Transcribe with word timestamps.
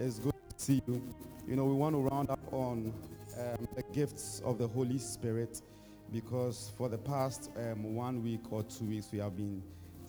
It's 0.00 0.20
good 0.20 0.32
to 0.32 0.64
see 0.64 0.80
you. 0.86 1.02
You 1.48 1.56
know, 1.56 1.64
we 1.64 1.74
want 1.74 1.96
to 1.96 1.98
round 1.98 2.30
up 2.30 2.38
on 2.52 2.94
um, 3.36 3.68
the 3.74 3.82
gifts 3.92 4.40
of 4.44 4.56
the 4.56 4.68
Holy 4.68 4.96
Spirit 4.98 5.60
because 6.12 6.70
for 6.76 6.88
the 6.88 6.98
past 6.98 7.50
um, 7.56 7.96
one 7.96 8.22
week 8.22 8.52
or 8.52 8.62
two 8.62 8.84
weeks, 8.84 9.08
we 9.10 9.18
have 9.18 9.36
been 9.36 9.60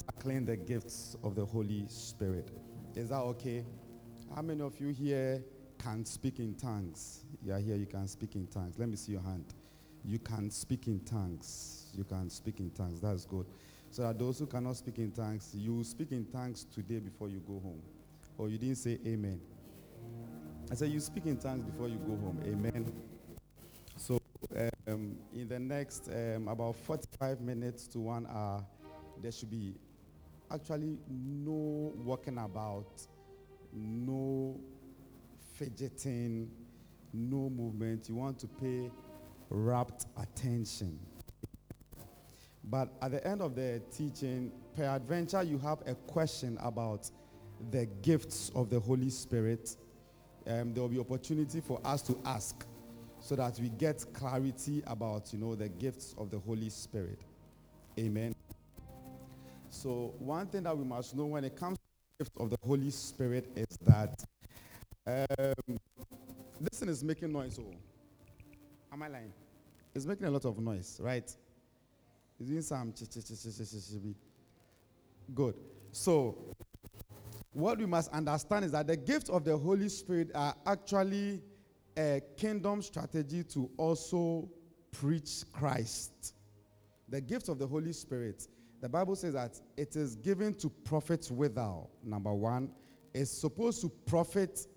tackling 0.06 0.46
the 0.46 0.56
gifts 0.56 1.18
of 1.24 1.34
the 1.34 1.44
Holy 1.44 1.86
Spirit. 1.88 2.52
Is 2.94 3.10
that 3.10 3.22
okay? 3.22 3.66
How 4.36 4.44
many 4.44 4.62
of 4.62 4.80
you 4.80 4.90
here 4.90 5.44
can 5.80 6.06
speak 6.06 6.38
in 6.38 6.54
tongues? 6.54 7.26
You 7.44 7.54
are 7.54 7.60
here, 7.60 7.76
you 7.76 7.88
can 7.88 8.08
speak 8.08 8.36
in 8.36 8.46
tongues. 8.46 8.76
Let 8.78 8.90
me 8.90 8.96
see 8.96 9.14
your 9.14 9.22
hand. 9.22 9.56
You 10.06 10.20
can 10.20 10.52
speak 10.52 10.86
in 10.86 11.00
tongues. 11.00 11.88
You 11.98 12.04
can 12.04 12.30
speak 12.30 12.60
in 12.60 12.70
tongues. 12.70 13.02
That's 13.02 13.26
good. 13.26 13.48
So 13.90 14.04
that 14.04 14.20
those 14.20 14.38
who 14.38 14.46
cannot 14.46 14.76
speak 14.76 15.00
in 15.00 15.12
tongues, 15.12 15.50
you 15.56 15.84
speak 15.84 16.12
in 16.12 16.26
tongues 16.26 16.68
today 16.72 17.00
before 17.00 17.28
you 17.28 17.40
go 17.40 17.60
home. 17.60 17.82
Or 18.38 18.50
you 18.50 18.60
didn't 18.60 18.78
say 18.78 19.00
amen. 19.04 19.42
I 20.72 20.76
said 20.76 20.90
you 20.90 21.00
speak 21.00 21.26
in 21.26 21.38
tongues 21.38 21.64
before 21.64 21.88
you 21.88 21.98
go 21.98 22.16
home. 22.18 22.40
Amen. 22.46 22.92
So 23.98 24.20
um, 24.88 25.18
in 25.34 25.48
the 25.48 25.60
next 25.60 26.10
um, 26.10 26.48
about 26.48 26.76
45 26.76 27.42
minutes 27.42 27.88
to 27.88 28.00
one 28.00 28.28
hour, 28.28 28.64
there 29.22 29.32
should 29.32 29.50
be 29.50 29.76
actually 30.52 30.98
no 31.10 31.94
walking 32.04 32.38
about, 32.38 33.02
no 33.74 34.60
fidgeting, 35.54 36.50
no 37.14 37.50
movement. 37.50 38.08
You 38.08 38.16
want 38.16 38.40
to 38.40 38.48
pay 38.48 38.92
rapt 39.50 40.06
attention. 40.18 41.00
But 42.64 42.90
at 43.02 43.12
the 43.12 43.26
end 43.26 43.42
of 43.42 43.56
the 43.56 43.82
teaching, 43.92 44.52
peradventure, 44.76 45.42
you 45.44 45.58
have 45.60 45.80
a 45.88 45.96
question 45.96 46.58
about 46.62 47.10
the 47.72 47.88
gifts 48.02 48.52
of 48.56 48.70
the 48.70 48.80
Holy 48.80 49.10
Spirit. 49.10 49.76
Um, 50.50 50.74
there 50.74 50.82
will 50.82 50.90
be 50.90 51.00
opportunity 51.00 51.62
for 51.62 51.80
us 51.86 52.02
to 52.02 52.18
ask 52.26 52.66
so 53.20 53.36
that 53.36 53.60
we 53.60 53.70
get 53.70 54.04
clarity 54.14 54.82
about, 54.88 55.32
you 55.32 55.38
know, 55.38 55.54
the 55.54 55.70
gifts 55.70 56.16
of 56.18 56.32
the 56.32 56.40
Holy 56.40 56.70
Spirit. 56.70 57.20
Amen. 58.00 58.34
So 59.70 60.16
one 60.18 60.48
thing 60.48 60.64
that 60.64 60.76
we 60.76 60.84
must 60.84 61.16
know 61.16 61.26
when 61.26 61.44
it 61.44 61.56
comes 61.56 61.78
to 61.78 61.84
the 62.18 62.24
gift 62.24 62.38
of 62.40 62.50
the 62.50 62.58
Holy 62.66 62.90
Spirit 62.90 63.48
is 63.56 63.78
that 63.84 64.24
um, 65.06 65.78
this 66.60 66.80
thing 66.80 66.90
is 66.90 67.04
making 67.04 67.32
noise. 67.32 67.60
Oh, 67.62 67.72
am 68.92 69.04
I 69.04 69.08
lying? 69.08 69.32
It's 69.94 70.06
making 70.06 70.26
a 70.26 70.32
lot 70.32 70.46
of 70.46 70.58
noise, 70.58 71.00
right? 71.04 71.32
It's 72.40 72.50
doing 72.50 72.62
some 72.62 72.94
good. 75.36 75.56
So 75.92 76.56
what 77.54 77.80
we 77.80 77.86
must 77.86 78.12
understand 78.12 78.66
is 78.66 78.72
that 78.72 78.88
the 78.88 78.98
gifts 78.98 79.30
of 79.30 79.44
the 79.44 79.58
Holy 79.58 79.90
Spirit 79.90 80.32
are 80.36 80.56
actually 80.66 81.42
a 81.98 82.22
kingdom 82.38 82.82
strategy 82.82 83.44
to 83.44 83.70
also 83.78 84.50
preach 84.92 85.44
Christ. 85.52 86.36
The 87.10 87.22
gifts 87.22 87.50
of 87.50 87.58
the 87.58 87.68
Holy 87.68 87.94
Spirit, 87.94 88.48
the 88.82 88.90
Bible 88.90 89.16
says 89.16 89.34
that 89.34 89.60
it 89.78 89.96
is 89.96 90.16
given 90.16 90.54
to 90.56 90.70
prophets 90.70 91.32
withal. 91.32 91.90
Number 92.04 92.34
one, 92.34 92.72
it's 93.14 93.32
supposed 93.32 93.82
to 93.82 93.90
profit 93.90 94.68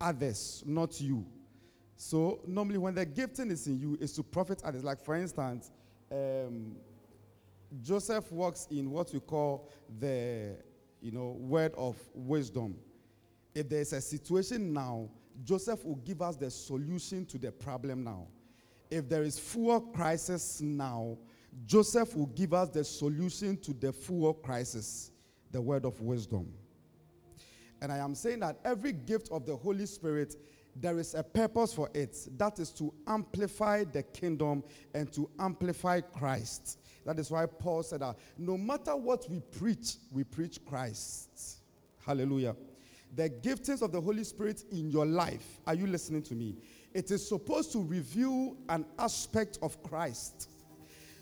others, 0.00 0.62
not 0.66 1.00
you. 1.00 1.26
So 1.96 2.40
normally, 2.46 2.78
when 2.78 2.94
the 2.94 3.04
gifting 3.04 3.50
is 3.50 3.66
in 3.66 3.78
you, 3.78 3.98
is 4.00 4.12
to 4.12 4.22
profit 4.22 4.62
others. 4.64 4.84
Like 4.84 5.00
for 5.00 5.16
instance, 5.16 5.72
um, 6.12 6.76
Joseph 7.82 8.30
works 8.30 8.66
in 8.70 8.90
what 8.90 9.12
we 9.12 9.20
call 9.20 9.68
the, 9.98 10.56
you 11.00 11.12
know, 11.12 11.36
word 11.38 11.72
of 11.76 11.96
wisdom. 12.14 12.76
If 13.54 13.68
there's 13.68 13.92
a 13.92 14.00
situation 14.00 14.72
now, 14.72 15.08
Joseph 15.44 15.84
will 15.84 15.96
give 15.96 16.22
us 16.22 16.36
the 16.36 16.50
solution 16.50 17.24
to 17.26 17.38
the 17.38 17.52
problem 17.52 18.04
now. 18.04 18.26
If 18.90 19.08
there 19.08 19.22
is 19.22 19.38
fuel 19.38 19.80
crisis 19.80 20.60
now, 20.60 21.18
Joseph 21.66 22.16
will 22.16 22.26
give 22.26 22.52
us 22.52 22.68
the 22.68 22.84
solution 22.84 23.56
to 23.58 23.72
the 23.72 23.92
fuel 23.92 24.34
crisis, 24.34 25.10
the 25.50 25.60
word 25.60 25.84
of 25.84 26.00
wisdom. 26.00 26.52
And 27.80 27.92
I 27.92 27.98
am 27.98 28.14
saying 28.14 28.40
that 28.40 28.58
every 28.64 28.92
gift 28.92 29.28
of 29.30 29.46
the 29.46 29.56
Holy 29.56 29.86
Spirit, 29.86 30.36
there 30.74 30.98
is 30.98 31.14
a 31.14 31.22
purpose 31.22 31.72
for 31.72 31.88
it. 31.94 32.16
That 32.36 32.58
is 32.58 32.70
to 32.72 32.92
amplify 33.06 33.84
the 33.84 34.02
kingdom 34.02 34.64
and 34.94 35.12
to 35.12 35.30
amplify 35.38 36.00
Christ. 36.00 36.78
That 37.08 37.18
is 37.18 37.30
why 37.30 37.46
Paul 37.46 37.82
said 37.82 38.00
that 38.00 38.16
no 38.36 38.58
matter 38.58 38.94
what 38.94 39.24
we 39.30 39.40
preach, 39.40 39.94
we 40.12 40.24
preach 40.24 40.58
Christ. 40.66 41.60
Hallelujah. 42.04 42.54
The 43.16 43.30
giftings 43.30 43.80
of 43.80 43.92
the 43.92 44.00
Holy 44.00 44.24
Spirit 44.24 44.64
in 44.70 44.90
your 44.90 45.06
life, 45.06 45.58
are 45.66 45.72
you 45.72 45.86
listening 45.86 46.20
to 46.24 46.34
me? 46.34 46.54
It 46.92 47.10
is 47.10 47.26
supposed 47.26 47.72
to 47.72 47.82
reveal 47.82 48.58
an 48.68 48.84
aspect 48.98 49.58
of 49.62 49.82
Christ. 49.82 50.50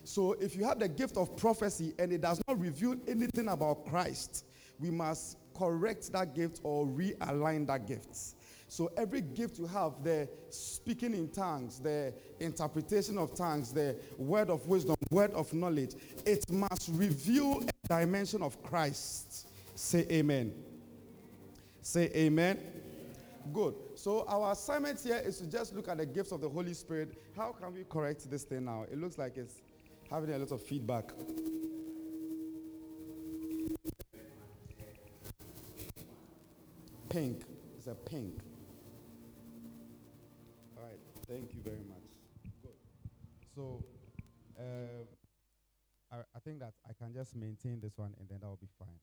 So 0.02 0.32
if 0.40 0.56
you 0.56 0.64
have 0.64 0.80
the 0.80 0.88
gift 0.88 1.16
of 1.16 1.36
prophecy 1.36 1.94
and 2.00 2.12
it 2.12 2.20
does 2.20 2.42
not 2.48 2.58
reveal 2.58 2.96
anything 3.06 3.46
about 3.46 3.86
Christ, 3.86 4.44
we 4.80 4.90
must 4.90 5.36
correct 5.56 6.12
that 6.14 6.34
gift 6.34 6.62
or 6.64 6.84
realign 6.84 7.64
that 7.68 7.86
gift. 7.86 8.34
So 8.68 8.90
every 8.96 9.20
gift 9.20 9.58
you 9.58 9.66
have, 9.66 10.02
the 10.02 10.28
speaking 10.50 11.14
in 11.14 11.28
tongues, 11.28 11.78
the 11.78 12.12
interpretation 12.40 13.16
of 13.16 13.34
tongues, 13.34 13.72
the 13.72 13.96
word 14.18 14.50
of 14.50 14.66
wisdom, 14.66 14.96
word 15.10 15.32
of 15.32 15.52
knowledge, 15.52 15.94
it 16.24 16.50
must 16.50 16.90
reveal 16.92 17.62
a 17.62 17.88
dimension 17.88 18.42
of 18.42 18.60
Christ. 18.62 19.48
Say 19.76 20.06
amen. 20.10 20.52
Say 21.80 22.10
amen. 22.14 22.58
Good. 23.52 23.74
So 23.94 24.24
our 24.26 24.52
assignment 24.52 25.00
here 25.00 25.22
is 25.24 25.38
to 25.38 25.46
just 25.46 25.74
look 25.74 25.88
at 25.88 25.98
the 25.98 26.06
gifts 26.06 26.32
of 26.32 26.40
the 26.40 26.48
Holy 26.48 26.74
Spirit. 26.74 27.22
How 27.36 27.52
can 27.52 27.72
we 27.72 27.84
correct 27.84 28.28
this 28.28 28.42
thing 28.42 28.64
now? 28.64 28.84
It 28.90 28.98
looks 28.98 29.18
like 29.18 29.36
it's 29.36 29.62
having 30.10 30.34
a 30.34 30.38
lot 30.38 30.50
of 30.50 30.60
feedback. 30.60 31.12
Pink. 37.08 37.42
It's 37.78 37.86
a 37.86 37.94
pink. 37.94 38.40
Thank 41.28 41.54
you 41.54 41.60
very 41.62 41.82
much. 41.88 42.02
Good. 42.62 42.72
So, 43.54 43.82
uh, 44.58 45.04
I, 46.12 46.16
I 46.34 46.38
think 46.44 46.60
that 46.60 46.72
I 46.88 46.92
can 46.92 47.12
just 47.12 47.34
maintain 47.34 47.80
this 47.80 47.98
one 47.98 48.14
and 48.18 48.28
then 48.28 48.38
that 48.40 48.46
will 48.46 48.58
be 48.60 48.68
fine. 48.78 49.00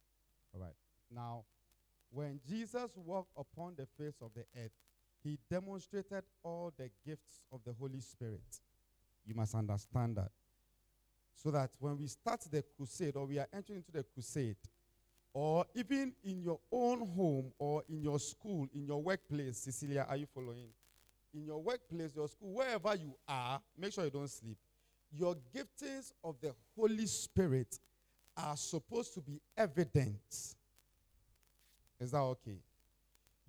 All 0.53 0.61
right. 0.61 0.75
Now, 1.13 1.44
when 2.11 2.39
Jesus 2.47 2.91
walked 2.95 3.31
upon 3.38 3.73
the 3.75 3.88
face 3.97 4.16
of 4.22 4.31
the 4.34 4.45
earth, 4.57 4.72
he 5.23 5.38
demonstrated 5.50 6.23
all 6.44 6.72
the 6.78 6.89
gifts 7.06 7.45
of 7.51 7.61
the 7.66 7.73
Holy 7.73 8.00
Spirit. 8.00 8.41
You 9.25 9.35
must 9.35 9.55
understand 9.55 10.17
that. 10.17 10.31
So 11.35 11.51
that 11.51 11.72
when 11.79 11.97
we 11.97 12.07
start 12.07 12.41
the 12.50 12.63
crusade 12.78 13.16
or 13.16 13.25
we 13.25 13.40
are 13.40 13.47
entering 13.53 13.79
into 13.79 13.91
the 13.91 14.03
crusade, 14.03 14.55
or 15.34 15.66
even 15.73 16.13
in 16.23 16.44
your 16.44 16.59
own 16.72 17.00
home 17.16 17.51
or 17.57 17.84
in 17.90 18.01
your 18.01 18.19
school, 18.19 18.67
in 18.73 18.85
your 18.85 19.01
workplace, 19.01 19.57
Cecilia, 19.57 20.05
are 20.07 20.16
you 20.16 20.28
following? 20.34 20.67
In 21.34 21.46
your 21.46 21.62
workplace, 21.62 22.12
your 22.16 22.28
school, 22.28 22.54
wherever 22.54 22.96
you 22.96 23.16
are, 23.28 23.62
make 23.78 23.94
sure 23.94 24.04
you 24.04 24.12
don't 24.12 24.30
sleep. 24.30 24.58
Your 25.12 25.36
giftings 25.56 26.12
of 26.24 26.36
the 26.42 26.54
Holy 26.76 27.06
Spirit 27.06 27.80
are 28.36 28.58
supposed 28.58 29.14
to 29.16 29.22
be 29.22 29.40
evident. 29.58 30.56
Is 32.00 32.12
that 32.12 32.20
okay? 32.20 32.58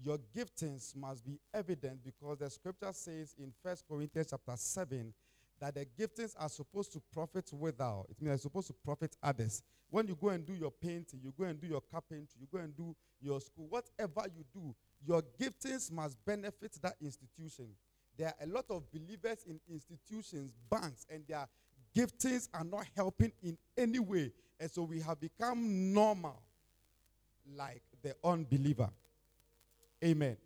Your 0.03 0.19
giftings 0.37 0.95
must 0.97 1.25
be 1.25 1.39
evident 1.53 2.05
because 2.05 2.39
the 2.39 2.51
scripture 2.51 2.93
says 2.93 3.35
in 3.39 3.53
First 3.63 3.85
Corinthians 3.89 4.29
chapter 4.31 4.57
7 4.57 5.13
that 5.61 5.75
the 5.75 5.87
giftings 5.99 6.35
are 6.39 6.49
supposed 6.49 6.93
to 6.93 7.03
profit 7.13 7.51
without. 7.53 8.07
It 8.11 8.21
means 8.21 8.31
they're 8.31 8.39
supposed 8.39 8.67
to 8.69 8.75
profit 8.85 9.17
others. 9.23 9.63
When 9.91 10.07
you 10.07 10.17
go 10.21 10.29
and 10.29 10.45
do 10.45 10.53
your 10.53 10.73
painting, 10.73 11.21
you 11.23 11.33
go 11.39 11.45
and 11.45 11.61
do 11.61 11.67
your 11.67 11.81
carpentry, 11.81 12.41
you 12.41 12.47
go 12.53 12.59
and 12.59 12.77
do 12.77 12.95
your 13.21 13.41
school, 13.41 13.67
whatever 13.69 14.27
you 14.37 14.45
do, 14.53 14.75
your 15.07 15.23
giftings 15.41 15.91
must 15.91 16.23
benefit 16.25 16.79
that 16.83 16.97
institution. 17.01 17.67
There 18.17 18.29
are 18.29 18.35
a 18.43 18.47
lot 18.47 18.67
of 18.71 18.91
believers 18.93 19.45
in 19.47 19.61
institutions, 19.69 20.53
banks, 20.71 21.07
and 21.11 21.25
their 21.27 21.47
giftings 21.97 22.49
are 22.55 22.65
not 22.65 22.87
helping 22.97 23.33
in 23.43 23.59
any 23.77 23.99
way. 23.99 24.33
And 24.61 24.71
so 24.71 24.83
we 24.83 25.01
have 25.01 25.21
become 25.21 25.93
normal 25.93 26.41
like 27.57 27.83
the 28.03 28.15
unbeliever. 28.25 28.91
Amen. 30.03 30.37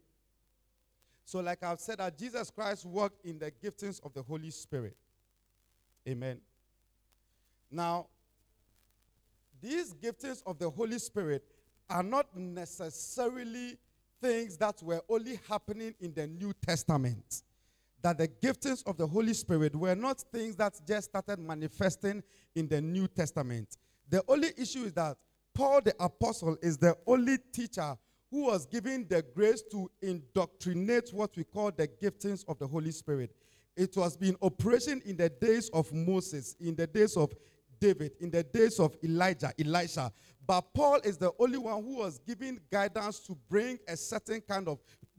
So, 1.24 1.40
like 1.40 1.62
I've 1.62 1.80
said, 1.80 1.98
that 1.98 2.16
Jesus 2.16 2.50
Christ 2.50 2.86
worked 2.86 3.24
in 3.24 3.38
the 3.38 3.50
giftings 3.50 4.00
of 4.04 4.14
the 4.14 4.22
Holy 4.22 4.50
Spirit. 4.50 4.96
Amen. 6.08 6.40
Now, 7.70 8.06
these 9.60 9.92
giftings 9.92 10.42
of 10.46 10.58
the 10.58 10.70
Holy 10.70 10.98
Spirit 10.98 11.44
are 11.90 12.02
not 12.02 12.34
necessarily 12.34 13.76
things 14.20 14.56
that 14.58 14.82
were 14.82 15.02
only 15.08 15.40
happening 15.48 15.94
in 16.00 16.12
the 16.14 16.26
New 16.26 16.52
Testament. 16.66 17.42
That 18.02 18.18
the 18.18 18.28
giftings 18.28 18.82
of 18.86 18.96
the 18.96 19.06
Holy 19.06 19.34
Spirit 19.34 19.74
were 19.74 19.94
not 19.94 20.20
things 20.32 20.56
that 20.56 20.74
just 20.86 21.10
started 21.10 21.38
manifesting 21.40 22.22
in 22.54 22.68
the 22.68 22.80
New 22.80 23.08
Testament. 23.08 23.76
The 24.08 24.22
only 24.28 24.48
issue 24.56 24.84
is 24.84 24.92
that 24.94 25.16
Paul 25.54 25.80
the 25.82 25.94
Apostle 25.98 26.56
is 26.62 26.78
the 26.78 26.96
only 27.06 27.38
teacher 27.52 27.96
who 28.30 28.44
was 28.44 28.66
given 28.66 29.06
the 29.08 29.22
grace 29.34 29.62
to 29.72 29.90
indoctrinate 30.02 31.10
what 31.12 31.36
we 31.36 31.44
call 31.44 31.72
the 31.72 31.88
giftings 31.88 32.44
of 32.46 32.58
the 32.58 32.66
Holy 32.66 32.92
Spirit. 32.92 33.34
It 33.76 33.96
was 33.96 34.16
being 34.16 34.36
operation 34.42 35.02
in 35.04 35.16
the 35.16 35.28
days 35.28 35.68
of 35.70 35.92
Moses, 35.92 36.56
in 36.60 36.74
the 36.74 36.86
days 36.86 37.16
of 37.16 37.32
David, 37.80 38.12
in 38.20 38.30
the 38.30 38.42
days 38.42 38.78
of 38.80 38.96
Elijah, 39.02 39.52
Elisha. 39.58 40.12
But 40.46 40.62
Paul 40.72 41.00
is 41.04 41.18
the 41.18 41.32
only 41.38 41.58
one 41.58 41.82
who 41.84 41.96
was 41.96 42.18
given 42.18 42.60
guidance 42.70 43.20
to 43.20 43.36
bring 43.48 43.78
a 43.86 43.96
certain 43.96 44.40
kind 44.40 44.68
of 44.68 44.78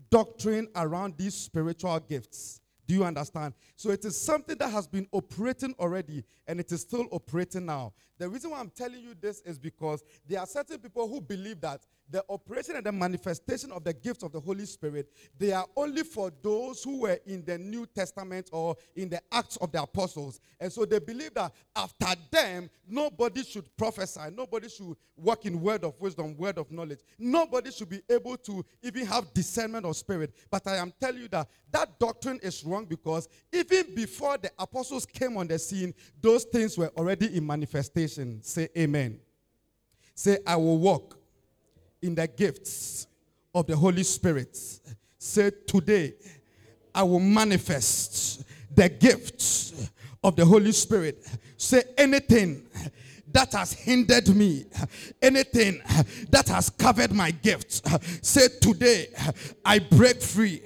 doctrine 0.10 0.68
around 0.76 1.16
these 1.18 1.36
spiritual 1.36 2.00
gifts. 2.00 2.62
Do 2.88 2.96
you 2.96 3.04
understand? 3.04 3.54
So 3.76 3.92
it 3.92 4.04
is 4.04 4.20
something 4.20 4.58
that 4.58 4.72
has 4.72 4.88
been 4.88 5.08
operating 5.12 5.76
already 5.78 6.24
and 6.48 6.60
it 6.60 6.72
is 6.72 6.82
still 6.82 7.06
operating 7.12 7.68
now. 7.68 7.94
The 8.18 8.28
reason 8.28 8.50
why 8.50 8.60
I'm 8.60 8.72
telling 8.72 9.02
you 9.02 9.14
this 9.22 9.42
is 9.42 9.60
because 9.60 10.04
there 10.28 10.40
are 10.40 10.48
certain 10.48 10.80
people 10.80 11.08
who 11.08 11.22
believe 11.22 11.62
that 11.62 11.86
the 12.12 12.24
operation 12.30 12.76
and 12.76 12.86
the 12.86 12.92
manifestation 12.92 13.72
of 13.72 13.84
the 13.84 13.94
gifts 13.94 14.24
of 14.24 14.32
the 14.32 14.40
Holy 14.40 14.66
Spirit, 14.66 15.12
they 15.38 15.52
are 15.52 15.66
only 15.76 16.04
for 16.04 16.32
those 16.42 16.84
who 16.84 17.02
were 17.02 17.20
in 17.26 17.44
the 17.46 17.58
New 17.58 17.86
Testament 17.86 18.50
or 18.52 18.76
in 18.96 19.10
the 19.10 19.22
Acts 19.32 19.58
of 19.58 19.72
the 19.72 19.82
Apostles. 19.82 20.40
And 20.60 20.72
so 20.72 20.86
they 20.86 21.00
believe 21.00 21.34
that 21.36 21.54
after 21.76 22.08
them, 22.32 22.70
nobody 22.88 23.44
should 23.44 23.76
prophesy, 23.78 24.22
nobody 24.36 24.70
should 24.70 24.96
walk 25.16 25.46
in 25.46 25.62
word 25.62 25.84
of 25.84 26.00
wisdom, 26.00 26.36
word 26.38 26.58
of 26.58 26.72
knowledge. 26.72 27.00
Nobody 27.18 27.72
should 27.72 27.90
be 27.90 28.02
able 28.10 28.38
to 28.38 28.66
even 28.82 29.06
have 29.06 29.34
discernment 29.34 29.86
of 29.86 29.96
spirit. 29.96 30.34
But 30.50 30.66
I 30.68 30.78
am 30.78 30.94
telling 31.00 31.22
you 31.22 31.28
that 31.30 31.48
that 31.72 32.00
doctrine 32.00 32.40
is 32.42 32.64
wrong 32.64 32.86
because 32.86 33.28
even 33.54 33.94
before 33.94 34.38
the 34.38 34.52
apostles 34.58 35.06
came 35.06 35.38
on 35.38 35.48
the 35.48 35.60
scene, 35.60 35.94
those 36.22 36.46
things 36.46 36.78
were 36.78 36.92
already 36.98 37.36
in 37.38 37.46
manifestation. 37.46 38.42
Say 38.42 38.70
amen. 38.78 39.20
Say, 40.16 40.40
I 40.46 40.56
will 40.56 40.78
walk 40.78 41.19
in 42.02 42.16
the 42.16 42.28
gifts 42.28 43.08
of 43.54 43.68
the 43.68 43.76
Holy 43.76 44.04
Spirit. 44.04 44.58
Say, 45.18 45.52
Today 45.68 46.14
I 46.94 47.04
will 47.04 47.20
manifest 47.20 48.44
the 48.76 48.90
gifts 48.90 49.90
of 50.24 50.36
the 50.36 50.46
Holy 50.46 50.72
Spirit. 50.72 51.26
Say, 51.58 51.84
anything 51.98 52.68
that 53.32 53.54
has 53.54 53.74
hindered 53.74 54.28
me, 54.36 54.66
anything 55.22 55.82
that 56.32 56.48
has 56.48 56.70
covered 56.70 57.12
my 57.12 57.32
gifts, 57.32 57.82
say 58.22 58.48
today 58.60 59.08
I 59.64 59.80
break 59.80 60.22
free 60.22 60.62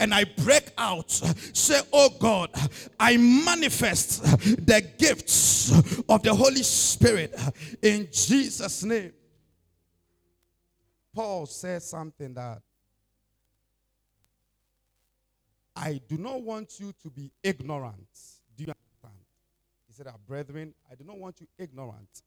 and 0.00 0.12
I 0.12 0.24
break 0.24 0.70
out. 0.76 1.10
Say, 1.10 1.80
Oh 1.92 2.10
God, 2.18 2.50
I 2.98 3.16
manifest 3.16 4.22
the 4.66 4.84
gifts 4.98 5.70
of 6.08 6.22
the 6.22 6.34
Holy 6.34 6.62
Spirit 6.62 7.38
in 7.82 8.08
Jesus' 8.10 8.82
name. 8.82 9.12
Paul 11.18 11.46
says 11.46 11.84
something 11.84 12.32
that 12.34 12.62
I 15.74 16.00
do 16.06 16.16
not 16.16 16.42
want 16.42 16.78
you 16.78 16.94
to 17.02 17.10
be 17.10 17.32
ignorant. 17.42 18.06
Do 18.56 18.62
you 18.62 18.70
understand? 18.70 19.24
He 19.88 19.94
said, 19.94 20.06
Our 20.06 20.14
Brethren, 20.28 20.72
I 20.88 20.94
do 20.94 21.02
not 21.02 21.18
want 21.18 21.40
you 21.40 21.48
ignorant. 21.58 22.22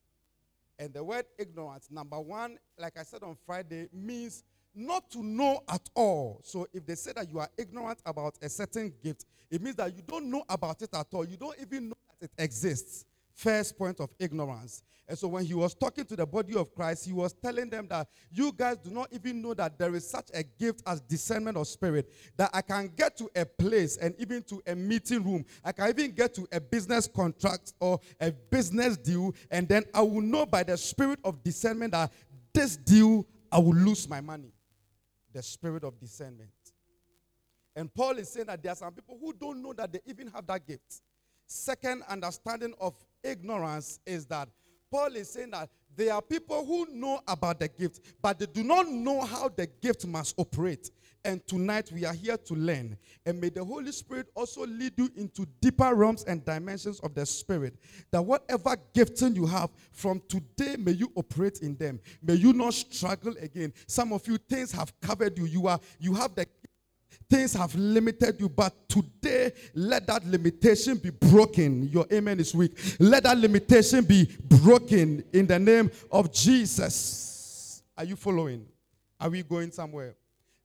And 0.78 0.94
the 0.94 1.06
word 1.06 1.24
ignorant, 1.40 1.84
number 1.90 2.20
one, 2.20 2.58
like 2.78 3.00
I 3.00 3.04
said 3.04 3.24
on 3.24 3.38
Friday, 3.46 3.88
means 3.94 4.44
not 4.76 5.10
to 5.12 5.24
know 5.24 5.64
at 5.70 5.90
all. 5.96 6.42
So 6.44 6.68
if 6.74 6.86
they 6.86 6.96
say 6.96 7.14
that 7.14 7.30
you 7.32 7.40
are 7.40 7.50
ignorant 7.58 8.00
about 8.06 8.40
a 8.42 8.50
certain 8.50 8.92
gift, 9.02 9.24
it 9.50 9.62
means 9.62 9.78
that 9.78 9.96
you 9.96 10.02
don't 10.06 10.30
know 10.30 10.44
about 10.50 10.82
it 10.82 10.94
at 10.94 11.08
all. 11.14 11.24
You 11.24 11.38
don't 11.38 11.56
even 11.62 11.88
know 11.88 11.96
that 12.20 12.26
it 12.26 12.44
exists. 12.44 13.06
First 13.34 13.78
point 13.78 14.00
of 14.00 14.10
ignorance. 14.20 14.84
And 15.08 15.18
so 15.18 15.28
when 15.28 15.44
he 15.44 15.54
was 15.54 15.74
talking 15.74 16.06
to 16.06 16.16
the 16.16 16.26
body 16.26 16.56
of 16.56 16.74
Christ, 16.74 17.06
he 17.06 17.12
was 17.12 17.34
telling 17.34 17.70
them 17.70 17.88
that 17.90 18.08
you 18.32 18.54
guys 18.54 18.78
do 18.78 18.92
not 18.92 19.10
even 19.12 19.42
know 19.42 19.54
that 19.56 19.78
there 19.78 19.94
is 19.94 20.10
such 20.10 20.30
a 20.34 20.42
gift 20.42 20.82
as 20.88 21.02
discernment 21.02 21.58
of 21.58 21.68
spirit. 21.68 22.10
That 22.38 22.50
I 22.54 22.62
can 22.62 22.88
get 22.96 23.18
to 23.18 23.30
a 23.36 23.46
place 23.46 23.98
and 23.98 24.16
even 24.20 24.42
to 24.44 24.62
a 24.66 24.74
meeting 24.74 25.24
room. 25.24 25.44
I 25.66 25.74
can 25.74 25.90
even 25.90 26.12
get 26.12 26.34
to 26.36 26.48
a 26.54 26.62
business 26.62 27.10
contract 27.14 27.74
or 27.82 28.00
a 28.22 28.32
business 28.32 28.96
deal. 28.96 29.34
And 29.50 29.68
then 29.68 29.84
I 29.94 30.02
will 30.02 30.22
know 30.22 30.46
by 30.46 30.64
the 30.64 30.78
spirit 30.78 31.20
of 31.26 31.44
discernment 31.44 31.92
that 31.92 32.14
this 32.54 32.78
deal, 32.78 33.28
I 33.52 33.60
will 33.60 33.76
lose 33.76 34.08
my 34.08 34.22
money. 34.22 34.54
The 35.34 35.44
spirit 35.44 35.84
of 35.84 36.00
discernment. 36.00 36.52
And 37.76 37.94
Paul 37.94 38.18
is 38.18 38.30
saying 38.30 38.48
that 38.48 38.62
there 38.62 38.72
are 38.72 38.76
some 38.76 38.94
people 38.94 39.18
who 39.20 39.34
don't 39.34 39.62
know 39.62 39.74
that 39.74 39.92
they 39.92 40.00
even 40.06 40.28
have 40.28 40.46
that 40.48 40.66
gift. 40.66 41.02
Second 41.48 42.04
understanding 42.08 42.74
of 42.80 42.96
ignorance 43.24 44.00
is 44.06 44.26
that 44.28 44.50
Paul 44.92 45.16
is 45.16 45.32
saying 45.32 45.52
that 45.52 45.70
there 45.96 46.14
are 46.14 46.22
people 46.22 46.66
who 46.66 46.88
know 46.92 47.22
about 47.28 47.60
the 47.60 47.68
gift, 47.68 48.02
but 48.22 48.40
they 48.40 48.46
do 48.46 48.64
not 48.64 48.88
know 48.88 49.22
how 49.22 49.50
the 49.50 49.68
gift 49.82 50.06
must 50.06 50.36
operate. 50.38 50.90
And 51.24 51.46
tonight 51.46 51.92
we 51.94 52.04
are 52.04 52.14
here 52.14 52.38
to 52.38 52.56
learn. 52.56 52.98
And 53.26 53.40
may 53.40 53.50
the 53.50 53.64
Holy 53.64 53.92
Spirit 53.92 54.28
also 54.34 54.66
lead 54.66 54.94
you 54.98 55.10
into 55.16 55.46
deeper 55.62 55.94
realms 55.94 56.24
and 56.24 56.44
dimensions 56.44 57.00
of 57.02 57.14
the 57.14 57.26
Spirit. 57.26 57.76
That 58.12 58.24
whatever 58.24 58.76
gifting 58.94 59.36
you 59.36 59.46
have, 59.46 59.70
from 59.92 60.22
today 60.28 60.78
may 60.78 60.94
you 60.94 61.12
operate 61.16 61.60
in 61.60 61.76
them. 61.76 62.00
May 62.24 62.36
you 62.36 62.54
not 62.54 62.74
struggle 62.74 63.36
again. 63.40 63.72
Some 63.86 64.14
of 64.14 64.28
you 64.28 64.38
things 64.38 64.72
have 64.72 65.00
covered 65.00 65.38
you. 65.38 65.46
You 65.46 65.68
are 65.68 65.80
you 66.00 66.16
have 66.16 66.34
the 66.34 66.48
Things 67.30 67.54
have 67.54 67.74
limited 67.76 68.40
you, 68.40 68.50
but 68.50 68.74
today 68.90 69.52
let 69.74 70.08
that 70.08 70.26
limitation 70.26 70.98
be 70.98 71.10
broken. 71.10 71.88
Your 71.90 72.06
amen 72.12 72.40
is 72.40 72.54
weak. 72.54 72.78
Let 73.00 73.24
that 73.24 73.38
limitation 73.38 74.04
be 74.04 74.30
broken 74.44 75.24
in 75.34 75.48
the 75.48 75.60
name 75.60 75.92
of 76.12 76.32
Jesus. 76.32 77.84
Are 77.98 78.04
you 78.04 78.16
following? 78.16 78.66
Are 79.20 79.30
we 79.30 79.44
going 79.44 79.72
somewhere? 79.72 80.16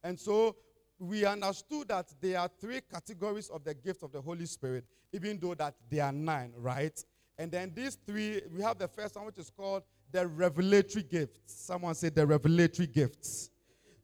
And 0.02 0.18
so 0.18 0.56
we 0.98 1.24
understood 1.24 1.88
that 1.88 2.06
there 2.20 2.40
are 2.40 2.50
three 2.60 2.80
categories 2.80 3.48
of 3.50 3.64
the 3.64 3.74
gift 3.74 4.02
of 4.02 4.12
the 4.12 4.20
Holy 4.20 4.46
Spirit, 4.46 4.84
even 5.12 5.38
though 5.38 5.54
that 5.54 5.74
there 5.90 6.04
are 6.04 6.12
nine, 6.12 6.52
right? 6.56 6.98
And 7.38 7.50
then 7.50 7.72
these 7.74 7.98
three, 8.06 8.40
we 8.54 8.62
have 8.62 8.78
the 8.78 8.88
first 8.88 9.14
one, 9.16 9.26
which 9.26 9.38
is 9.38 9.50
called 9.50 9.82
the 10.10 10.26
revelatory 10.26 11.02
gifts. 11.02 11.40
Someone 11.46 11.94
said 11.94 12.14
the 12.14 12.26
revelatory 12.26 12.86
gifts. 12.86 13.50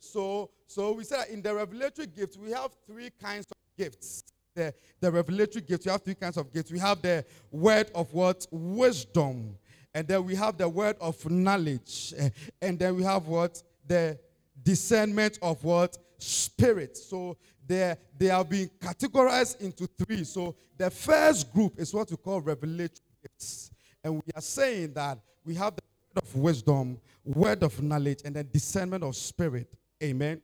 So, 0.03 0.51
so 0.67 0.93
we 0.93 1.05
said 1.05 1.29
in 1.31 1.43
the 1.43 1.55
revelatory 1.55 2.09
gifts, 2.09 2.37
we 2.37 2.51
have 2.51 2.73
three 2.87 3.11
kinds 3.23 3.47
of 3.47 3.57
gifts. 3.79 4.25
The, 4.55 4.75
the 5.01 5.13
revelatory 5.13 5.63
gifts, 5.63 5.87
we 5.87 5.93
have 5.93 6.03
three 6.03 6.17
kinds 6.17 6.37
of 6.37 6.53
gifts. 6.53 6.73
We 6.73 6.81
have 6.81 7.01
the 7.01 7.25
word 7.53 7.89
of 7.95 8.13
what? 8.13 8.45
Wisdom. 8.51 9.57
And 9.95 10.09
then 10.09 10.25
we 10.25 10.35
have 10.35 10.59
the 10.59 10.69
word 10.69 10.97
of 11.01 11.31
knowledge. 11.31 12.13
Eh, 12.19 12.31
and 12.61 12.79
then 12.79 12.97
we 12.97 13.05
have 13.05 13.29
what? 13.29 13.63
The 13.87 14.19
discernment 14.63 15.39
of 15.41 15.63
what? 15.63 15.97
Spirit. 16.19 16.97
So 16.97 17.37
they, 17.65 17.95
they 18.19 18.31
are 18.31 18.45
being 18.45 18.71
categorized 18.81 19.61
into 19.61 19.87
three. 19.87 20.25
So 20.25 20.57
the 20.77 20.91
first 20.91 21.53
group 21.53 21.79
is 21.79 21.95
what 21.95 22.11
we 22.11 22.17
call 22.17 22.41
revelatory 22.41 22.91
gifts. 23.23 23.71
And 24.03 24.17
we 24.17 24.33
are 24.35 24.43
saying 24.43 24.95
that 24.95 25.21
we 25.45 25.55
have 25.55 25.77
the 25.77 25.83
word 26.15 26.25
of 26.25 26.37
wisdom, 26.37 26.99
word 27.25 27.63
of 27.63 27.81
knowledge, 27.81 28.23
and 28.25 28.35
then 28.35 28.49
discernment 28.53 29.05
of 29.05 29.15
spirit. 29.15 29.73
Amen. 30.03 30.43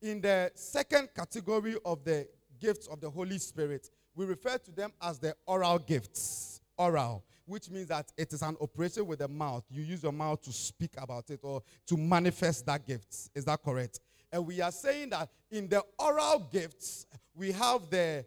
In 0.00 0.20
the 0.20 0.52
second 0.54 1.08
category 1.14 1.76
of 1.84 2.04
the 2.04 2.28
gifts 2.60 2.86
of 2.86 3.00
the 3.00 3.10
Holy 3.10 3.38
Spirit, 3.38 3.90
we 4.14 4.24
refer 4.24 4.58
to 4.58 4.70
them 4.70 4.92
as 5.02 5.18
the 5.18 5.34
oral 5.46 5.78
gifts. 5.78 6.60
Oral, 6.78 7.24
which 7.46 7.70
means 7.70 7.88
that 7.88 8.12
it 8.16 8.32
is 8.32 8.42
an 8.42 8.56
operation 8.60 9.06
with 9.06 9.20
the 9.20 9.28
mouth. 9.28 9.64
You 9.70 9.82
use 9.82 10.02
your 10.02 10.12
mouth 10.12 10.42
to 10.42 10.52
speak 10.52 10.92
about 10.98 11.30
it 11.30 11.40
or 11.42 11.62
to 11.86 11.96
manifest 11.96 12.66
that 12.66 12.86
gift. 12.86 13.30
Is 13.34 13.44
that 13.46 13.62
correct? 13.62 14.00
And 14.30 14.46
we 14.46 14.60
are 14.60 14.70
saying 14.70 15.10
that 15.10 15.30
in 15.50 15.68
the 15.68 15.82
oral 15.98 16.48
gifts, 16.52 17.06
we 17.34 17.52
have 17.52 17.88
the 17.88 18.26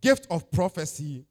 gift 0.00 0.26
of 0.30 0.50
prophecy, 0.50 1.24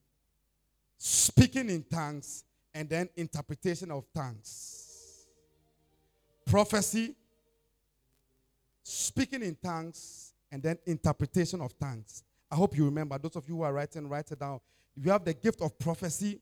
speaking 0.97 1.69
in 1.69 1.83
tongues, 1.83 2.43
and 2.73 2.89
then 2.89 3.09
interpretation 3.15 3.91
of 3.91 4.05
tongues. 4.13 5.27
Prophecy, 6.45 7.15
speaking 8.83 9.41
in 9.41 9.55
tongues, 9.55 10.33
and 10.51 10.61
then 10.61 10.77
interpretation 10.85 11.61
of 11.61 11.77
tongues. 11.79 12.23
I 12.51 12.55
hope 12.55 12.77
you 12.77 12.85
remember. 12.85 13.17
Those 13.17 13.35
of 13.35 13.49
you 13.49 13.55
who 13.55 13.61
are 13.63 13.73
writing, 13.73 14.07
write 14.07 14.31
it 14.31 14.39
down. 14.39 14.59
If 14.95 15.03
you 15.03 15.11
have 15.11 15.25
the 15.25 15.33
gift 15.33 15.61
of 15.61 15.77
prophecy, 15.79 16.39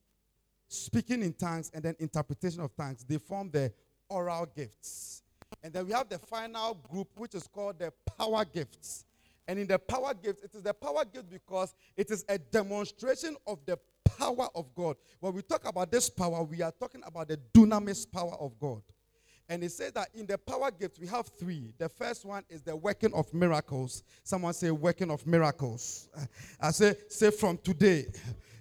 speaking 0.68 1.22
in 1.22 1.34
tongues, 1.34 1.72
and 1.74 1.84
then 1.84 1.96
interpretation 2.00 2.60
of 2.60 2.76
tongues, 2.76 3.06
they 3.08 3.18
form 3.18 3.50
the 3.52 3.72
oral 4.10 4.46
gifts. 4.54 5.24
And 5.64 5.72
then 5.72 5.86
we 5.86 5.94
have 5.94 6.10
the 6.10 6.20
final 6.20 6.74
group, 6.74 7.08
which 7.16 7.36
is 7.36 7.48
called 7.48 7.80
the 7.80 7.94
power 8.18 8.44
gifts. 8.44 9.06
And 9.48 9.60
in 9.60 9.68
the 9.68 9.80
power 9.80 10.14
gifts, 10.14 10.44
it 10.44 10.54
is 10.56 10.64
the 10.64 10.74
power 10.74 11.06
gift 11.06 11.30
because 11.30 11.74
it 11.96 12.12
is 12.12 12.26
a 12.28 12.38
demonstration 12.38 13.36
of 13.48 13.60
the 13.66 13.78
power 14.18 14.48
of 14.56 14.74
God. 14.76 14.98
When 15.20 15.34
we 15.34 15.42
talk 15.42 15.68
about 15.68 15.92
this 15.92 16.10
power, 16.10 16.44
we 16.44 16.62
are 16.62 16.72
talking 16.72 17.02
about 17.06 17.28
the 17.28 17.38
dunamis 17.54 18.10
power 18.12 18.36
of 18.40 18.60
God. 18.60 18.82
And 19.52 19.66
it 19.66 19.74
says 19.74 19.92
that 19.92 20.08
in 20.14 20.26
the 20.26 20.38
power 20.38 20.72
gift, 20.72 20.98
we 20.98 21.08
have 21.08 21.28
three. 21.28 21.74
The 21.78 21.90
first 21.90 22.24
one 22.24 22.46
is 22.50 22.62
the 22.62 22.74
working 22.74 23.14
of 23.14 23.34
miracles. 23.34 24.02
Someone 24.24 24.54
say, 24.54 24.72
working 24.72 25.12
of 25.12 25.28
miracles. 25.28 26.08
I 26.62 26.72
say, 26.72 26.96
say 27.10 27.32
from 27.32 27.58
today, 27.58 28.06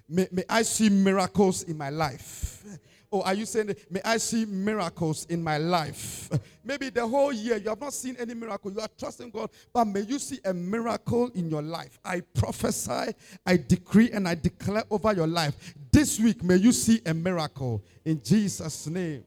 may, 0.09 0.27
may 0.33 0.43
I 0.49 0.63
see 0.63 0.89
miracles 0.89 1.63
in 1.63 1.77
my 1.77 1.89
life. 1.91 2.61
Oh, 3.09 3.21
are 3.21 3.33
you 3.33 3.45
saying, 3.45 3.73
may 3.89 4.01
I 4.03 4.17
see 4.17 4.43
miracles 4.43 5.25
in 5.29 5.41
my 5.41 5.57
life? 5.57 6.29
Maybe 6.61 6.89
the 6.89 7.07
whole 7.07 7.31
year 7.31 7.55
you 7.55 7.69
have 7.69 7.79
not 7.79 7.93
seen 7.93 8.17
any 8.19 8.33
miracle. 8.33 8.69
You 8.69 8.81
are 8.81 8.89
trusting 8.97 9.29
God, 9.29 9.49
but 9.71 9.85
may 9.85 10.01
you 10.01 10.19
see 10.19 10.39
a 10.43 10.53
miracle 10.53 11.29
in 11.35 11.49
your 11.49 11.61
life. 11.61 11.99
I 12.03 12.19
prophesy, 12.19 13.13
I 13.45 13.55
decree, 13.55 14.11
and 14.11 14.27
I 14.27 14.35
declare 14.35 14.83
over 14.91 15.13
your 15.13 15.27
life. 15.27 15.73
This 15.89 16.19
week, 16.19 16.43
may 16.43 16.57
you 16.57 16.73
see 16.73 16.99
a 17.05 17.13
miracle 17.13 17.81
in 18.03 18.21
Jesus' 18.21 18.87
name. 18.87 19.23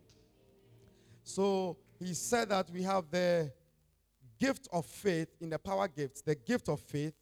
So 1.25 1.79
he 1.99 2.15
said 2.15 2.51
that 2.51 2.71
we 2.71 2.83
have 2.83 3.11
the 3.11 3.51
gift 4.39 4.69
of 4.73 4.87
faith 4.87 5.29
in 5.41 5.51
the 5.51 5.59
power 5.59 5.89
gifts, 5.89 6.21
the 6.21 6.35
gift 6.35 6.69
of 6.69 6.81
faith, 6.81 7.15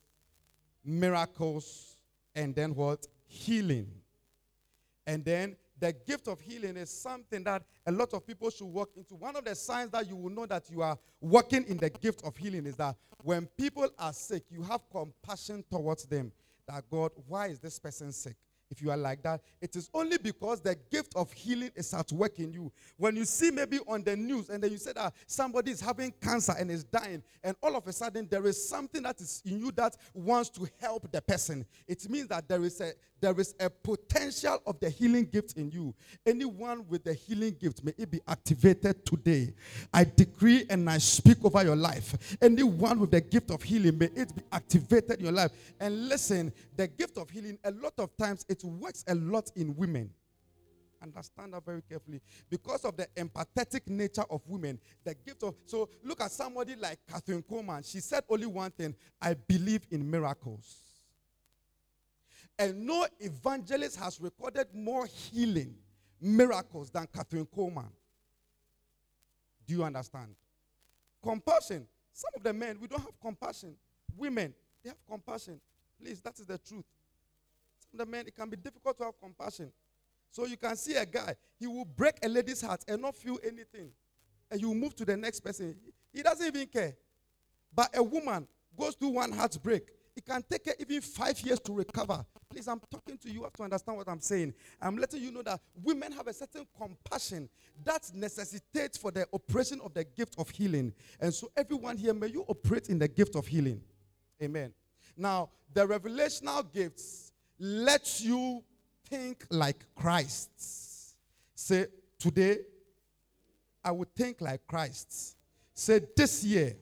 miracles, 0.85 1.97
and 2.35 2.55
then 2.55 2.75
what? 2.75 3.07
Healing. 3.27 3.91
And 5.07 5.25
then 5.25 5.57
the 5.79 5.93
gift 5.93 6.29
of 6.29 6.41
healing 6.41 6.77
is 6.77 6.91
something 6.91 7.43
that 7.45 7.63
a 7.87 7.93
lot 7.93 8.13
of 8.13 8.27
people 8.27 8.51
should 8.51 8.67
walk 8.67 8.91
into. 8.97 9.15
One 9.15 9.37
of 9.37 9.45
the 9.45 9.55
signs 9.55 9.91
that 9.91 10.09
you 10.09 10.17
will 10.17 10.31
know 10.31 10.47
that 10.47 10.71
you 10.71 10.83
are 10.83 10.99
working 11.21 11.65
in 11.67 11.77
the 11.77 11.91
gift 11.91 12.23
of 12.25 12.37
healing 12.37 12.67
is 12.67 12.77
that 12.77 12.97
when 13.23 13.47
people 13.59 13.89
are 13.99 14.13
sick, 14.13 14.45
you 14.51 14.63
have 14.63 14.81
compassion 14.91 15.65
towards 15.71 16.05
them. 16.05 16.33
That 16.69 16.85
God, 16.91 17.13
why 17.27 17.49
is 17.49 17.59
this 17.59 17.79
person 17.79 18.13
sick? 18.13 18.37
If 18.73 18.81
you 18.81 18.91
are 18.91 18.97
like 18.97 19.23
that, 19.23 19.43
it 19.61 19.77
is 19.77 19.91
only 19.93 20.17
because 20.17 20.63
the 20.63 20.75
gift 20.91 21.13
of 21.15 21.31
healing 21.33 21.71
is 21.77 21.93
at 21.93 22.11
work 22.11 22.39
in 22.39 22.53
you. 22.53 22.73
When 22.97 23.15
you 23.15 23.27
see 23.27 23.51
maybe 23.51 23.79
on 23.87 24.03
the 24.03 24.17
news 24.17 24.49
and 24.49 24.65
then 24.65 24.73
you 24.73 24.79
say 24.79 24.95
that 24.95 25.13
somebody 25.27 25.71
is 25.73 25.81
having 25.81 26.13
cancer 26.23 26.55
and 26.59 26.71
is 26.71 26.83
dying, 26.83 27.23
and 27.45 27.55
all 27.63 27.77
of 27.77 27.87
a 27.87 27.93
sudden 27.93 28.27
there 28.31 28.47
is 28.47 28.69
something 28.69 29.03
that 29.03 29.21
is 29.21 29.43
in 29.45 29.61
you 29.61 29.73
that 29.73 29.95
wants 30.15 30.49
to 30.51 30.67
help 30.81 31.13
the 31.13 31.21
person, 31.21 31.67
it 31.87 32.09
means 32.09 32.29
that 32.29 32.49
there 32.49 32.65
is 32.65 32.81
a 32.81 32.93
there 33.23 33.39
is 33.41 33.55
a 33.61 33.71
potential 33.71 34.61
of 34.67 34.79
the 34.81 34.91
healing 34.91 35.25
gift 35.25 35.57
in 35.57 35.71
you. 35.71 35.95
Anyone 36.27 36.85
with 36.89 37.05
the 37.05 37.15
healing 37.15 37.57
gift, 37.59 37.83
may 37.85 37.93
it 37.97 38.11
be 38.11 38.21
activated 38.27 39.07
today. 39.07 39.55
I 39.95 40.05
decree 40.05 40.67
and 40.69 40.91
I 40.91 40.99
speak 40.99 41.39
over 41.45 41.63
your 41.63 41.77
life. 41.77 42.37
Anyone 42.43 42.99
with 42.99 43.13
the 43.13 43.21
gift 43.21 43.53
of 43.53 43.63
healing, 43.63 43.97
may 43.97 44.11
it 44.17 44.35
be 44.35 44.43
activated 44.51 45.21
in 45.21 45.25
your 45.27 45.33
life. 45.33 45.53
And 45.79 46.09
listen, 46.09 46.53
the 46.77 46.89
gift 46.89 47.17
of 47.17 47.31
healing, 47.31 47.59
a 47.63 47.71
lot 47.71 47.95
of 47.99 48.15
times 48.17 48.45
it 48.49 48.65
works 48.65 49.05
a 49.07 49.15
lot 49.15 49.53
in 49.55 49.77
women. 49.77 50.11
Understand 51.01 51.55
that 51.55 51.65
very 51.65 51.83
carefully. 51.83 52.21
Because 52.51 52.85
of 52.85 52.97
the 52.97 53.07
empathetic 53.17 53.89
nature 53.89 54.25
of 54.31 54.41
women, 54.49 54.79
the 55.05 55.15
gift 55.15 55.43
of. 55.45 55.55
So 55.67 55.89
look 56.03 56.21
at 56.21 56.33
somebody 56.33 56.75
like 56.77 56.99
Kathryn 57.11 57.45
Kuhlman. 57.45 57.89
She 57.89 58.01
said 58.01 58.25
only 58.29 58.47
one 58.47 58.71
thing 58.73 58.95
I 59.21 59.35
believe 59.35 59.83
in 59.91 60.09
miracles. 60.09 60.82
And 62.63 62.87
no 62.87 63.05
evangelist 63.19 63.97
has 63.97 64.21
recorded 64.21 64.69
more 64.73 65.05
healing 65.07 65.75
miracles 66.21 66.91
than 66.91 67.09
Kathryn 67.09 67.45
Kuhlman. 67.49 67.91
Do 69.67 69.75
you 69.75 69.83
understand? 69.83 70.37
Compassion. 71.21 71.89
Some 72.13 72.31
of 72.37 72.45
the 72.45 72.53
men, 72.53 72.79
we 72.81 72.87
don't 72.87 73.01
have 73.01 73.21
compassion. 73.21 73.75
Women, 74.17 74.55
they 74.81 74.91
have 74.91 75.05
compassion. 75.11 75.61
Please, 76.01 76.21
that 76.21 76.39
is 76.39 76.47
the 76.47 76.57
truth. 76.57 76.85
Some 77.81 77.99
of 78.01 78.07
the 78.07 78.07
men, 78.07 78.29
it 78.29 78.37
can 78.37 78.49
be 78.49 78.57
difficult 78.57 78.97
to 78.99 79.05
have 79.07 79.21
compassion. 79.21 79.73
So 80.31 80.47
you 80.47 80.57
can 80.57 80.77
see 80.77 80.95
a 80.95 81.05
guy, 81.05 81.35
he 81.59 81.67
will 81.67 81.85
break 81.85 82.15
a 82.23 82.29
lady's 82.29 82.61
heart 82.61 82.85
and 82.87 83.03
not 83.03 83.17
feel 83.17 83.41
anything. 83.43 83.91
And 84.53 84.61
you 84.61 84.73
move 84.73 84.95
to 84.97 85.05
the 85.05 85.17
next 85.17 85.41
person. 85.41 85.75
He 86.13 86.23
doesn't 86.23 86.47
even 86.47 86.69
care. 86.69 86.95
But 87.75 87.91
a 87.97 88.05
woman 88.05 88.47
goes 88.79 88.95
through 88.95 89.09
one 89.09 89.33
heartbreak 89.33 89.89
it 90.17 90.27
can 90.27 90.43
take 90.43 90.67
her 90.67 90.75
even 90.79 91.01
five 91.01 91.41
years 91.41 91.61
to 91.61 91.73
recover. 91.73 92.25
Please, 92.53 92.69
I'm 92.69 92.81
talking 92.91 93.17
to 93.17 93.29
you. 93.29 93.35
You 93.35 93.43
have 93.45 93.55
to 93.55 93.63
understand 93.63 93.97
what 93.97 94.09
I'm 94.09 94.21
saying. 94.21 94.53
I'm 94.81 94.99
letting 94.99 95.23
you 95.23 95.33
know 95.33 95.41
that 95.43 95.59
women 95.83 96.13
have 96.13 96.27
a 96.27 96.35
certain 96.35 96.67
compassion 96.79 97.49
that 97.83 98.11
necessitates 98.15 98.99
for 98.99 99.11
the 99.11 99.27
operation 99.33 99.81
of 99.83 99.95
the 99.95 100.05
gift 100.05 100.35
of 100.37 100.51
healing. 100.51 100.93
And 101.19 101.33
so, 101.33 101.51
everyone 101.57 101.97
here, 101.97 102.13
may 102.13 102.27
you 102.27 102.45
operate 102.47 102.91
in 102.91 102.99
the 102.99 103.09
gift 103.09 103.37
of 103.37 103.47
healing. 103.47 103.81
Amen. 104.43 104.75
Now, 105.17 105.49
the 105.73 105.87
revelational 105.87 106.71
gifts 106.71 107.33
let 107.59 108.21
you 108.21 108.63
think 109.09 109.47
like 109.49 109.87
Christ. 109.95 110.51
Say, 111.55 111.87
today, 112.19 112.59
I 113.83 113.93
would 113.93 114.15
think 114.15 114.43
like 114.43 114.67
Christ. 114.67 115.37
Say, 115.73 116.03
this 116.15 116.45
year, 116.45 116.77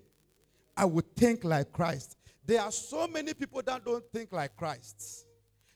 I 0.77 0.85
would 0.85 1.15
think 1.15 1.45
like 1.45 1.71
Christ. 1.71 2.17
There 2.45 2.61
are 2.61 2.73
so 2.73 3.07
many 3.07 3.35
people 3.35 3.63
that 3.63 3.85
don't 3.85 4.05
think 4.13 4.33
like 4.33 4.57
Christ. 4.57 5.27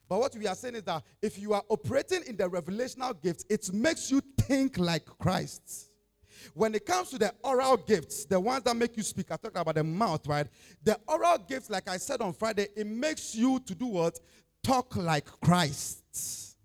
But 0.08 0.20
what 0.20 0.34
we 0.36 0.46
are 0.46 0.54
saying 0.54 0.76
is 0.76 0.82
that 0.84 1.02
if 1.22 1.38
you 1.38 1.54
are 1.54 1.62
operating 1.68 2.22
in 2.26 2.36
the 2.36 2.44
revelational 2.44 3.20
gifts, 3.22 3.44
it 3.48 3.72
makes 3.72 4.10
you 4.10 4.20
think 4.38 4.78
like 4.78 5.06
Christ. 5.06 5.90
When 6.52 6.74
it 6.74 6.84
comes 6.84 7.10
to 7.10 7.18
the 7.18 7.32
oral 7.42 7.78
gifts, 7.78 8.26
the 8.26 8.38
ones 8.38 8.64
that 8.64 8.76
make 8.76 8.96
you 8.96 9.02
speak, 9.02 9.30
I 9.30 9.36
talked 9.36 9.56
about 9.56 9.74
the 9.74 9.84
mouth, 9.84 10.26
right? 10.26 10.46
The 10.82 10.98
oral 11.08 11.38
gifts, 11.38 11.70
like 11.70 11.88
I 11.88 11.96
said 11.96 12.20
on 12.20 12.34
Friday, 12.34 12.68
it 12.76 12.86
makes 12.86 13.34
you 13.34 13.58
to 13.60 13.74
do 13.74 13.86
what? 13.86 14.18
Talk 14.62 14.94
like 14.96 15.26
Christ. 15.40 16.56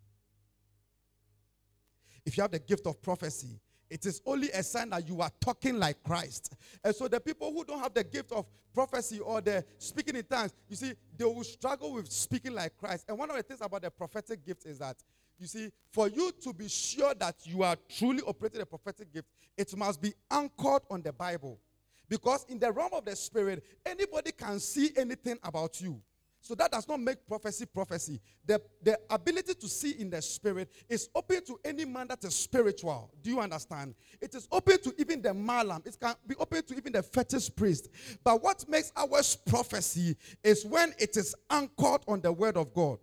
If 2.25 2.37
you 2.37 2.41
have 2.41 2.51
the 2.51 2.59
gift 2.59 2.85
of 2.87 3.01
prophecy, 3.01 3.59
it 3.89 4.05
is 4.05 4.21
only 4.25 4.49
a 4.51 4.61
sign 4.61 4.89
that 4.91 5.07
you 5.07 5.21
are 5.21 5.31
talking 5.41 5.79
like 5.79 6.01
Christ. 6.03 6.53
And 6.83 6.95
so 6.95 7.07
the 7.07 7.19
people 7.19 7.51
who 7.51 7.63
don't 7.63 7.79
have 7.79 7.93
the 7.93 8.03
gift 8.03 8.31
of 8.31 8.45
prophecy 8.73 9.19
or 9.19 9.41
the 9.41 9.65
speaking 9.77 10.15
in 10.15 10.23
tongues, 10.23 10.53
you 10.67 10.75
see, 10.75 10.93
they 11.17 11.25
will 11.25 11.43
struggle 11.43 11.93
with 11.93 12.11
speaking 12.11 12.53
like 12.53 12.77
Christ. 12.77 13.05
And 13.07 13.17
one 13.17 13.29
of 13.29 13.37
the 13.37 13.43
things 13.43 13.61
about 13.61 13.81
the 13.81 13.91
prophetic 13.91 14.45
gift 14.45 14.65
is 14.65 14.79
that, 14.79 14.97
you 15.39 15.47
see, 15.47 15.71
for 15.91 16.07
you 16.07 16.31
to 16.43 16.53
be 16.53 16.67
sure 16.67 17.13
that 17.15 17.35
you 17.43 17.63
are 17.63 17.75
truly 17.97 18.21
operating 18.21 18.61
a 18.61 18.65
prophetic 18.65 19.11
gift, 19.11 19.27
it 19.57 19.75
must 19.75 20.01
be 20.01 20.13
anchored 20.29 20.83
on 20.89 21.01
the 21.01 21.13
Bible. 21.13 21.59
Because 22.07 22.45
in 22.49 22.59
the 22.59 22.71
realm 22.71 22.91
of 22.93 23.05
the 23.05 23.15
spirit, 23.15 23.63
anybody 23.85 24.31
can 24.31 24.59
see 24.59 24.91
anything 24.97 25.37
about 25.43 25.79
you. 25.79 26.01
So 26.41 26.55
that 26.55 26.71
does 26.71 26.87
not 26.87 26.99
make 26.99 27.27
prophecy 27.27 27.65
prophecy. 27.65 28.19
The, 28.45 28.61
the 28.81 28.97
ability 29.09 29.53
to 29.55 29.67
see 29.67 29.91
in 29.99 30.09
the 30.09 30.21
spirit 30.21 30.71
is 30.87 31.09
open 31.13 31.43
to 31.45 31.59
any 31.65 31.85
man 31.85 32.07
that 32.07 32.23
is 32.23 32.33
spiritual. 32.33 33.11
Do 33.21 33.29
you 33.29 33.39
understand? 33.39 33.93
It 34.21 34.33
is 34.33 34.47
open 34.51 34.81
to 34.81 34.93
even 34.97 35.21
the 35.21 35.33
malam. 35.33 35.83
It 35.85 35.97
can 35.99 36.15
be 36.25 36.35
open 36.35 36.63
to 36.63 36.75
even 36.75 36.93
the 36.93 37.03
fetish 37.03 37.55
priest. 37.55 37.89
But 38.23 38.41
what 38.41 38.67
makes 38.69 38.91
ours 38.95 39.35
prophecy 39.35 40.15
is 40.43 40.65
when 40.65 40.93
it 40.97 41.17
is 41.17 41.35
anchored 41.49 42.01
on 42.07 42.21
the 42.21 42.31
word 42.31 42.57
of 42.57 42.73
God. 42.73 42.99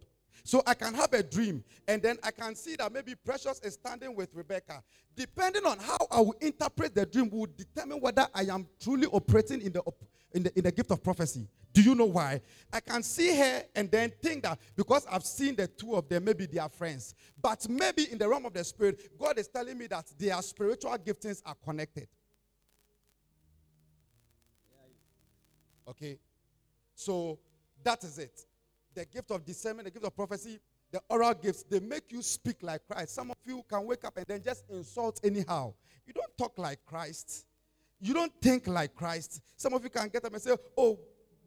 So 0.46 0.62
I 0.64 0.74
can 0.74 0.94
have 0.94 1.12
a 1.12 1.24
dream 1.24 1.64
and 1.88 2.00
then 2.00 2.18
I 2.22 2.30
can 2.30 2.54
see 2.54 2.76
that 2.76 2.92
maybe 2.92 3.16
Precious 3.16 3.60
is 3.60 3.74
standing 3.74 4.14
with 4.14 4.32
Rebecca. 4.32 4.80
Depending 5.16 5.66
on 5.66 5.78
how 5.78 5.98
I 6.08 6.20
will 6.20 6.36
interpret 6.40 6.94
the 6.94 7.04
dream 7.04 7.30
will 7.30 7.48
determine 7.56 8.00
whether 8.00 8.26
I 8.32 8.42
am 8.42 8.66
truly 8.80 9.08
operating 9.08 9.60
in 9.60 9.72
the, 9.72 9.82
in 10.32 10.44
the, 10.44 10.56
in 10.56 10.62
the 10.62 10.70
gift 10.70 10.92
of 10.92 11.02
prophecy. 11.02 11.48
Do 11.76 11.82
you 11.82 11.94
know 11.94 12.06
why? 12.06 12.40
I 12.72 12.80
can 12.80 13.02
see 13.02 13.36
her 13.36 13.62
and 13.74 13.90
then 13.90 14.10
think 14.22 14.44
that 14.44 14.58
because 14.74 15.06
I've 15.12 15.26
seen 15.26 15.56
the 15.56 15.68
two 15.68 15.94
of 15.94 16.08
them, 16.08 16.24
maybe 16.24 16.46
they 16.46 16.58
are 16.58 16.70
friends. 16.70 17.14
But 17.38 17.68
maybe 17.68 18.10
in 18.10 18.16
the 18.16 18.26
realm 18.26 18.46
of 18.46 18.54
the 18.54 18.64
spirit, 18.64 19.18
God 19.18 19.38
is 19.38 19.46
telling 19.46 19.76
me 19.76 19.86
that 19.88 20.06
their 20.18 20.40
spiritual 20.40 20.96
giftings 20.96 21.42
are 21.44 21.54
connected. 21.62 22.08
Okay? 25.86 26.18
So 26.94 27.38
that 27.84 28.02
is 28.04 28.18
it 28.20 28.46
the 28.94 29.04
gift 29.04 29.30
of 29.30 29.44
discernment, 29.44 29.84
the 29.84 29.90
gift 29.90 30.06
of 30.06 30.16
prophecy, 30.16 30.58
the 30.90 31.02
oral 31.10 31.34
gifts, 31.34 31.62
they 31.64 31.78
make 31.78 32.10
you 32.10 32.22
speak 32.22 32.56
like 32.62 32.86
Christ. 32.86 33.14
Some 33.16 33.32
of 33.32 33.36
you 33.44 33.62
can 33.68 33.84
wake 33.84 34.02
up 34.02 34.16
and 34.16 34.24
then 34.26 34.42
just 34.42 34.64
insult 34.70 35.20
anyhow. 35.22 35.74
You 36.06 36.14
don't 36.14 36.38
talk 36.38 36.56
like 36.56 36.78
Christ. 36.86 37.44
You 38.00 38.14
don't 38.14 38.32
think 38.40 38.66
like 38.66 38.94
Christ. 38.94 39.42
Some 39.58 39.74
of 39.74 39.84
you 39.84 39.90
can 39.90 40.08
get 40.08 40.24
up 40.24 40.32
and 40.32 40.40
say, 40.40 40.56
Oh, 40.74 40.98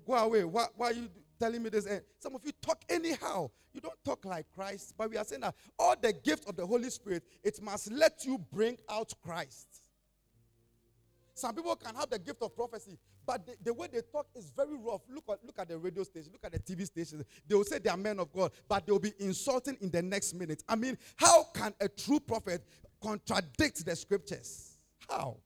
go 0.09 0.15
away. 0.15 0.43
Why, 0.43 0.65
why 0.75 0.87
are 0.87 0.93
you 0.93 1.09
telling 1.39 1.61
me 1.61 1.69
this? 1.69 1.85
And 1.85 2.01
some 2.19 2.35
of 2.35 2.41
you 2.43 2.51
talk 2.61 2.83
anyhow. 2.89 3.49
You 3.73 3.81
don't 3.81 4.03
talk 4.03 4.25
like 4.25 4.47
Christ. 4.53 4.95
But 4.97 5.11
we 5.11 5.17
are 5.17 5.23
saying 5.23 5.41
that 5.41 5.55
all 5.77 5.95
the 5.99 6.11
gift 6.11 6.49
of 6.49 6.55
the 6.55 6.65
Holy 6.65 6.89
Spirit, 6.89 7.23
it 7.43 7.61
must 7.61 7.91
let 7.91 8.25
you 8.25 8.39
bring 8.51 8.77
out 8.89 9.13
Christ. 9.23 9.67
Some 11.35 11.55
people 11.55 11.75
can 11.75 11.95
have 11.95 12.09
the 12.09 12.19
gift 12.19 12.41
of 12.41 12.53
prophecy, 12.53 12.97
but 13.25 13.45
the, 13.45 13.55
the, 13.63 13.73
way 13.73 13.87
they 13.89 14.01
talk 14.11 14.27
is 14.35 14.51
very 14.53 14.75
rough. 14.75 15.01
Look 15.09 15.23
at, 15.29 15.39
look 15.45 15.57
at 15.57 15.69
the 15.69 15.77
radio 15.77 16.03
station, 16.03 16.31
look 16.33 16.43
at 16.43 16.51
the 16.51 16.59
TV 16.59 16.85
stations. 16.85 17.23
They 17.47 17.55
will 17.55 17.63
say 17.63 17.79
they 17.79 17.89
are 17.89 17.95
men 17.95 18.19
of 18.19 18.33
God, 18.33 18.51
but 18.67 18.85
they 18.85 18.91
will 18.91 18.99
be 18.99 19.13
insulting 19.19 19.77
in 19.79 19.89
the 19.89 20.01
next 20.01 20.33
minute. 20.33 20.63
I 20.67 20.75
mean, 20.75 20.97
how 21.15 21.45
can 21.53 21.73
a 21.79 21.87
true 21.87 22.19
prophet 22.19 22.65
contradict 23.01 23.85
the 23.85 23.95
scriptures? 23.95 24.79
How? 25.09 25.37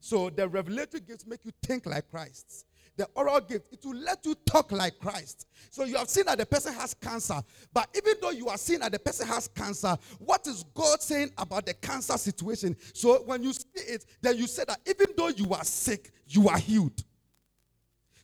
So 0.00 0.30
the 0.30 0.48
revelatory 0.48 1.02
gifts 1.02 1.24
make 1.26 1.44
you 1.44 1.52
think 1.62 1.86
like 1.86 2.10
Christ 2.10 2.66
the 2.96 3.08
oral 3.14 3.40
gift, 3.40 3.72
it 3.72 3.84
will 3.84 3.96
let 3.96 4.24
you 4.24 4.34
talk 4.46 4.70
like 4.72 4.98
Christ. 4.98 5.46
So 5.70 5.84
you 5.84 5.96
have 5.96 6.08
seen 6.08 6.26
that 6.26 6.38
the 6.38 6.46
person 6.46 6.72
has 6.74 6.94
cancer. 6.94 7.40
But 7.72 7.88
even 7.96 8.14
though 8.20 8.30
you 8.30 8.48
are 8.48 8.56
seeing 8.56 8.80
that 8.80 8.92
the 8.92 8.98
person 8.98 9.26
has 9.26 9.48
cancer, 9.48 9.96
what 10.18 10.46
is 10.46 10.64
God 10.74 11.02
saying 11.02 11.32
about 11.36 11.66
the 11.66 11.74
cancer 11.74 12.16
situation? 12.16 12.76
So 12.92 13.22
when 13.24 13.42
you 13.42 13.52
see 13.52 13.66
it, 13.74 14.06
then 14.20 14.36
you 14.36 14.46
say 14.46 14.64
that 14.68 14.80
even 14.86 15.06
though 15.16 15.28
you 15.28 15.52
are 15.52 15.64
sick, 15.64 16.12
you 16.28 16.48
are 16.48 16.58
healed. 16.58 17.02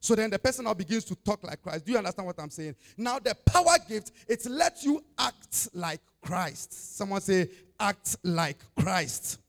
So 0.00 0.15
then 0.15 0.31
the 0.31 0.39
person 0.39 0.65
now 0.65 0.75
begins 0.75 1.05
to 1.07 1.15
talk 1.17 1.45
like 1.45 1.62
Christ. 1.62 1.85
Do 1.85 1.93
you 1.93 1.99
understand 1.99 2.27
what 2.27 2.41
I'm 2.41 2.50
saying? 2.50 2.75
Now 2.97 3.19
the 3.19 3.35
power 3.45 3.77
gift, 3.87 4.12
it 4.29 4.47
lets 4.47 4.85
you 4.85 5.05
act 5.19 5.69
like 5.75 6.00
Christ. 6.23 6.97
Someone 6.97 7.21
say, 7.21 7.50
act 7.79 8.17
like 8.23 8.59
Christ. 8.79 9.41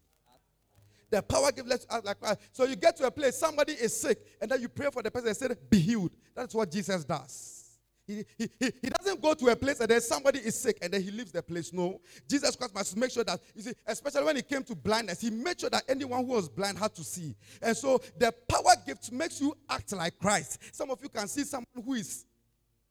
The 1.12 1.22
power 1.22 1.51
gives 1.51 1.70
us 1.72 1.86
act 1.89 2.06
like 2.06 2.20
Christ. 2.20 2.39
So 2.53 2.63
you 2.63 2.75
get 2.75 2.96
to 2.98 3.06
a 3.06 3.12
place, 3.12 3.38
somebody 3.38 3.74
is 3.74 3.96
sick, 3.96 4.20
and 4.41 4.50
then 4.50 4.62
you 4.62 4.70
pray 4.70 4.88
for 4.91 5.03
the 5.03 5.12
person 5.12 5.27
and 5.27 5.38
say, 5.38 5.50
Be 5.70 5.80
healed. 5.80 6.12
That's 6.34 6.56
what 6.56 6.72
Jesus 6.72 7.03
does. 7.03 7.62
He, 8.08 8.25
he, 8.38 8.50
he, 8.60 8.89
doesn't 8.89 9.22
go 9.22 9.34
to 9.34 9.48
a 9.48 9.56
place 9.56 9.80
and 9.80 9.89
then 9.89 10.01
somebody 10.01 10.39
is 10.39 10.60
sick 10.60 10.80
and 10.82 10.91
then 10.91 11.01
he 11.01 11.12
leaves 11.12 11.32
the 11.32 11.41
place. 11.41 11.72
No. 11.72 12.01
Jesus 12.27 12.56
Christ 12.56 12.74
must 12.74 12.98
make 12.98 13.12
sure 13.12 13.24
that, 13.24 13.39
you 13.56 13.62
see, 13.62 13.74
especially 13.86 14.24
when 14.24 14.36
he 14.36 14.41
came 14.41 14.63
to 14.63 14.75
blindness, 14.75 15.22
he 15.22 15.30
made 15.30 15.60
sure 15.60 15.70
that 15.70 15.84
anyone 15.88 16.25
who 16.25 16.34
was 16.34 16.50
blind 16.50 16.77
had 16.77 16.94
to 16.96 17.03
see. 17.03 17.36
And 17.62 17.77
so 17.77 18.01
the 18.18 18.34
power 18.50 18.74
gift 18.86 19.12
makes 19.12 19.39
you 19.39 19.56
act 19.70 19.94
like 19.94 20.18
Christ. 20.20 20.60
Some 20.74 20.89
of 20.89 21.00
you 21.01 21.10
can 21.10 21.27
see 21.27 21.44
someone 21.44 21.68
who 21.86 21.94
is 21.94 22.25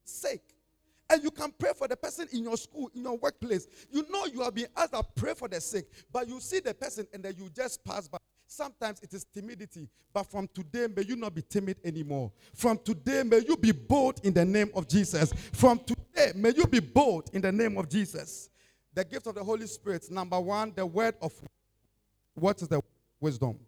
sick. 0.05 0.43
And 1.11 1.25
you 1.25 1.33
can 1.33 1.53
pray 1.59 1.73
for 1.77 1.89
the 1.89 1.97
person 1.97 2.29
in 2.33 2.45
your 2.45 2.57
school, 2.57 2.89
in 2.95 3.03
your 3.03 3.17
workplace. 3.17 3.67
You 3.91 4.07
know 4.09 4.27
you 4.27 4.43
have 4.43 4.55
been 4.55 4.69
asked 4.77 4.93
to 4.93 5.03
pray 5.17 5.35
for 5.35 5.49
the 5.49 5.61
sick, 5.61 5.87
but 6.13 6.29
you 6.29 6.39
see 6.41 6.61
the 6.61 6.73
person 6.73 7.07
and 7.13 7.25
then 7.25 7.35
you 7.37 7.51
just 7.55 7.85
pass 7.85 8.07
by. 8.07 8.19
Sometimes 8.47 9.01
it 9.01 9.13
is 9.13 9.25
timidity, 9.25 9.89
but 10.13 10.25
from 10.25 10.49
today, 10.53 10.89
may 10.95 11.03
you 11.03 11.15
not 11.17 11.35
be 11.35 11.43
timid 11.43 11.77
anymore. 11.85 12.33
From 12.55 12.79
today, 12.79 13.23
may 13.25 13.39
you 13.47 13.57
be 13.57 13.71
bold 13.71 14.21
in 14.25 14.33
the 14.33 14.45
name 14.45 14.71
of 14.75 14.89
Jesus. 14.89 15.33
From 15.53 15.79
today, 15.81 16.33
may 16.35 16.53
you 16.57 16.67
be 16.67 16.81
bold 16.81 17.31
in 17.33 17.43
the 17.43 17.53
name 17.53 17.79
of 17.79 17.89
Jesus. 17.89 18.51
The 18.93 19.05
gift 19.05 19.29
of 19.29 19.37
the 19.37 19.45
Holy 19.45 19.69
Spirit, 19.69 20.11
number 20.11 20.41
one, 20.41 20.73
the 20.75 20.85
word 20.85 21.15
of 21.23 21.33
what 22.35 22.61
is 22.61 22.69
the 22.69 22.83
wisdom? 23.21 23.59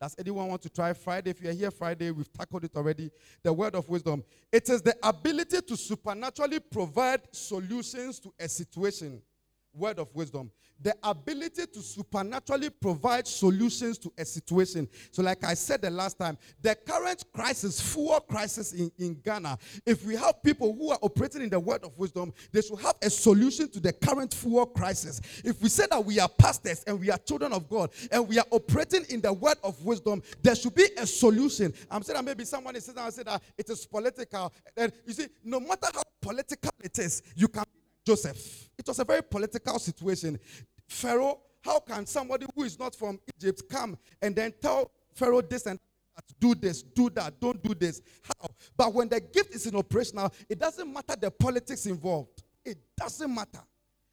Does 0.00 0.14
anyone 0.16 0.48
want 0.48 0.62
to 0.62 0.68
try 0.68 0.92
Friday? 0.92 1.30
If 1.30 1.40
you're 1.40 1.52
here 1.52 1.72
Friday, 1.72 2.12
we've 2.12 2.32
tackled 2.32 2.64
it 2.64 2.76
already. 2.76 3.10
The 3.42 3.52
word 3.52 3.74
of 3.74 3.88
wisdom. 3.88 4.22
It 4.52 4.68
is 4.68 4.80
the 4.80 4.96
ability 5.02 5.60
to 5.60 5.76
supernaturally 5.76 6.60
provide 6.60 7.22
solutions 7.32 8.20
to 8.20 8.32
a 8.38 8.48
situation. 8.48 9.20
Word 9.78 9.98
of 9.98 10.14
wisdom 10.14 10.50
the 10.80 10.94
ability 11.02 11.66
to 11.66 11.80
supernaturally 11.80 12.70
provide 12.70 13.26
solutions 13.26 13.98
to 13.98 14.12
a 14.16 14.24
situation. 14.24 14.88
So, 15.10 15.22
like 15.22 15.44
I 15.44 15.54
said 15.54 15.82
the 15.82 15.90
last 15.90 16.18
time, 16.18 16.38
the 16.62 16.74
current 16.74 17.24
crisis, 17.32 17.80
full 17.80 18.18
crisis 18.20 18.72
in, 18.72 18.90
in 18.98 19.14
Ghana, 19.24 19.58
if 19.84 20.04
we 20.04 20.14
have 20.16 20.42
people 20.42 20.72
who 20.72 20.90
are 20.90 20.98
operating 21.02 21.42
in 21.42 21.50
the 21.50 21.58
word 21.58 21.84
of 21.84 21.98
wisdom, 21.98 22.32
they 22.52 22.62
should 22.62 22.78
have 22.80 22.94
a 23.02 23.10
solution 23.10 23.68
to 23.70 23.80
the 23.80 23.92
current 23.92 24.32
full 24.32 24.66
crisis. 24.66 25.20
If 25.44 25.60
we 25.60 25.68
say 25.68 25.86
that 25.90 26.04
we 26.04 26.20
are 26.20 26.28
pastors 26.28 26.84
and 26.86 27.00
we 27.00 27.10
are 27.10 27.18
children 27.18 27.52
of 27.52 27.68
God 27.68 27.90
and 28.12 28.28
we 28.28 28.38
are 28.38 28.46
operating 28.50 29.04
in 29.10 29.20
the 29.20 29.32
word 29.32 29.58
of 29.64 29.82
wisdom, 29.84 30.22
there 30.42 30.54
should 30.54 30.74
be 30.74 30.88
a 30.96 31.06
solution. 31.06 31.72
I'm 31.90 32.02
saying 32.02 32.16
that 32.16 32.24
maybe 32.24 32.44
someone 32.44 32.76
is 32.76 32.84
saying 32.84 32.96
that 32.96 33.42
it 33.56 33.68
is 33.68 33.86
political. 33.86 34.52
And 34.76 34.92
you 35.06 35.12
see, 35.12 35.26
no 35.44 35.60
matter 35.60 35.88
how 35.92 36.02
political 36.20 36.70
it 36.82 36.98
is, 36.98 37.22
you 37.34 37.48
can 37.48 37.64
Joseph. 38.08 38.70
It 38.78 38.88
was 38.88 38.98
a 39.00 39.04
very 39.04 39.22
political 39.22 39.78
situation. 39.78 40.38
Pharaoh, 40.88 41.40
how 41.60 41.78
can 41.80 42.06
somebody 42.06 42.46
who 42.54 42.62
is 42.62 42.78
not 42.78 42.94
from 42.94 43.20
Egypt 43.36 43.64
come 43.70 43.98
and 44.22 44.34
then 44.34 44.54
tell 44.62 44.90
Pharaoh 45.12 45.42
this 45.42 45.66
and 45.66 45.78
do 46.40 46.54
this, 46.54 46.82
do 46.82 47.10
that, 47.10 47.38
don't 47.38 47.62
do 47.62 47.74
this? 47.74 48.00
How? 48.22 48.48
But 48.78 48.94
when 48.94 49.10
the 49.10 49.20
gift 49.20 49.54
is 49.54 49.66
in 49.66 49.76
operational, 49.76 50.32
it 50.48 50.58
doesn't 50.58 50.90
matter 50.90 51.16
the 51.20 51.30
politics 51.30 51.84
involved. 51.84 52.42
It 52.64 52.78
doesn't 52.96 53.32
matter. 53.34 53.60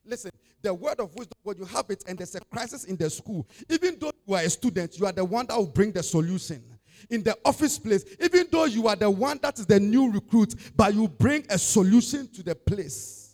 Listen, 0.04 0.32
the 0.62 0.74
word 0.74 1.00
of 1.00 1.16
wisdom, 1.16 1.38
when 1.44 1.58
you 1.58 1.64
have 1.64 1.86
it 1.90 2.04
and 2.06 2.18
there's 2.18 2.36
a 2.36 2.42
crisis 2.42 2.84
in 2.84 2.98
the 2.98 3.10
school, 3.10 3.48
even 3.70 3.98
though 3.98 4.12
you 4.28 4.36
are 4.36 4.42
a 4.42 4.50
student, 4.50 5.00
you 5.00 5.06
are 5.06 5.14
the 5.14 5.24
one 5.24 5.46
that 5.46 5.56
will 5.56 5.68
bring 5.68 5.94
the 5.94 6.04
solution 6.04 6.62
in 7.10 7.24
the 7.24 7.38
office 7.46 7.80
place, 7.80 8.04
even 8.20 8.48
though 8.52 8.66
you 8.66 8.90
are 8.90 8.96
the 8.98 9.10
one 9.10 9.40
that 9.42 9.58
is 9.58 9.66
the 9.66 9.80
new 9.80 10.12
recruit, 10.12 10.54
but 10.76 10.94
you 10.94 11.08
bring 11.08 11.46
a 11.50 11.58
solution 11.58 12.28
to 12.34 12.44
the 12.44 12.54
place 12.54 13.25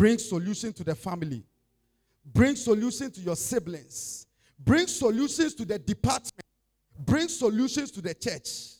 bring 0.00 0.16
solution 0.16 0.72
to 0.72 0.82
the 0.82 0.94
family, 0.94 1.42
bring 2.24 2.56
solution 2.56 3.10
to 3.10 3.20
your 3.20 3.36
siblings, 3.36 4.26
bring 4.58 4.86
solutions 4.86 5.54
to 5.54 5.66
the 5.66 5.78
department, 5.78 6.42
bring 7.00 7.28
solutions 7.28 7.90
to 7.90 8.00
the 8.00 8.14
church. 8.14 8.78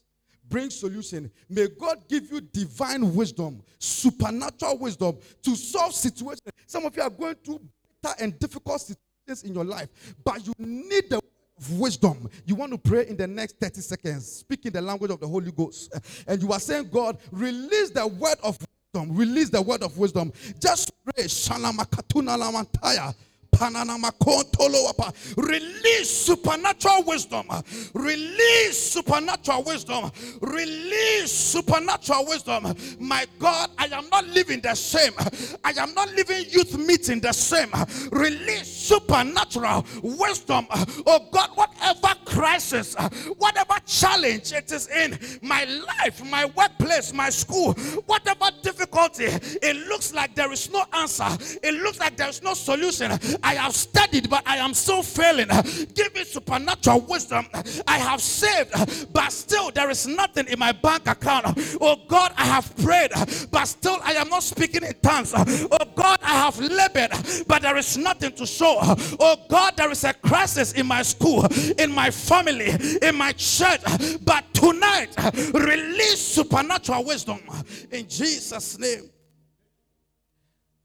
Bring 0.48 0.70
solution. 0.70 1.30
May 1.48 1.68
God 1.78 1.98
give 2.08 2.32
you 2.32 2.40
divine 2.40 3.14
wisdom, 3.14 3.62
supernatural 3.78 4.78
wisdom 4.78 5.18
to 5.42 5.54
solve 5.54 5.94
situations. 5.94 6.40
Some 6.66 6.86
of 6.86 6.96
you 6.96 7.02
are 7.02 7.10
going 7.10 7.34
through 7.36 7.60
bitter 8.02 8.14
and 8.18 8.36
difficult 8.38 8.80
situations 8.80 9.44
in 9.44 9.54
your 9.54 9.64
life, 9.64 9.90
but 10.24 10.44
you 10.44 10.54
need 10.58 11.10
the 11.10 11.20
wisdom. 11.72 12.30
You 12.46 12.54
want 12.54 12.72
to 12.72 12.78
pray 12.78 13.06
in 13.06 13.18
the 13.18 13.26
next 13.26 13.60
30 13.60 13.82
seconds, 13.82 14.26
speaking 14.26 14.72
the 14.72 14.80
language 14.80 15.10
of 15.10 15.20
the 15.20 15.28
Holy 15.28 15.52
Ghost. 15.52 15.92
And 16.26 16.42
you 16.42 16.50
are 16.50 16.58
saying, 16.58 16.88
God, 16.90 17.18
release 17.30 17.90
the 17.90 18.06
word 18.06 18.38
of. 18.42 18.58
Release 18.92 19.50
the 19.50 19.62
word 19.62 19.84
of 19.84 19.96
wisdom. 19.98 20.32
Just 20.58 20.90
pray. 21.04 21.28
Release 25.36 26.10
supernatural 26.10 27.04
wisdom. 27.04 27.46
Release 27.94 28.78
supernatural 28.92 29.62
wisdom. 29.62 30.10
Release 30.40 31.30
supernatural 31.30 32.26
wisdom. 32.26 32.74
My 32.98 33.26
God, 33.38 33.70
I 33.80 33.86
am 33.86 34.10
not 34.10 34.26
living 34.28 34.60
the 34.60 34.74
same. 34.74 35.12
I 35.64 35.70
am 35.78 35.94
not 35.94 36.12
living 36.14 36.44
youth 36.50 36.76
meeting 36.76 37.18
the 37.20 37.32
same. 37.32 37.70
Release 38.12 38.68
supernatural 38.68 39.86
wisdom. 40.02 40.66
Oh 41.06 41.26
God, 41.32 41.50
whatever 41.54 42.14
crisis, 42.26 42.94
whatever 43.38 43.74
challenge 43.86 44.52
it 44.52 44.70
is 44.70 44.88
in 44.88 45.18
my 45.40 45.64
life, 45.64 46.22
my 46.30 46.44
workplace, 46.44 47.14
my 47.14 47.30
school, 47.30 47.72
whatever 48.04 48.50
difficulty, 48.62 49.28
it 49.62 49.88
looks 49.88 50.12
like 50.12 50.34
there 50.34 50.52
is 50.52 50.70
no 50.70 50.84
answer. 50.92 51.28
It 51.62 51.82
looks 51.82 51.98
like 51.98 52.18
there 52.18 52.28
is 52.28 52.42
no 52.42 52.52
solution. 52.52 53.12
I 53.42 53.54
have 53.54 53.74
studied, 53.74 54.28
but 54.28 54.42
I 54.46 54.58
am 54.58 54.74
still 54.74 55.02
failing. 55.02 55.48
Give 55.94 56.14
me 56.14 56.24
supernatural 56.24 57.00
wisdom. 57.00 57.46
I 57.86 57.96
have 57.96 58.20
saved, 58.20 59.12
but 59.12 59.32
still 59.32 59.70
there 59.70 59.88
is 59.88 60.06
nothing 60.06 60.48
in 60.48 60.58
my 60.58 60.72
bank 60.72 61.06
account. 61.06 61.46
Oh 61.80 61.96
God, 62.08 62.34
I 62.36 62.44
have 62.44 62.76
prayed, 62.76 63.12
but 63.50 63.69
still 63.70 63.98
I 64.02 64.12
am 64.12 64.28
not 64.28 64.42
speaking 64.42 64.82
in 64.82 64.94
tongues. 65.02 65.32
Oh 65.34 65.84
God, 65.94 66.18
I 66.22 66.34
have 66.44 66.58
labored, 66.58 67.10
but 67.46 67.62
there 67.62 67.76
is 67.76 67.96
nothing 67.96 68.32
to 68.32 68.46
show. 68.46 68.78
Oh 68.80 69.36
God, 69.48 69.76
there 69.76 69.90
is 69.90 70.04
a 70.04 70.12
crisis 70.12 70.72
in 70.72 70.86
my 70.86 71.02
school, 71.02 71.46
in 71.78 71.92
my 71.92 72.10
family, 72.10 72.70
in 73.02 73.16
my 73.16 73.32
church. 73.32 73.80
But 74.22 74.52
tonight, 74.52 75.14
release 75.52 76.20
supernatural 76.20 77.04
wisdom 77.04 77.40
in 77.90 78.08
Jesus' 78.08 78.78
name. 78.78 79.10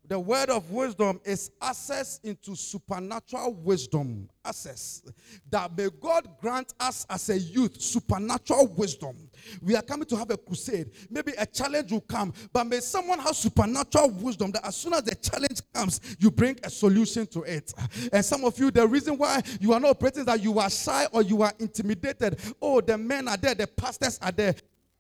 The 0.07 0.19
word 0.19 0.51
of 0.51 0.69
wisdom 0.69 1.19
is 1.25 1.49
access 1.59 2.19
into 2.23 2.55
supernatural 2.55 3.55
wisdom. 3.55 4.29
Access. 4.43 5.01
That 5.49 5.75
may 5.75 5.89
God 5.99 6.27
grant 6.39 6.75
us 6.79 7.07
as 7.09 7.29
a 7.29 7.39
youth 7.39 7.81
supernatural 7.81 8.67
wisdom. 8.67 9.24
We 9.61 9.75
are 9.75 9.81
coming 9.81 10.05
to 10.07 10.17
have 10.17 10.29
a 10.31 10.37
crusade. 10.37 10.91
Maybe 11.09 11.33
a 11.37 11.45
challenge 11.45 11.91
will 11.91 12.01
come, 12.01 12.33
but 12.51 12.65
may 12.65 12.79
someone 12.79 13.19
have 13.19 13.35
supernatural 13.35 14.09
wisdom 14.11 14.51
that 14.51 14.65
as 14.65 14.75
soon 14.75 14.93
as 14.93 15.03
the 15.03 15.15
challenge 15.15 15.61
comes, 15.73 16.01
you 16.19 16.31
bring 16.31 16.57
a 16.63 16.69
solution 16.69 17.27
to 17.27 17.43
it. 17.43 17.73
And 18.11 18.23
some 18.23 18.43
of 18.45 18.57
you, 18.59 18.71
the 18.71 18.87
reason 18.87 19.17
why 19.17 19.41
you 19.59 19.73
are 19.73 19.79
not 19.79 19.91
operating 19.91 20.21
is 20.21 20.25
that 20.25 20.41
you 20.41 20.59
are 20.59 20.69
shy 20.69 21.05
or 21.11 21.21
you 21.21 21.41
are 21.41 21.53
intimidated. 21.59 22.39
Oh, 22.61 22.81
the 22.81 22.97
men 22.97 23.27
are 23.27 23.37
there, 23.37 23.55
the 23.55 23.67
pastors 23.67 24.19
are 24.21 24.31
there. 24.31 24.55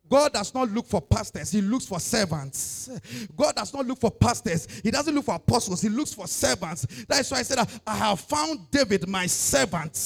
God 0.07 0.33
does 0.33 0.53
not 0.53 0.69
look 0.69 0.85
for 0.85 1.01
pastors, 1.01 1.51
He 1.51 1.61
looks 1.61 1.85
for 1.85 1.99
servants. 1.99 2.89
God 3.35 3.55
does 3.55 3.73
not 3.73 3.85
look 3.87 3.99
for 3.99 4.11
pastors, 4.11 4.67
He 4.83 4.91
doesn't 4.91 5.13
look 5.13 5.25
for 5.25 5.35
apostles, 5.35 5.81
He 5.81 5.89
looks 5.89 6.13
for 6.13 6.27
servants. 6.27 6.85
That's 7.07 7.31
why 7.31 7.39
I 7.39 7.41
said, 7.41 7.67
I 7.87 7.95
have 7.95 8.19
found 8.19 8.69
David, 8.69 9.07
my 9.07 9.25
servant. 9.25 9.97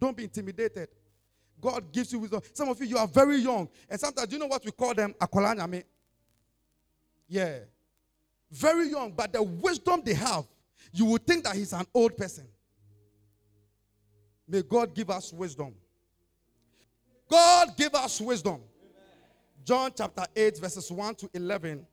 Don't 0.00 0.16
be 0.16 0.24
intimidated. 0.24 0.88
God 1.60 1.92
gives 1.92 2.12
you 2.12 2.20
wisdom. 2.20 2.40
Some 2.52 2.68
of 2.68 2.80
you, 2.80 2.86
you 2.86 2.98
are 2.98 3.06
very 3.06 3.36
young. 3.36 3.68
And 3.88 4.00
sometimes, 4.00 4.32
you 4.32 4.38
know 4.38 4.46
what 4.46 4.64
we 4.64 4.70
call 4.70 4.94
them? 4.94 5.14
Akolanyame. 5.20 5.84
Yeah. 7.28 7.58
Very 8.50 8.88
young, 8.88 9.12
but 9.12 9.32
the 9.32 9.42
wisdom 9.42 10.02
they 10.04 10.14
have, 10.14 10.44
you 10.92 11.04
would 11.06 11.26
think 11.26 11.44
that 11.44 11.54
he's 11.54 11.72
an 11.72 11.86
old 11.94 12.16
person. 12.16 12.46
May 14.48 14.62
God 14.62 14.94
give 14.94 15.10
us 15.10 15.32
wisdom. 15.32 15.74
God 17.28 17.76
give 17.76 17.94
us 17.94 18.20
wisdom. 18.20 18.60
John 19.64 19.92
chapter 19.96 20.24
8, 20.34 20.58
verses 20.58 20.90
1 20.90 21.14
to 21.16 21.30
11. 21.34 21.86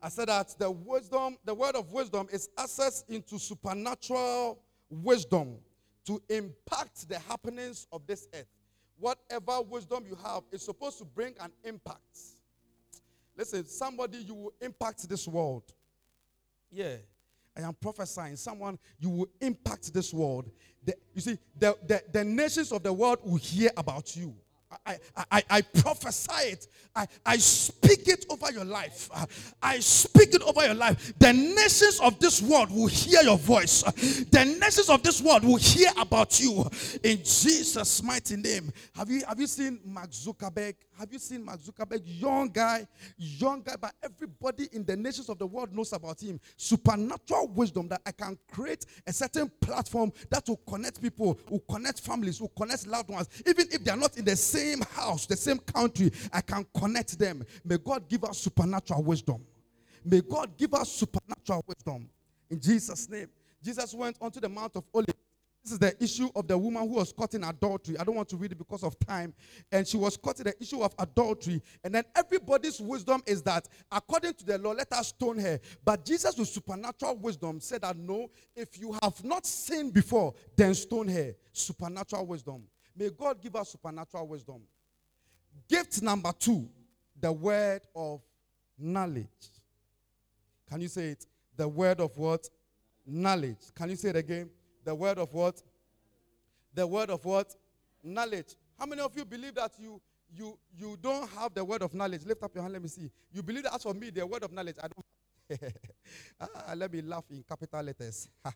I 0.00 0.08
said 0.08 0.28
that 0.28 0.54
the 0.58 0.70
wisdom, 0.70 1.36
the 1.44 1.54
word 1.54 1.76
of 1.76 1.92
wisdom 1.92 2.28
is 2.32 2.48
access 2.56 3.04
into 3.08 3.38
supernatural 3.38 4.58
wisdom 4.88 5.56
to 6.06 6.22
impact 6.28 7.08
the 7.08 7.18
happenings 7.20 7.86
of 7.92 8.06
this 8.06 8.28
earth. 8.34 8.46
Whatever 8.98 9.62
wisdom 9.62 10.04
you 10.06 10.16
have 10.24 10.42
is 10.52 10.62
supposed 10.62 10.98
to 10.98 11.04
bring 11.04 11.34
an 11.40 11.50
impact. 11.64 12.18
Listen, 13.36 13.66
somebody 13.66 14.18
you 14.18 14.34
will 14.34 14.52
impact 14.60 15.08
this 15.08 15.26
world. 15.26 15.64
Yeah. 16.70 16.96
I 17.56 17.62
am 17.62 17.74
prophesying. 17.74 18.36
Someone, 18.36 18.78
you 18.98 19.10
will 19.10 19.28
impact 19.40 19.92
this 19.92 20.12
world. 20.12 20.50
The, 20.84 20.94
you 21.14 21.20
see, 21.20 21.38
the, 21.58 21.76
the, 21.86 22.02
the 22.12 22.24
nations 22.24 22.72
of 22.72 22.82
the 22.82 22.92
world 22.92 23.18
will 23.24 23.36
hear 23.36 23.70
about 23.76 24.16
you. 24.16 24.34
I, 24.86 24.98
I, 25.30 25.42
I 25.50 25.60
prophesy 25.62 26.52
it. 26.52 26.68
I, 26.96 27.06
I 27.26 27.36
speak 27.38 28.08
it 28.08 28.26
over 28.30 28.52
your 28.52 28.64
life. 28.64 29.08
I 29.62 29.78
speak 29.80 30.34
it 30.34 30.42
over 30.42 30.64
your 30.64 30.74
life. 30.74 31.12
The 31.18 31.32
nations 31.32 32.00
of 32.00 32.18
this 32.20 32.40
world 32.40 32.70
will 32.70 32.86
hear 32.86 33.22
your 33.22 33.38
voice. 33.38 33.82
The 33.82 34.44
nations 34.60 34.88
of 34.88 35.02
this 35.02 35.20
world 35.20 35.44
will 35.44 35.56
hear 35.56 35.90
about 35.98 36.38
you 36.40 36.68
in 37.02 37.18
Jesus' 37.18 38.02
mighty 38.02 38.36
name. 38.36 38.72
Have 38.94 39.10
you 39.10 39.22
have 39.26 39.40
you 39.40 39.46
seen 39.46 39.80
Mark 39.84 40.10
Zuckerberg? 40.10 40.74
Have 40.98 41.12
you 41.12 41.18
seen 41.18 41.44
Mark 41.44 41.60
Zuckerberg? 41.60 42.02
Young 42.04 42.48
guy, 42.48 42.86
young 43.16 43.62
guy, 43.62 43.74
but 43.80 43.92
everybody 44.02 44.68
in 44.72 44.84
the 44.84 44.96
nations 44.96 45.28
of 45.28 45.38
the 45.38 45.46
world 45.46 45.74
knows 45.74 45.92
about 45.92 46.20
him. 46.20 46.40
Supernatural 46.56 47.48
wisdom 47.48 47.88
that 47.88 48.00
I 48.06 48.12
can 48.12 48.38
create 48.52 48.86
a 49.06 49.12
certain 49.12 49.50
platform 49.60 50.12
that 50.30 50.48
will 50.48 50.60
connect 50.68 51.02
people, 51.02 51.38
will 51.48 51.64
connect 51.70 52.00
families, 52.00 52.40
will 52.40 52.52
connect 52.56 52.86
loved 52.86 53.10
ones. 53.10 53.28
Even 53.46 53.66
if 53.70 53.82
they 53.84 53.90
are 53.90 53.96
not 53.96 54.16
in 54.16 54.24
the 54.24 54.36
same 54.36 54.82
house, 54.82 55.26
the 55.26 55.36
same 55.36 55.58
country, 55.58 56.12
I 56.32 56.40
can 56.40 56.64
connect 56.76 57.18
them. 57.18 57.44
May 57.64 57.78
God 57.78 58.08
give 58.08 58.24
us 58.24 58.38
supernatural 58.38 59.02
wisdom. 59.02 59.44
May 60.04 60.20
God 60.20 60.56
give 60.56 60.74
us 60.74 60.92
supernatural 60.92 61.64
wisdom. 61.66 62.08
In 62.50 62.60
Jesus' 62.60 63.08
name. 63.08 63.28
Jesus 63.64 63.94
went 63.94 64.16
onto 64.20 64.40
the 64.40 64.48
Mount 64.48 64.76
of 64.76 64.84
Olives 64.92 65.14
this 65.64 65.72
is 65.72 65.78
the 65.78 66.04
issue 66.04 66.28
of 66.36 66.46
the 66.46 66.58
woman 66.58 66.86
who 66.86 66.96
was 66.96 67.10
caught 67.10 67.32
in 67.32 67.42
adultery. 67.42 67.96
I 67.98 68.04
don't 68.04 68.16
want 68.16 68.28
to 68.28 68.36
read 68.36 68.52
it 68.52 68.58
because 68.58 68.82
of 68.82 68.98
time. 68.98 69.32
And 69.72 69.88
she 69.88 69.96
was 69.96 70.14
caught 70.14 70.38
in 70.38 70.44
the 70.44 70.54
issue 70.60 70.82
of 70.82 70.94
adultery. 70.98 71.62
And 71.82 71.94
then 71.94 72.04
everybody's 72.14 72.80
wisdom 72.80 73.22
is 73.26 73.42
that 73.44 73.66
according 73.90 74.34
to 74.34 74.44
the 74.44 74.58
law, 74.58 74.72
let 74.72 74.92
us 74.92 75.08
stone 75.08 75.38
her. 75.38 75.58
But 75.82 76.04
Jesus, 76.04 76.36
with 76.36 76.48
supernatural 76.48 77.16
wisdom, 77.16 77.60
said 77.60 77.80
that 77.80 77.96
no, 77.96 78.30
if 78.54 78.78
you 78.78 78.94
have 79.02 79.24
not 79.24 79.46
sinned 79.46 79.94
before, 79.94 80.34
then 80.54 80.74
stone 80.74 81.08
her. 81.08 81.34
Supernatural 81.50 82.26
wisdom. 82.26 82.64
May 82.94 83.08
God 83.08 83.40
give 83.40 83.56
us 83.56 83.70
supernatural 83.70 84.28
wisdom. 84.28 84.60
Gift 85.66 86.02
number 86.02 86.32
two, 86.38 86.68
the 87.18 87.32
word 87.32 87.80
of 87.96 88.20
knowledge. 88.78 89.28
Can 90.68 90.82
you 90.82 90.88
say 90.88 91.08
it? 91.10 91.24
The 91.56 91.66
word 91.66 92.00
of 92.00 92.14
what? 92.18 92.50
Knowledge. 93.06 93.72
Can 93.74 93.88
you 93.88 93.96
say 93.96 94.10
it 94.10 94.16
again? 94.16 94.50
The 94.84 94.94
word 94.94 95.18
of 95.18 95.32
what? 95.32 95.62
The 96.74 96.86
word 96.86 97.10
of 97.10 97.24
what? 97.24 97.54
Knowledge. 98.02 98.54
How 98.78 98.86
many 98.86 99.00
of 99.00 99.16
you 99.16 99.24
believe 99.24 99.54
that 99.54 99.72
you 99.78 100.00
you 100.36 100.58
you 100.76 100.96
don't 101.00 101.28
have 101.30 101.54
the 101.54 101.64
word 101.64 101.82
of 101.82 101.94
knowledge? 101.94 102.24
Lift 102.26 102.42
up 102.42 102.54
your 102.54 102.62
hand. 102.62 102.72
Let 102.72 102.82
me 102.82 102.88
see. 102.88 103.10
You 103.32 103.42
believe 103.42 103.64
that 103.64 103.74
as 103.74 103.82
for 103.82 103.94
me, 103.94 104.10
the 104.10 104.26
word 104.26 104.42
of 104.42 104.52
knowledge, 104.52 104.76
I 104.82 104.88
don't. 104.88 105.60
ah, 106.40 106.74
let 106.76 106.92
me 106.92 107.02
laugh 107.02 107.24
in 107.30 107.44
capital 107.48 107.82
letters. 107.82 108.28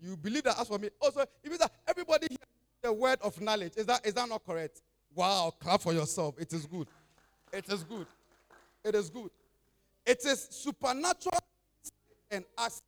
you 0.00 0.16
believe 0.16 0.44
that 0.44 0.58
as 0.58 0.68
for 0.68 0.78
me. 0.78 0.88
Also, 1.00 1.20
it 1.20 1.30
means 1.44 1.58
that 1.58 1.72
everybody 1.86 2.28
here 2.30 2.38
the 2.82 2.92
word 2.92 3.18
of 3.22 3.40
knowledge. 3.40 3.72
Is 3.76 3.86
that 3.86 4.06
is 4.06 4.14
that 4.14 4.28
not 4.28 4.44
correct? 4.44 4.82
Wow, 5.14 5.52
clap 5.58 5.80
for 5.80 5.92
yourself. 5.92 6.36
It 6.38 6.52
is 6.52 6.66
good. 6.66 6.88
It 7.52 7.68
is 7.70 7.82
good. 7.82 8.06
It 8.84 8.94
is 8.94 9.10
good. 9.10 9.30
It 10.06 10.24
is 10.24 10.48
supernatural 10.50 11.38
and 12.30 12.44
us. 12.56 12.80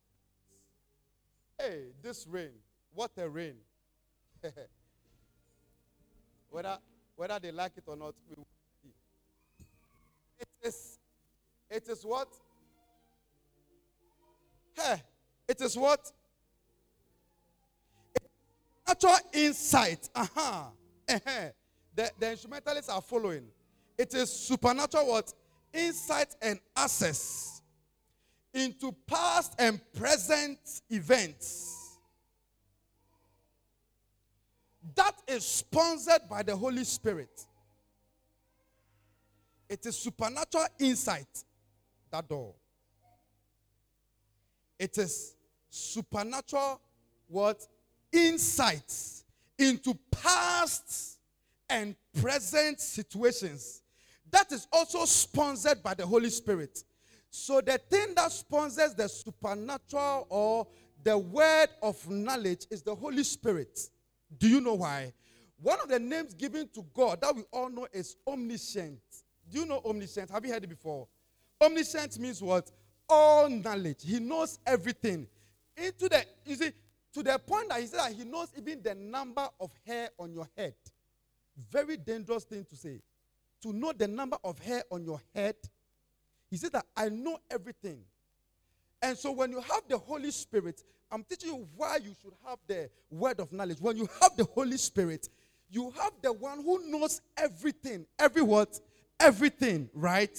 Hey, 1.59 1.87
this 2.01 2.25
rain. 2.27 2.51
What 2.93 3.11
a 3.17 3.29
rain. 3.29 3.55
whether, 6.49 6.77
whether 7.15 7.39
they 7.39 7.51
like 7.51 7.73
it 7.77 7.83
or 7.87 7.95
not, 7.95 8.15
we 8.29 8.35
will 8.35 8.47
see. 8.81 8.93
It 10.39 10.67
is, 10.67 10.99
it 11.69 11.87
is 11.87 12.03
what? 12.03 12.27
Hey, 14.75 15.01
it 15.47 15.61
is 15.61 15.77
what? 15.77 16.11
natural 18.87 19.17
insight. 19.33 20.09
Uh-huh. 20.13 20.63
Uh-huh. 21.09 21.49
The, 21.95 22.11
the 22.19 22.31
instrumentalists 22.31 22.89
are 22.89 23.01
following. 23.01 23.45
It 23.97 24.13
is 24.13 24.31
supernatural 24.31 25.07
what? 25.07 25.33
Insight 25.73 26.35
and 26.41 26.59
access 26.75 27.61
into 28.53 28.93
past 29.07 29.55
and 29.59 29.79
present 29.93 30.59
events 30.89 31.80
That 34.95 35.15
is 35.27 35.45
sponsored 35.45 36.21
by 36.29 36.43
the 36.43 36.55
Holy 36.55 36.83
Spirit. 36.83 37.45
It 39.69 39.85
is 39.85 39.97
supernatural 39.97 40.67
insight, 40.79 41.43
that 42.11 42.27
door. 42.27 42.53
It 44.77 44.97
is 44.97 45.35
supernatural 45.69 46.81
what? 47.27 47.65
Insights 48.11 49.23
into 49.57 49.97
past 50.09 51.19
and 51.69 51.95
present 52.19 52.81
situations. 52.81 53.81
That 54.29 54.51
is 54.51 54.67
also 54.73 55.05
sponsored 55.05 55.81
by 55.81 55.93
the 55.93 56.05
Holy 56.05 56.29
Spirit. 56.29 56.83
So 57.29 57.61
the 57.61 57.77
thing 57.77 58.13
that 58.15 58.31
sponsors 58.31 58.93
the 58.93 59.07
supernatural 59.07 60.27
or 60.29 60.67
the 61.03 61.17
word 61.17 61.69
of 61.81 62.09
knowledge 62.09 62.65
is 62.69 62.81
the 62.81 62.93
Holy 62.93 63.23
Spirit. 63.23 63.79
Do 64.37 64.47
you 64.47 64.61
know 64.61 64.75
why? 64.75 65.13
One 65.61 65.79
of 65.79 65.89
the 65.89 65.99
names 65.99 66.33
given 66.33 66.67
to 66.69 66.85
God 66.93 67.21
that 67.21 67.35
we 67.35 67.43
all 67.51 67.69
know 67.69 67.87
is 67.93 68.15
omniscient. 68.27 68.99
Do 69.49 69.59
you 69.59 69.65
know 69.65 69.81
omniscient? 69.85 70.31
Have 70.31 70.45
you 70.45 70.51
heard 70.51 70.63
it 70.63 70.69
before? 70.69 71.07
Omniscient 71.61 72.17
means 72.19 72.41
what? 72.41 72.71
All 73.07 73.49
knowledge. 73.49 74.03
He 74.03 74.19
knows 74.19 74.59
everything. 74.65 75.27
Into 75.77 76.09
the 76.09 76.25
you 76.45 76.55
see, 76.55 76.71
to 77.13 77.23
the 77.23 77.37
point 77.39 77.69
that 77.69 77.79
he 77.81 77.87
said 77.87 77.99
that 77.99 78.13
he 78.13 78.23
knows 78.23 78.47
even 78.57 78.81
the 78.81 78.95
number 78.95 79.47
of 79.59 79.71
hair 79.85 80.09
on 80.17 80.33
your 80.33 80.47
head. 80.55 80.73
Very 81.69 81.97
dangerous 81.97 82.43
thing 82.43 82.65
to 82.69 82.75
say. 82.75 83.01
To 83.63 83.73
know 83.73 83.93
the 83.95 84.07
number 84.07 84.37
of 84.43 84.57
hair 84.59 84.83
on 84.89 85.03
your 85.03 85.21
head. 85.35 85.55
He 86.49 86.57
said 86.57 86.71
that 86.71 86.85
I 86.95 87.09
know 87.09 87.37
everything. 87.49 87.99
And 89.01 89.17
so 89.17 89.31
when 89.31 89.51
you 89.51 89.61
have 89.61 89.81
the 89.87 89.97
Holy 89.97 90.31
Spirit, 90.31 90.83
I'm 91.11 91.23
teaching 91.23 91.49
you 91.49 91.67
why 91.75 91.97
you 91.97 92.13
should 92.21 92.33
have 92.47 92.59
the 92.67 92.89
word 93.09 93.39
of 93.39 93.51
knowledge. 93.51 93.79
When 93.81 93.97
you 93.97 94.07
have 94.21 94.37
the 94.37 94.45
Holy 94.45 94.77
Spirit, 94.77 95.27
you 95.69 95.91
have 95.91 96.13
the 96.21 96.31
one 96.31 96.63
who 96.63 96.89
knows 96.89 97.21
everything. 97.35 98.05
Every 98.19 98.41
what? 98.41 98.79
Everything, 99.19 99.89
right? 99.93 100.37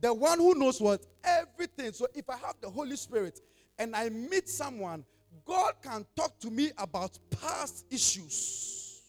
The 0.00 0.12
one 0.12 0.38
who 0.38 0.54
knows 0.54 0.80
what? 0.80 1.06
Everything. 1.22 1.92
So 1.92 2.06
if 2.14 2.28
I 2.28 2.36
have 2.36 2.56
the 2.60 2.68
Holy 2.68 2.96
Spirit 2.96 3.40
and 3.78 3.94
I 3.94 4.08
meet 4.08 4.48
someone, 4.48 5.04
God 5.44 5.74
can 5.82 6.04
talk 6.16 6.38
to 6.40 6.50
me 6.50 6.72
about 6.76 7.18
past 7.30 7.86
issues 7.90 9.00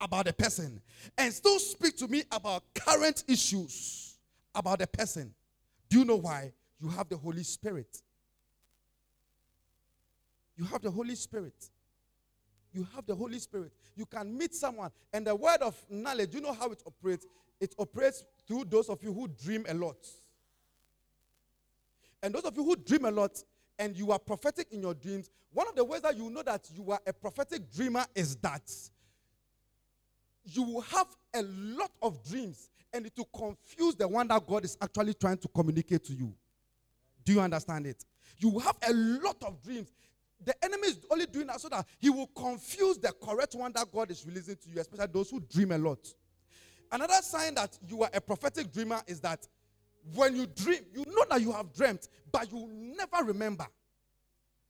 about 0.00 0.26
the 0.26 0.32
person 0.32 0.80
and 1.16 1.32
still 1.32 1.58
speak 1.58 1.96
to 1.98 2.08
me 2.08 2.24
about 2.32 2.64
current 2.74 3.24
issues 3.28 4.18
about 4.54 4.80
the 4.80 4.86
person. 4.86 5.32
Do 5.88 6.00
you 6.00 6.04
know 6.04 6.16
why? 6.16 6.52
You 6.82 6.88
have 6.88 7.08
the 7.08 7.16
Holy 7.16 7.44
Spirit. 7.44 8.02
You 10.56 10.64
have 10.64 10.82
the 10.82 10.90
Holy 10.90 11.14
Spirit. 11.14 11.54
You 12.72 12.86
have 12.94 13.06
the 13.06 13.14
Holy 13.14 13.38
Spirit. 13.38 13.72
You 13.94 14.04
can 14.04 14.36
meet 14.36 14.54
someone, 14.54 14.90
and 15.12 15.26
the 15.26 15.34
word 15.34 15.58
of 15.60 15.76
knowledge, 15.88 16.34
you 16.34 16.40
know 16.40 16.52
how 16.52 16.70
it 16.72 16.82
operates? 16.84 17.26
It 17.60 17.74
operates 17.78 18.24
through 18.48 18.64
those 18.64 18.88
of 18.88 19.02
you 19.02 19.12
who 19.12 19.28
dream 19.28 19.64
a 19.68 19.74
lot. 19.74 19.96
And 22.22 22.34
those 22.34 22.44
of 22.44 22.56
you 22.56 22.64
who 22.64 22.74
dream 22.74 23.04
a 23.04 23.10
lot 23.10 23.42
and 23.78 23.96
you 23.96 24.10
are 24.10 24.18
prophetic 24.18 24.68
in 24.72 24.82
your 24.82 24.94
dreams, 24.94 25.30
one 25.52 25.68
of 25.68 25.76
the 25.76 25.84
ways 25.84 26.00
that 26.00 26.16
you 26.16 26.30
know 26.30 26.42
that 26.42 26.68
you 26.74 26.90
are 26.90 27.00
a 27.06 27.12
prophetic 27.12 27.70
dreamer 27.70 28.04
is 28.14 28.36
that 28.36 28.68
you 30.44 30.62
will 30.62 30.80
have 30.80 31.06
a 31.34 31.42
lot 31.42 31.90
of 32.00 32.22
dreams 32.28 32.70
and 32.92 33.06
it 33.06 33.12
will 33.16 33.28
confuse 33.36 33.94
the 33.94 34.08
one 34.08 34.26
that 34.28 34.44
God 34.46 34.64
is 34.64 34.76
actually 34.80 35.14
trying 35.14 35.38
to 35.38 35.48
communicate 35.48 36.04
to 36.04 36.12
you. 36.12 36.34
Do 37.24 37.32
you 37.32 37.40
understand 37.40 37.86
it? 37.86 38.04
You 38.38 38.58
have 38.58 38.76
a 38.88 38.92
lot 38.92 39.36
of 39.44 39.62
dreams 39.62 39.92
the 40.44 40.54
enemy 40.64 40.88
is 40.88 40.98
only 41.10 41.26
doing 41.26 41.46
that 41.46 41.60
so 41.60 41.68
that 41.68 41.86
he 41.98 42.10
will 42.10 42.26
confuse 42.28 42.98
the 42.98 43.12
correct 43.22 43.54
one 43.54 43.72
that 43.72 43.90
God 43.92 44.10
is 44.10 44.26
releasing 44.26 44.56
to 44.56 44.70
you, 44.70 44.80
especially 44.80 45.06
those 45.12 45.30
who 45.30 45.40
dream 45.40 45.72
a 45.72 45.78
lot. 45.78 45.98
Another 46.90 47.22
sign 47.22 47.54
that 47.54 47.78
you 47.86 48.02
are 48.02 48.10
a 48.12 48.20
prophetic 48.20 48.72
dreamer 48.72 49.00
is 49.06 49.20
that 49.20 49.46
when 50.14 50.34
you 50.36 50.46
dream, 50.46 50.80
you 50.92 51.04
know 51.06 51.24
that 51.30 51.40
you 51.40 51.52
have 51.52 51.72
dreamt, 51.72 52.08
but 52.30 52.50
you 52.52 52.68
never 52.68 53.24
remember. 53.24 53.66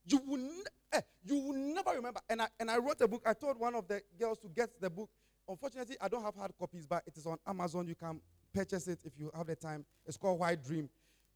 You 0.04 0.20
will, 0.26 0.36
ne- 0.38 0.62
eh, 0.92 1.00
you 1.24 1.36
will 1.36 1.54
never 1.54 1.90
remember. 1.92 2.20
And 2.28 2.42
I, 2.42 2.48
and 2.60 2.70
I 2.70 2.76
wrote 2.78 3.00
a 3.00 3.08
book. 3.08 3.22
I 3.24 3.32
told 3.32 3.58
one 3.58 3.74
of 3.74 3.88
the 3.88 4.02
girls 4.18 4.38
to 4.40 4.48
get 4.48 4.80
the 4.80 4.90
book. 4.90 5.08
Unfortunately, 5.48 5.96
I 6.00 6.08
don't 6.08 6.22
have 6.22 6.34
hard 6.34 6.52
copies, 6.58 6.86
but 6.86 7.02
it 7.06 7.16
is 7.16 7.26
on 7.26 7.38
Amazon. 7.46 7.88
You 7.88 7.94
can 7.94 8.20
purchase 8.52 8.88
it 8.88 9.00
if 9.04 9.18
you 9.18 9.30
have 9.34 9.46
the 9.46 9.56
time. 9.56 9.84
It's 10.06 10.16
called 10.16 10.38
White 10.38 10.62
Dream. 10.62 10.88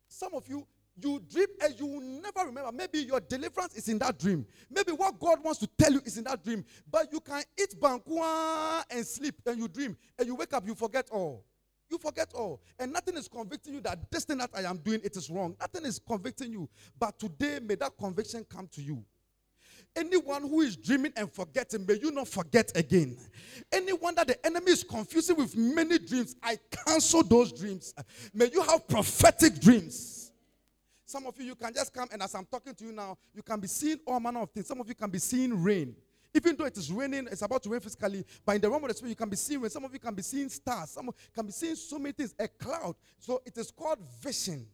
Some 0.09 0.35
of 0.35 0.46
you, 0.48 0.66
you 1.02 1.20
dream 1.30 1.46
and 1.62 1.78
you 1.78 1.87
will 1.87 2.00
never 2.00 2.46
remember. 2.46 2.72
Maybe 2.72 3.00
your 3.00 3.20
deliverance 3.20 3.74
is 3.74 3.88
in 3.88 3.98
that 3.98 4.18
dream. 4.18 4.46
Maybe 4.70 4.92
what 4.92 5.18
God 5.18 5.42
wants 5.42 5.61
to 5.61 5.68
tell 5.78 5.92
you 5.92 6.00
is 6.04 6.18
in 6.18 6.24
that 6.24 6.42
dream. 6.42 6.64
But 6.90 7.12
you 7.12 7.20
can 7.20 7.42
eat 7.61 7.74
bankua 7.80 8.85
and 8.90 9.06
sleep 9.06 9.35
and 9.46 9.59
you 9.59 9.68
dream 9.68 9.96
and 10.18 10.26
you 10.26 10.35
wake 10.35 10.52
up, 10.52 10.66
you 10.66 10.74
forget 10.74 11.09
all. 11.11 11.44
You 11.90 11.98
forget 11.98 12.32
all. 12.35 12.61
And 12.78 12.92
nothing 12.92 13.16
is 13.16 13.28
convicting 13.28 13.74
you 13.74 13.80
that 13.82 14.11
this 14.11 14.24
thing 14.24 14.38
that 14.38 14.50
I 14.54 14.62
am 14.62 14.78
doing, 14.78 15.00
it 15.04 15.16
is 15.16 15.30
wrong. 15.30 15.54
Nothing 15.61 15.85
is 15.85 16.00
convicting 16.00 16.50
you. 16.50 16.68
But 16.98 17.18
today, 17.18 17.61
may 17.62 17.76
that 17.76 17.92
conviction 17.96 18.44
come 18.48 18.68
to 18.72 18.82
you. 18.82 19.04
anyone 19.96 20.42
who 20.42 20.61
is 20.61 20.76
dreaming 20.76 21.12
and 21.16 21.32
forgetting, 21.32 21.87
may 21.87 21.94
you 21.94 22.11
not 22.11 22.28
forget 22.28 22.70
again. 22.76 23.16
Anyone 23.72 24.14
that 24.14 24.28
the 24.28 24.46
enemy 24.46 24.72
is 24.72 24.85
confusing 24.85 25.37
with 25.37 25.56
many 25.56 25.98
dreams, 25.98 26.37
I 26.42 26.59
cancel 26.70 27.22
those 27.22 27.52
dreams. 27.52 27.94
May 28.35 28.50
you 28.52 28.62
have 28.62 28.87
prophetic 28.87 29.61
dreams. 29.61 30.26
Some 31.07 31.25
of 31.27 31.38
you, 31.38 31.47
you 31.47 31.55
can 31.55 31.73
just 31.73 31.95
come, 31.95 32.09
and 32.12 32.21
as 32.21 32.35
I'm 32.35 32.45
talking 32.45 32.75
to 32.75 32.85
you 32.85 32.90
now, 32.90 33.16
you 33.33 33.40
can 33.40 33.61
be 33.61 33.69
seeing 33.69 34.01
all 34.05 34.19
manner 34.19 34.42
of 34.42 34.51
things. 34.51 34.66
Some 34.66 34.81
of 34.81 34.88
you 34.88 34.95
can 34.95 35.09
be 35.09 35.21
seeing 35.21 35.62
rain. 35.62 35.95
Even 36.35 36.57
though 36.57 36.64
it 36.64 36.77
is 36.77 36.90
raining, 36.90 37.29
it's 37.31 37.42
about 37.42 37.62
to 37.62 37.69
rain 37.71 37.81
physically, 37.81 38.25
but 38.45 38.57
in 38.57 38.61
the 38.61 38.69
realm 38.69 38.83
of 38.83 38.88
the 38.88 38.95
spirit, 38.95 39.11
you 39.11 39.16
can 39.16 39.29
be 39.29 39.37
seeing 39.37 39.61
rain. 39.61 39.71
Some 39.71 39.85
of 39.85 39.92
you 39.92 40.01
can 40.01 40.14
be 40.14 40.23
seeing 40.23 40.49
stars. 40.49 40.90
Some 40.90 41.09
can 41.33 41.47
be 41.47 41.53
seeing 41.53 41.77
so 41.77 42.01
many 42.01 42.12
things, 42.12 42.35
a 42.38 42.49
cloud. 42.49 42.97
So 43.21 43.40
it 43.47 43.57
is 43.57 43.71
called 43.71 44.01
vision. 44.21 44.66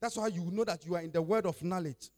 That's 0.00 0.16
why 0.16 0.28
you 0.28 0.50
know 0.50 0.64
that 0.64 0.86
you 0.86 0.94
are 0.94 1.02
in 1.02 1.12
the 1.12 1.20
world 1.20 1.44
of 1.44 1.62
knowledge. 1.62 2.10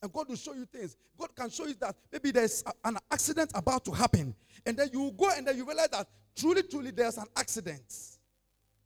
And 0.00 0.12
God 0.12 0.28
will 0.28 0.36
show 0.36 0.54
you 0.54 0.66
things. 0.66 0.96
God 1.18 1.34
can 1.34 1.50
show 1.50 1.66
you 1.66 1.74
that 1.80 1.96
maybe 2.12 2.30
there's 2.30 2.62
a, 2.66 2.88
an 2.88 2.98
accident 3.10 3.50
about 3.54 3.84
to 3.86 3.90
happen. 3.90 4.32
And 4.64 4.76
then 4.76 4.90
you 4.92 5.12
go 5.18 5.28
and 5.36 5.44
then 5.46 5.56
you 5.56 5.66
realize 5.66 5.88
that 5.88 6.06
truly, 6.36 6.62
truly 6.62 6.92
there's 6.92 7.18
an 7.18 7.26
accident. 7.36 7.82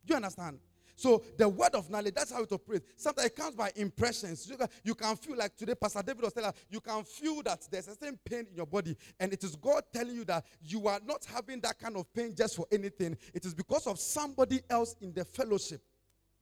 Do 0.05 0.13
you 0.13 0.15
understand? 0.15 0.59
So 0.99 1.23
the 1.37 1.47
word 1.47 1.75
of 1.75 1.89
knowledge, 1.89 2.13
that's 2.13 2.33
how 2.33 2.43
it 2.43 2.51
operates. 2.51 2.85
Sometimes 2.97 3.27
it 3.27 3.35
comes 3.37 3.55
by 3.55 3.71
impressions. 3.77 4.45
You 4.49 4.57
can, 4.57 4.67
you 4.83 4.93
can 4.93 5.15
feel 5.15 5.37
like 5.37 5.55
today, 5.55 5.73
Pastor 5.73 6.03
David 6.05 6.23
was 6.23 6.33
telling 6.33 6.49
us, 6.49 6.55
you 6.69 6.81
can 6.81 7.05
feel 7.05 7.41
that 7.43 7.65
there's 7.71 7.87
a 7.87 7.91
certain 7.91 8.19
pain 8.25 8.45
in 8.49 8.57
your 8.57 8.65
body. 8.65 8.97
And 9.17 9.31
it 9.31 9.41
is 9.45 9.55
God 9.55 9.83
telling 9.93 10.13
you 10.13 10.25
that 10.25 10.45
you 10.61 10.89
are 10.89 10.99
not 11.05 11.23
having 11.23 11.61
that 11.61 11.79
kind 11.79 11.95
of 11.95 12.13
pain 12.13 12.35
just 12.35 12.57
for 12.57 12.65
anything. 12.69 13.17
It 13.33 13.45
is 13.45 13.53
because 13.53 13.87
of 13.87 13.97
somebody 13.97 14.59
else 14.69 14.97
in 14.99 15.13
the 15.13 15.23
fellowship. 15.23 15.81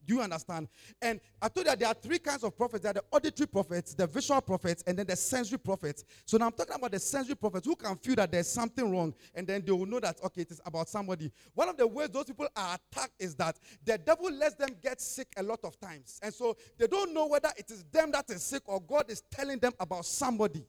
Do 0.07 0.15
you 0.15 0.21
understand? 0.21 0.69
And 1.01 1.19
I 1.41 1.49
told 1.49 1.65
you 1.65 1.71
that 1.71 1.79
there 1.79 1.89
are 1.89 1.93
three 1.93 2.19
kinds 2.19 2.45
of 2.45 2.55
prophets. 2.55 2.83
There 2.83 2.91
are 2.91 2.93
the 2.93 3.03
auditory 3.11 3.47
prophets, 3.47 3.93
the 3.93 4.07
visual 4.07 4.39
prophets, 4.39 4.81
and 4.87 4.97
then 4.97 5.05
the 5.05 5.17
sensory 5.17 5.57
prophets. 5.57 6.05
So 6.25 6.37
now 6.37 6.45
I'm 6.45 6.53
talking 6.53 6.75
about 6.75 6.91
the 6.91 6.99
sensory 6.99 7.35
prophets 7.35 7.67
who 7.67 7.75
can 7.75 7.97
feel 7.97 8.15
that 8.15 8.31
there's 8.31 8.47
something 8.47 8.89
wrong, 8.89 9.13
and 9.35 9.45
then 9.45 9.63
they 9.65 9.71
will 9.73 9.85
know 9.85 9.99
that, 9.99 10.17
okay, 10.23 10.41
it 10.41 10.51
is 10.51 10.61
about 10.65 10.87
somebody. 10.87 11.29
One 11.53 11.67
of 11.67 11.75
the 11.75 11.85
ways 11.85 12.09
those 12.09 12.23
people 12.23 12.47
are 12.55 12.77
attacked 12.77 13.15
is 13.19 13.35
that 13.35 13.59
the 13.83 13.97
devil 13.97 14.31
lets 14.31 14.55
them 14.55 14.69
get 14.81 15.01
sick 15.01 15.27
a 15.35 15.43
lot 15.43 15.59
of 15.65 15.77
times. 15.77 16.21
And 16.23 16.33
so 16.33 16.55
they 16.77 16.87
don't 16.87 17.13
know 17.13 17.27
whether 17.27 17.49
it 17.57 17.69
is 17.69 17.83
them 17.91 18.11
that 18.11 18.29
is 18.29 18.41
sick 18.43 18.63
or 18.65 18.79
God 18.79 19.09
is 19.09 19.21
telling 19.29 19.59
them 19.59 19.73
about 19.77 20.05
somebody. 20.05 20.65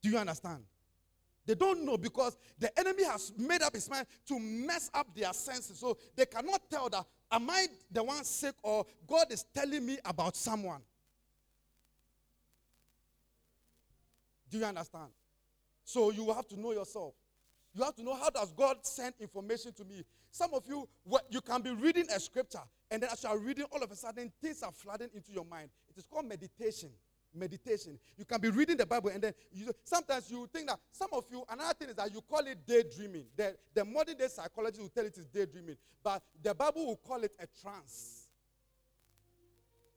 Do 0.00 0.08
you 0.08 0.16
understand? 0.16 0.64
They 1.48 1.54
don't 1.54 1.82
know 1.82 1.96
because 1.96 2.36
the 2.58 2.78
enemy 2.78 3.04
has 3.04 3.32
made 3.38 3.62
up 3.62 3.72
his 3.72 3.88
mind 3.88 4.06
to 4.26 4.38
mess 4.38 4.90
up 4.92 5.06
their 5.16 5.32
senses. 5.32 5.78
So 5.78 5.96
they 6.14 6.26
cannot 6.26 6.60
tell 6.70 6.90
that, 6.90 7.06
am 7.32 7.48
I 7.48 7.68
the 7.90 8.02
one 8.02 8.22
sick 8.22 8.54
or 8.62 8.84
God 9.06 9.32
is 9.32 9.46
telling 9.54 9.86
me 9.86 9.96
about 10.04 10.36
someone? 10.36 10.82
Do 14.50 14.58
you 14.58 14.64
understand? 14.66 15.08
So 15.84 16.10
you 16.10 16.30
have 16.34 16.46
to 16.48 16.60
know 16.60 16.72
yourself. 16.72 17.14
You 17.72 17.82
have 17.82 17.94
to 17.94 18.02
know 18.02 18.14
how 18.14 18.28
does 18.28 18.52
God 18.52 18.76
send 18.82 19.14
information 19.18 19.72
to 19.72 19.86
me. 19.86 20.04
Some 20.30 20.52
of 20.52 20.64
you, 20.68 20.86
what, 21.04 21.24
you 21.30 21.40
can 21.40 21.62
be 21.62 21.70
reading 21.70 22.04
a 22.14 22.20
scripture, 22.20 22.60
and 22.90 23.02
then 23.02 23.08
as 23.10 23.22
you 23.22 23.30
are 23.30 23.38
reading, 23.38 23.64
all 23.72 23.82
of 23.82 23.90
a 23.90 23.96
sudden 23.96 24.30
things 24.42 24.62
are 24.62 24.72
flooding 24.72 25.08
into 25.14 25.32
your 25.32 25.46
mind. 25.46 25.70
It 25.88 25.96
is 25.96 26.04
called 26.04 26.26
meditation 26.26 26.90
meditation. 27.34 27.98
You 28.16 28.24
can 28.24 28.40
be 28.40 28.50
reading 28.50 28.76
the 28.76 28.86
Bible 28.86 29.10
and 29.10 29.22
then 29.22 29.32
you, 29.52 29.70
sometimes 29.84 30.30
you 30.30 30.48
think 30.52 30.68
that 30.68 30.78
some 30.92 31.08
of 31.12 31.24
you, 31.30 31.44
another 31.48 31.74
thing 31.74 31.88
is 31.90 31.96
that 31.96 32.12
you 32.12 32.20
call 32.20 32.40
it 32.40 32.66
daydreaming. 32.66 33.26
The, 33.36 33.56
the 33.74 33.84
modern 33.84 34.16
day 34.16 34.28
psychology 34.28 34.80
will 34.80 34.88
tell 34.88 35.04
it 35.04 35.16
is 35.16 35.26
daydreaming, 35.26 35.76
but 36.02 36.22
the 36.42 36.54
Bible 36.54 36.86
will 36.86 36.96
call 36.96 37.22
it 37.22 37.32
a 37.38 37.46
trance. 37.60 38.28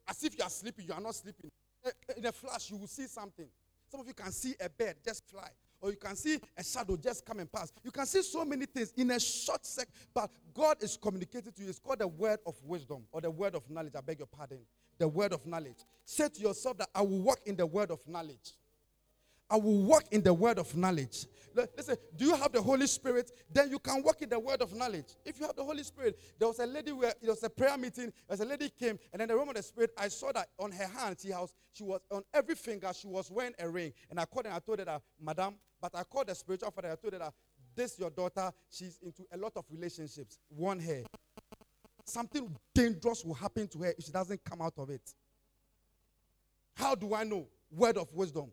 As 0.08 0.24
if 0.24 0.38
you 0.38 0.44
are 0.44 0.50
sleeping, 0.50 0.86
you 0.88 0.94
are 0.94 1.02
not 1.02 1.16
sleeping. 1.16 1.50
Eh, 1.86 1.90
eh, 2.10 2.14
in 2.18 2.26
a 2.26 2.32
flash, 2.32 2.70
you 2.70 2.78
will 2.78 2.88
see 2.88 3.08
something. 3.08 3.48
Some 3.90 4.02
of 4.02 4.08
you 4.08 4.14
can 4.14 4.32
see 4.32 4.56
a 4.60 4.70
bird 4.70 4.96
just 5.06 5.30
fly, 5.30 5.50
or 5.82 5.92
you 5.92 5.98
can 5.98 6.16
see 6.16 6.40
a 6.58 6.64
shadow 6.64 6.96
just 6.98 7.26
come 7.26 7.40
and 7.40 7.52
pass. 7.52 7.72
You 7.84 7.92
can 7.92 8.06
see 8.06 8.22
so 8.22 8.46
many 8.46 8.66
things 8.66 8.94
in 8.98 9.12
a 9.12 9.20
short 9.20 9.66
sec, 9.66 9.88
but 10.14 10.30
God 10.54 10.82
is 10.82 10.98
communicating 10.98 11.52
to 11.52 11.62
you. 11.62 11.70
It's 11.70 11.80
called 11.80 12.00
the 12.00 12.08
word 12.08 12.40
of 12.46 12.56
wisdom 12.64 13.04
or 13.12 13.22
the 13.22 13.32
word 13.32 13.56
of 13.56 13.70
knowledge. 13.70 13.94
I 13.98 14.02
beg 14.02 14.20
your 14.20 14.28
pardon 14.28 14.60
the 15.02 15.08
word 15.08 15.34
of 15.34 15.46
knowledge. 15.48 15.80
Say 16.06 16.30
to 16.30 16.40
yourself 16.40 16.78
that 16.78 16.90
I 16.94 17.02
will 17.02 17.22
walk 17.22 17.40
in 17.46 17.56
the 17.56 17.66
word 17.66 17.90
of 17.90 18.08
knowledge. 18.08 18.54
I 19.50 19.58
will 19.58 19.82
walk 19.82 20.04
in 20.12 20.22
the 20.22 20.34
word 20.34 20.60
of 20.60 20.78
knowledge. 20.78 21.26
Listen, 21.76 21.98
do 22.16 22.26
you 22.26 22.36
have 22.36 22.54
the 22.54 22.62
Holy 22.62 22.88
Spirit? 22.88 23.32
Then 23.52 23.70
you 23.72 23.80
can 23.80 24.02
walk 24.04 24.22
in 24.22 24.30
the 24.30 24.40
word 24.40 24.62
of 24.62 24.74
knowledge. 24.76 25.08
If 25.26 25.40
you 25.40 25.48
have 25.48 25.56
the 25.56 25.64
Holy 25.64 25.84
Spirit, 25.84 26.18
there 26.40 26.48
was 26.48 26.60
a 26.60 26.68
lady 26.68 26.92
where 26.92 27.14
it 27.22 27.28
was 27.28 27.44
a 27.44 27.50
prayer 27.50 27.76
meeting. 27.78 28.06
There 28.06 28.14
was 28.30 28.40
a 28.42 28.46
lady 28.46 28.70
came, 28.70 28.98
and 29.12 29.20
then 29.20 29.28
the 29.28 29.36
realm 29.36 29.50
of 29.50 29.56
the 29.56 29.64
Spirit, 29.64 29.92
I 29.98 30.08
saw 30.08 30.32
that 30.32 30.48
on 30.60 30.72
her 30.72 30.88
hand, 30.88 31.18
she 31.20 31.32
was, 31.32 31.54
she 31.74 31.84
was 31.84 32.00
on 32.12 32.22
every 32.34 32.56
finger, 32.56 32.92
she 32.96 33.08
was 33.08 33.30
wearing 33.32 33.54
a 33.60 33.68
ring. 33.68 33.92
And 34.10 34.20
I 34.20 34.26
called 34.26 34.46
and 34.46 34.54
I 34.54 34.60
told 34.60 34.80
her 34.80 34.86
that, 34.86 35.02
Madam, 35.20 35.56
but 35.82 35.96
I 35.96 36.04
called 36.04 36.28
the 36.28 36.36
spiritual 36.36 36.72
father, 36.72 36.92
I 36.92 36.96
told 36.96 37.14
her 37.14 37.20
that 37.20 37.34
this 37.76 37.98
your 37.98 38.12
daughter, 38.12 38.52
she's 38.70 39.00
into 39.02 39.24
a 39.34 39.38
lot 39.38 39.54
of 39.56 39.66
relationships. 39.72 40.38
One 40.50 40.80
hair 40.80 41.04
something 42.12 42.56
dangerous 42.74 43.24
will 43.24 43.34
happen 43.34 43.68
to 43.70 43.80
her 43.80 43.94
if 43.98 44.06
she 44.06 44.12
doesn't 44.12 44.44
come 44.44 44.62
out 44.62 44.74
of 44.78 44.90
it. 44.90 45.14
How 46.76 46.96
do 46.96 47.14
I 47.14 47.24
know? 47.24 47.48
Word 47.72 47.98
of 47.98 48.14
wisdom. 48.14 48.52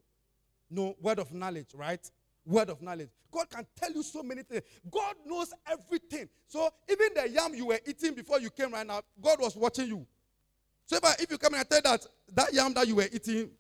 No, 0.71 0.95
word 1.01 1.19
of 1.19 1.33
knowledge, 1.33 1.69
right? 1.75 2.11
Word 2.45 2.71
of 2.71 2.83
knowledge. 2.83 3.09
God 3.31 3.49
can 3.51 3.67
tell 3.77 3.93
you 3.93 4.03
so 4.03 4.23
many 4.23 4.43
things. 4.43 4.63
God 4.91 5.15
knows 5.27 5.53
everything. 5.67 6.29
So 6.47 6.69
even 6.89 7.09
the 7.15 7.29
yam 7.29 7.55
you 7.55 7.67
were 7.67 7.81
eating 7.87 8.15
before 8.15 8.41
you 8.41 8.51
came 8.51 8.73
right 8.73 8.87
now, 8.87 9.03
God 9.21 9.41
was 9.41 9.57
watching 9.57 9.89
you. 9.89 10.07
So 10.87 10.97
if, 10.97 11.05
I, 11.05 11.15
if 11.19 11.31
you 11.31 11.37
come 11.37 11.55
and 11.55 11.61
I 11.61 11.65
tell 11.65 11.83
that 11.83 12.07
that 12.35 12.53
yam 12.53 12.73
that 12.75 12.87
you 12.89 12.97
were 12.97 13.09
eating, 13.13 13.51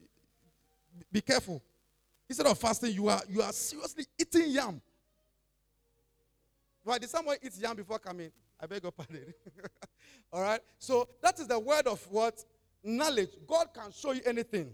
be 1.13 1.21
careful. 1.21 1.63
Instead 2.29 2.47
of 2.47 2.59
fasting, 2.59 2.93
you 2.93 3.09
are 3.09 3.21
you 3.29 3.43
are 3.43 3.53
seriously 3.53 4.07
eating 4.19 4.51
yam. 4.51 4.81
Why 6.85 6.99
did 6.99 7.11
someone 7.11 7.37
eat 7.43 7.53
yam 7.59 7.77
before 7.77 7.99
coming? 7.99 8.31
I 8.61 8.67
beg 8.67 8.83
your 8.83 8.93
pardon. 8.93 9.33
All 10.33 10.43
right? 10.43 10.61
So 10.79 11.09
that 11.23 11.39
is 11.39 11.47
the 11.47 11.59
word 11.59 11.87
of 11.87 12.05
what? 12.11 12.45
Knowledge. 12.83 13.31
God 13.47 13.69
can 13.75 13.93
show 13.93 14.13
you 14.13 14.23
anything. 14.25 14.73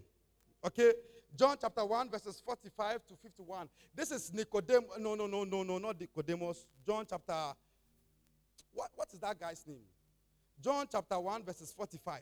Okay? 0.64 0.92
John 1.37 1.57
chapter 1.61 1.85
1, 1.85 2.11
verses 2.11 2.40
45 2.44 3.07
to 3.07 3.16
51. 3.16 3.68
This 3.94 4.12
is 4.12 4.33
Nicodemus. 4.33 4.90
No, 4.99 5.14
no, 5.14 5.27
no, 5.27 5.44
no, 5.44 5.62
no, 5.62 5.79
not 5.79 6.01
Nicodemus. 6.01 6.64
John 6.87 7.05
chapter. 7.09 7.35
What, 8.73 8.90
what 8.94 9.09
is 9.12 9.20
that 9.20 9.38
guy's 9.38 9.66
name? 9.66 9.83
John 10.62 10.87
chapter 10.90 11.18
1, 11.18 11.42
verses 11.42 11.73
45. 11.73 12.20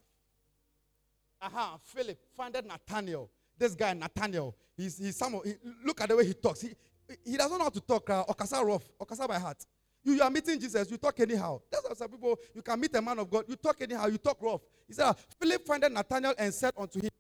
Aha, 1.43 1.79
Philip 1.83 2.19
founded 2.37 2.67
Nathanael. 2.67 3.29
This 3.59 3.75
guy, 3.75 3.93
Nathanael, 3.93 4.55
he's, 4.77 4.99
he's 4.99 5.17
some, 5.17 5.41
he, 5.45 5.55
look 5.85 6.01
at 6.01 6.09
the 6.09 6.17
way 6.17 6.27
he 6.27 6.35
talks. 6.35 6.63
He, 6.63 6.71
he 7.25 7.37
doesn't 7.37 7.59
know 7.59 7.65
how 7.65 7.71
to 7.71 7.81
talk, 7.81 8.09
uh, 8.09 8.25
Okasa 8.25 8.65
rough, 8.65 8.89
Okasa 9.01 9.29
by 9.29 9.39
heart. 9.39 9.65
You, 10.05 10.15
you 10.15 10.23
are 10.23 10.31
meeting 10.31 10.59
Jesus, 10.59 10.91
you 10.91 10.97
talk 10.97 11.19
anyhow. 11.21 11.61
That's 11.71 11.87
how 11.87 11.95
some 11.95 12.09
people, 12.09 12.39
you 12.55 12.63
can 12.63 12.81
meet 12.81 12.95
a 12.95 13.03
man 13.03 13.19
of 13.19 13.31
God, 13.31 13.45
you 13.49 13.57
talk 13.57 13.81
anyhow, 13.81 14.07
you 14.07 14.19
talk 14.19 14.39
rough. 14.41 14.61
He 14.87 14.95
said, 14.95 15.15
Philip 15.41 15.67
found 15.67 15.85
Nathanael 15.91 16.35
and 16.39 16.53
said 16.53 16.73
unto 16.77 17.01
him, 17.01 17.11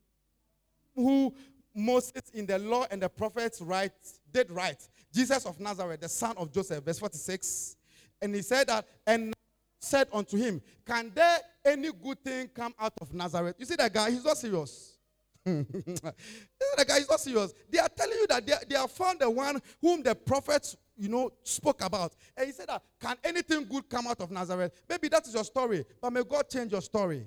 Who 0.95 1.35
Moses 1.75 2.23
in 2.35 2.47
the 2.47 2.59
law 2.59 2.87
and 2.91 3.03
the 3.03 3.09
prophets 3.09 3.61
right, 3.61 3.93
did 4.33 4.51
right. 4.51 4.81
Jesus 5.13 5.47
of 5.47 5.61
Nazareth, 5.61 6.01
the 6.01 6.09
son 6.09 6.35
of 6.37 6.53
Joseph, 6.53 6.85
verse 6.85 6.99
46. 6.99 7.77
And 8.21 8.35
he 8.35 8.43
said 8.43 8.69
that, 8.69 8.87
and 9.07 9.33
said 9.81 10.09
unto 10.13 10.37
him, 10.37 10.61
Can 10.87 11.13
there 11.15 11.39
any 11.65 11.91
good 11.93 12.23
thing 12.23 12.49
come 12.49 12.75
out 12.79 12.93
of 13.01 13.13
Nazareth? 13.13 13.57
You 13.59 13.67
see 13.67 13.77
that 13.77 13.93
guy, 13.93 14.11
he's 14.11 14.25
not 14.25 14.39
serious. 14.39 14.97
the 15.45 16.85
guy 16.87 16.99
is 16.99 17.11
not 17.11 17.21
serious. 17.21 17.53
They 17.69 17.79
are 17.79 17.89
telling 17.89 18.17
you 18.17 18.27
that 18.29 18.47
they, 18.47 18.55
they 18.69 18.77
have 18.77 18.91
found 18.93 19.19
the 19.19 19.29
one 19.29 19.61
whom 19.81 20.03
the 20.03 20.15
prophets 20.15 20.77
you 20.97 21.09
know, 21.09 21.31
spoke 21.43 21.83
about. 21.85 22.15
And 22.37 22.47
he 22.47 22.53
said 22.53 22.69
that, 22.69 22.83
can 23.01 23.17
anything 23.25 23.65
good 23.65 23.89
come 23.89 24.07
out 24.07 24.21
of 24.21 24.31
Nazareth? 24.31 24.73
Maybe 24.89 25.09
that 25.09 25.27
is 25.27 25.35
your 25.35 25.45
story, 25.45 25.85
but 26.01 26.13
may 26.13 26.23
God 26.23 26.49
change 26.49 26.73
your 26.73 26.83
story. 26.83 27.27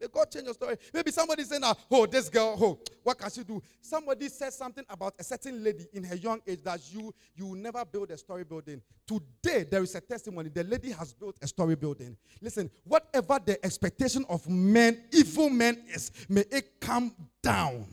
May 0.00 0.08
God 0.12 0.30
change 0.30 0.44
your 0.44 0.54
story. 0.54 0.76
Maybe 0.92 1.10
somebody 1.12 1.44
saying, 1.44 1.62
oh, 1.90 2.06
this 2.06 2.28
girl, 2.28 2.56
oh, 2.60 2.78
what 3.04 3.16
can 3.16 3.30
she 3.30 3.44
do? 3.44 3.62
Somebody 3.80 4.28
said 4.28 4.52
something 4.52 4.84
about 4.88 5.14
a 5.18 5.24
certain 5.24 5.62
lady 5.62 5.86
in 5.92 6.02
her 6.04 6.16
young 6.16 6.40
age 6.46 6.62
that 6.64 6.80
you 6.92 7.14
you 7.36 7.46
will 7.46 7.54
never 7.54 7.84
build 7.84 8.10
a 8.10 8.18
story 8.18 8.44
building. 8.44 8.82
Today, 9.06 9.64
there 9.70 9.82
is 9.82 9.94
a 9.94 10.00
testimony. 10.00 10.50
The 10.50 10.64
lady 10.64 10.90
has 10.90 11.14
built 11.14 11.36
a 11.40 11.46
story 11.46 11.76
building. 11.76 12.16
Listen, 12.42 12.70
whatever 12.82 13.38
the 13.44 13.64
expectation 13.64 14.26
of 14.28 14.46
men, 14.48 15.04
evil 15.12 15.48
men 15.48 15.82
is, 15.88 16.10
may 16.28 16.44
it 16.50 16.80
come 16.80 17.14
down. 17.40 17.86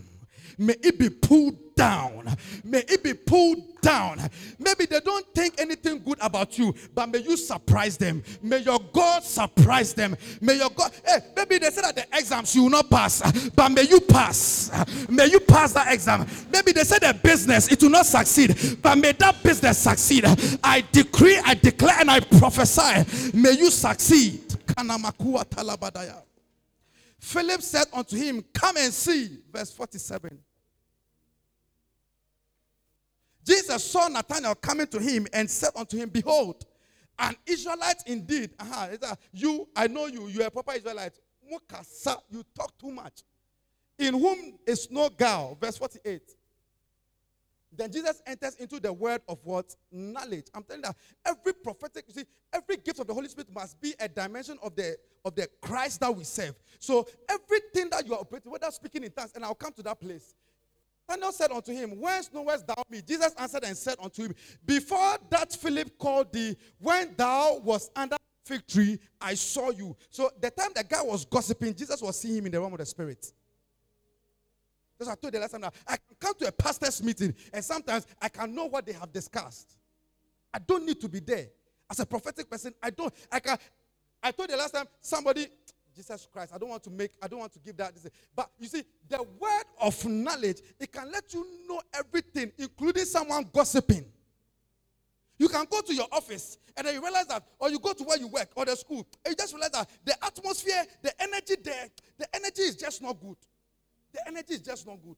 May 0.57 0.75
it 0.81 0.99
be 0.99 1.09
pulled 1.09 1.75
down. 1.75 2.35
May 2.63 2.83
it 2.87 3.03
be 3.03 3.13
pulled 3.13 3.81
down. 3.81 4.19
Maybe 4.59 4.85
they 4.85 4.99
don't 4.99 5.25
think 5.33 5.55
anything 5.59 5.99
good 6.03 6.19
about 6.21 6.57
you, 6.57 6.73
but 6.93 7.09
may 7.09 7.19
you 7.19 7.35
surprise 7.35 7.97
them. 7.97 8.23
May 8.41 8.59
your 8.59 8.79
God 8.93 9.23
surprise 9.23 9.93
them. 9.93 10.15
May 10.39 10.57
your 10.57 10.69
God, 10.69 10.91
hey, 11.05 11.17
maybe 11.35 11.57
they 11.57 11.69
said 11.71 11.83
that 11.85 11.95
the 11.95 12.17
exams 12.17 12.55
you 12.55 12.63
will 12.63 12.69
not 12.69 12.89
pass, 12.89 13.49
but 13.49 13.69
may 13.69 13.83
you 13.83 13.99
pass. 13.99 14.69
May 15.09 15.25
you 15.27 15.39
pass 15.39 15.73
that 15.73 15.91
exam. 15.91 16.27
Maybe 16.51 16.71
they 16.71 16.83
said 16.83 16.99
the 16.99 17.13
business 17.21 17.71
it 17.71 17.81
will 17.81 17.89
not 17.89 18.05
succeed, 18.05 18.77
but 18.81 18.97
may 18.97 19.13
that 19.13 19.41
business 19.43 19.79
succeed. 19.79 20.25
I 20.63 20.83
decree, 20.91 21.39
I 21.43 21.55
declare, 21.55 21.97
and 21.99 22.11
I 22.11 22.19
prophesy, 22.19 23.31
may 23.35 23.53
you 23.53 23.71
succeed. 23.71 24.41
Philip 27.21 27.61
said 27.61 27.85
unto 27.93 28.17
him, 28.17 28.43
Come 28.51 28.77
and 28.77 28.91
see. 28.91 29.37
Verse 29.53 29.71
47. 29.71 30.39
Jesus 33.45 33.83
saw 33.83 34.07
Nathanael 34.07 34.55
coming 34.55 34.87
to 34.87 34.99
him 34.99 35.27
and 35.31 35.49
said 35.49 35.69
unto 35.75 35.97
him, 35.97 36.09
Behold, 36.09 36.65
an 37.19 37.35
Israelite 37.45 38.01
indeed. 38.07 38.51
Uh-huh, 38.59 39.15
you, 39.31 39.67
I 39.75 39.85
know 39.87 40.07
you, 40.07 40.27
you 40.27 40.41
are 40.41 40.47
a 40.47 40.51
proper 40.51 40.73
Israelite. 40.73 41.13
You 41.47 42.43
talk 42.55 42.77
too 42.79 42.91
much. 42.91 43.21
In 43.99 44.15
whom 44.15 44.57
is 44.65 44.89
no 44.89 45.09
guile. 45.09 45.57
Verse 45.61 45.77
48. 45.77 46.21
Then 47.71 47.91
Jesus 47.91 48.21
enters 48.25 48.55
into 48.55 48.79
the 48.79 48.91
word 48.91 49.21
of 49.27 49.39
what? 49.43 49.75
Knowledge. 49.91 50.47
I'm 50.53 50.63
telling 50.63 50.81
that 50.81 50.95
every 51.25 51.53
prophetic, 51.53 52.05
you 52.07 52.13
see, 52.13 52.25
every 52.51 52.77
gift 52.77 52.99
of 52.99 53.07
the 53.07 53.13
Holy 53.13 53.29
Spirit 53.29 53.53
must 53.53 53.79
be 53.79 53.93
a 53.99 54.09
dimension 54.09 54.57
of 54.61 54.75
the 54.75 54.97
of 55.23 55.35
the 55.35 55.47
Christ 55.61 55.99
that 56.01 56.15
we 56.15 56.23
serve. 56.23 56.55
So 56.79 57.07
everything 57.29 57.89
that 57.91 58.05
you 58.05 58.13
are 58.13 58.19
operating, 58.19 58.51
whether 58.51 58.69
speaking 58.71 59.03
in 59.03 59.11
tongues, 59.11 59.31
and 59.35 59.45
I'll 59.45 59.55
come 59.55 59.71
to 59.73 59.83
that 59.83 59.99
place. 59.99 60.33
Daniel 61.07 61.31
said 61.31 61.51
unto 61.51 61.71
him, 61.71 61.99
Whence 61.99 62.29
knowest 62.33 62.67
thou 62.67 62.83
me? 62.89 63.01
Jesus 63.05 63.33
answered 63.37 63.63
and 63.63 63.77
said 63.77 63.95
unto 64.01 64.23
him, 64.23 64.35
Before 64.65 65.17
that 65.29 65.53
Philip 65.53 65.97
called 65.97 66.31
thee, 66.31 66.55
when 66.79 67.13
thou 67.17 67.59
was 67.63 67.89
under 67.95 68.17
fig 68.45 68.65
tree, 68.67 68.99
I 69.19 69.35
saw 69.35 69.71
you. 69.71 69.95
So 70.09 70.31
the 70.39 70.49
time 70.49 70.69
the 70.75 70.83
guy 70.83 71.01
was 71.01 71.25
gossiping, 71.25 71.75
Jesus 71.75 72.01
was 72.01 72.19
seeing 72.19 72.37
him 72.37 72.45
in 72.47 72.51
the 72.51 72.59
realm 72.59 72.73
of 72.73 72.79
the 72.79 72.85
spirit. 72.85 73.31
I 75.07 75.15
told 75.15 75.33
the 75.33 75.39
last 75.39 75.51
time. 75.51 75.65
I 75.87 75.97
come 76.19 76.33
to 76.39 76.47
a 76.47 76.51
pastor's 76.51 77.01
meeting 77.03 77.33
and 77.53 77.63
sometimes 77.63 78.05
I 78.21 78.29
can 78.29 78.53
know 78.53 78.65
what 78.65 78.85
they 78.85 78.93
have 78.93 79.11
discussed. 79.11 79.77
I 80.53 80.59
don't 80.59 80.85
need 80.85 80.99
to 81.01 81.09
be 81.09 81.19
there. 81.19 81.47
As 81.89 81.99
a 81.99 82.05
prophetic 82.05 82.49
person, 82.49 82.73
I 82.81 82.89
don't. 82.89 83.13
I 83.31 83.39
can. 83.39 83.57
I 84.23 84.31
told 84.31 84.49
the 84.49 84.57
last 84.57 84.71
time 84.71 84.85
somebody, 85.01 85.47
Jesus 85.95 86.27
Christ. 86.31 86.53
I 86.53 86.57
don't 86.57 86.69
want 86.69 86.83
to 86.83 86.89
make. 86.89 87.11
I 87.21 87.27
don't 87.27 87.39
want 87.39 87.53
to 87.53 87.59
give 87.59 87.77
that. 87.77 87.93
But 88.35 88.49
you 88.59 88.67
see, 88.67 88.83
the 89.09 89.21
word 89.39 89.63
of 89.81 90.05
knowledge 90.05 90.61
it 90.79 90.91
can 90.91 91.11
let 91.11 91.33
you 91.33 91.45
know 91.67 91.81
everything, 91.93 92.51
including 92.57 93.05
someone 93.05 93.49
gossiping. 93.51 94.05
You 95.37 95.49
can 95.49 95.65
go 95.69 95.81
to 95.81 95.93
your 95.93 96.05
office 96.11 96.59
and 96.77 96.85
then 96.85 96.93
you 96.93 97.01
realize 97.01 97.25
that, 97.25 97.43
or 97.57 97.69
you 97.69 97.79
go 97.79 97.93
to 97.93 98.03
where 98.03 98.17
you 98.17 98.27
work 98.27 98.49
or 98.55 98.63
the 98.63 98.75
school, 98.75 99.07
and 99.25 99.31
you 99.31 99.35
just 99.35 99.53
realize 99.53 99.71
that 99.71 99.89
the 100.05 100.15
atmosphere, 100.23 100.85
the 101.01 101.19
energy 101.21 101.55
there, 101.63 101.89
the 102.19 102.35
energy 102.35 102.61
is 102.61 102.75
just 102.75 103.01
not 103.01 103.19
good. 103.19 103.37
The 104.13 104.27
energy 104.27 104.53
is 104.55 104.61
just 104.61 104.85
not 104.85 104.97
good. 105.01 105.17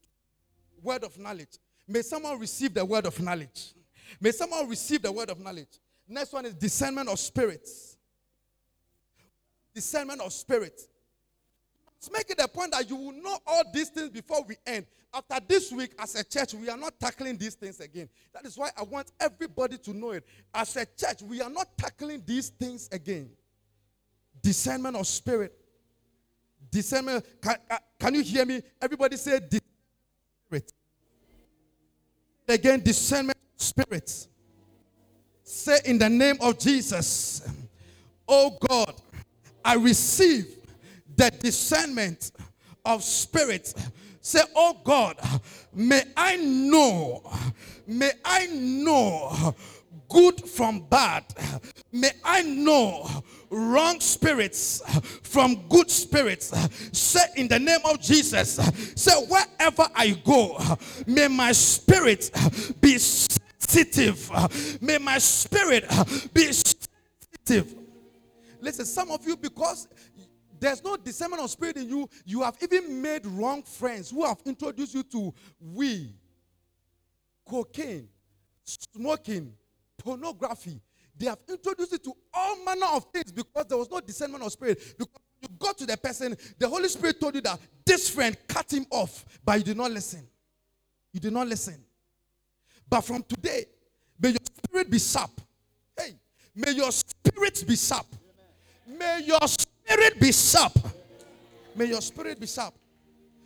Word 0.82 1.04
of 1.04 1.18
knowledge. 1.18 1.58
May 1.88 2.02
someone 2.02 2.40
receive 2.40 2.74
the 2.74 2.86
word 2.86 3.06
of 3.06 3.20
knowledge. 3.20 3.74
May 4.20 4.32
someone 4.32 4.68
receive 4.70 5.02
the 5.02 5.12
word 5.12 5.30
of 5.30 5.40
knowledge. 5.40 5.80
Next 6.08 6.34
one 6.34 6.46
is 6.46 6.54
discernment 6.54 7.10
of 7.10 7.20
spirits. 7.20 7.98
Discernment 9.74 10.22
of 10.22 10.32
spirits. 10.32 10.88
Let's 11.96 12.12
make 12.12 12.30
it 12.30 12.44
a 12.44 12.48
point 12.48 12.74
that 12.74 12.90
you 12.90 12.98
will 12.98 13.14
know 13.14 13.38
all 13.48 13.64
these 13.74 13.90
things 13.90 14.10
before 14.10 14.44
we 14.44 14.56
end. 14.66 14.86
After 15.14 15.40
this 15.48 15.72
week, 15.72 15.94
as 16.00 16.16
a 16.16 16.24
church, 16.24 16.54
we 16.54 16.68
are 16.70 16.78
not 16.78 17.00
tackling 17.00 17.38
these 17.38 17.56
things 17.56 17.80
again. 17.80 18.10
That 18.34 18.46
is 18.46 18.58
why 18.58 18.72
I 18.76 18.84
want 18.84 19.12
everybody 19.20 19.78
to 19.78 19.94
know 19.94 20.12
it. 20.12 20.26
As 20.54 20.76
a 20.76 20.86
church, 20.86 21.22
we 21.22 21.40
are 21.42 21.50
not 21.50 21.78
tackling 21.78 22.24
these 22.26 22.50
things 22.50 22.90
again. 22.92 23.30
Discernment 24.42 24.98
of 24.98 25.08
spirit. 25.08 25.56
Discernment. 26.74 27.24
Can, 27.40 27.56
uh, 27.70 27.78
can 28.00 28.16
you 28.16 28.24
hear 28.24 28.46
me? 28.46 28.60
Everybody 28.82 29.16
say 29.16 29.40
spirit. 30.50 30.74
Again, 32.48 32.82
discernment 32.82 33.38
spirit. 33.56 34.28
Say 35.44 35.78
in 35.86 36.00
the 36.00 36.10
name 36.10 36.38
of 36.42 36.58
Jesus, 36.58 37.48
oh 38.28 38.58
God, 38.68 38.96
I 39.64 39.76
receive 39.76 40.48
the 41.16 41.30
discernment 41.30 42.32
of 42.84 43.04
spirit. 43.04 43.72
Say, 44.20 44.42
oh 44.56 44.76
God, 44.84 45.18
may 45.74 46.02
I 46.18 46.38
know, 46.38 47.22
may 47.86 48.12
I 48.26 48.48
know 48.48 49.56
good 50.14 50.48
from 50.48 50.82
bad. 50.90 51.26
May 51.92 52.12
I 52.24 52.44
know 52.44 53.10
wrong 53.50 54.00
spirits 54.00 54.82
from 55.24 55.68
good 55.68 55.90
spirits. 55.90 56.54
Say 56.98 57.20
in 57.36 57.48
the 57.48 57.60
name 57.60 57.80
of 57.84 58.00
Jesus, 58.00 58.60
say 58.96 59.14
wherever 59.26 59.88
I 59.96 60.12
go, 60.24 60.60
may 61.08 61.28
my 61.28 61.52
spirit 61.52 62.32
be 62.80 62.98
sensitive. 63.00 64.30
May 64.82 65.00
my 65.00 65.18
spirit 65.18 65.86
be 66.34 66.52
sensitive. 66.54 67.76
Listen, 68.62 68.86
some 68.86 69.12
of 69.12 69.26
you, 69.28 69.36
because 69.36 69.88
there's 70.60 70.84
no 70.84 70.96
discernment 70.96 71.42
of 71.42 71.50
spirit 71.50 71.76
in 71.76 71.90
you, 71.90 72.10
you 72.24 72.42
have 72.44 72.56
even 72.62 73.02
made 73.02 73.26
wrong 73.26 73.64
friends 73.64 74.12
who 74.12 74.24
have 74.24 74.38
introduced 74.46 74.94
you 74.94 75.04
to 75.04 75.34
weed, 75.60 76.14
cocaine, 77.46 78.08
smoking, 78.64 79.54
pornography. 80.04 80.82
They 81.18 81.28
have 81.28 81.40
introduced 81.48 81.94
it 81.94 82.04
to 82.04 82.14
all 82.34 82.64
manner 82.66 82.88
of 82.94 83.06
things 83.14 83.32
because 83.32 83.66
there 83.68 83.78
was 83.78 83.90
no 83.90 84.00
discernment 84.00 84.44
of 84.44 84.52
spirit. 84.52 84.96
Because 84.98 85.22
you 85.42 85.48
got 85.60 85.78
to 85.78 85.86
the 85.86 85.98
person, 85.98 86.36
the 86.58 86.68
Holy 86.68 86.88
Spirit 86.88 87.20
told 87.20 87.36
you 87.36 87.42
that 87.42 87.60
this 87.86 88.10
friend 88.10 88.36
cut 88.48 88.72
him 88.72 88.86
off, 88.90 89.26
but 89.44 89.58
you 89.58 89.64
did 89.64 89.78
not 89.78 89.92
listen. 89.92 90.28
You 91.12 91.20
did 91.20 91.34
not 91.34 91.48
listen. 91.48 91.84
But 92.90 93.02
from 93.02 93.24
today, 93.24 93.66
may 94.20 94.30
your 94.30 94.40
spirit 94.66 94.90
be 94.90 95.00
sharp. 95.00 95.32
Hey, 95.98 96.16
may 96.56 96.72
your 96.72 96.92
spirit 96.92 97.64
be 97.68 97.76
sharp. 97.76 98.08
May 98.88 99.22
your 99.26 99.48
spirit 99.48 100.20
be 100.20 100.32
sharp. 100.32 100.74
May 101.76 101.86
your 101.86 102.02
spirit 102.02 102.40
be 102.40 102.48
sharp. 102.48 102.74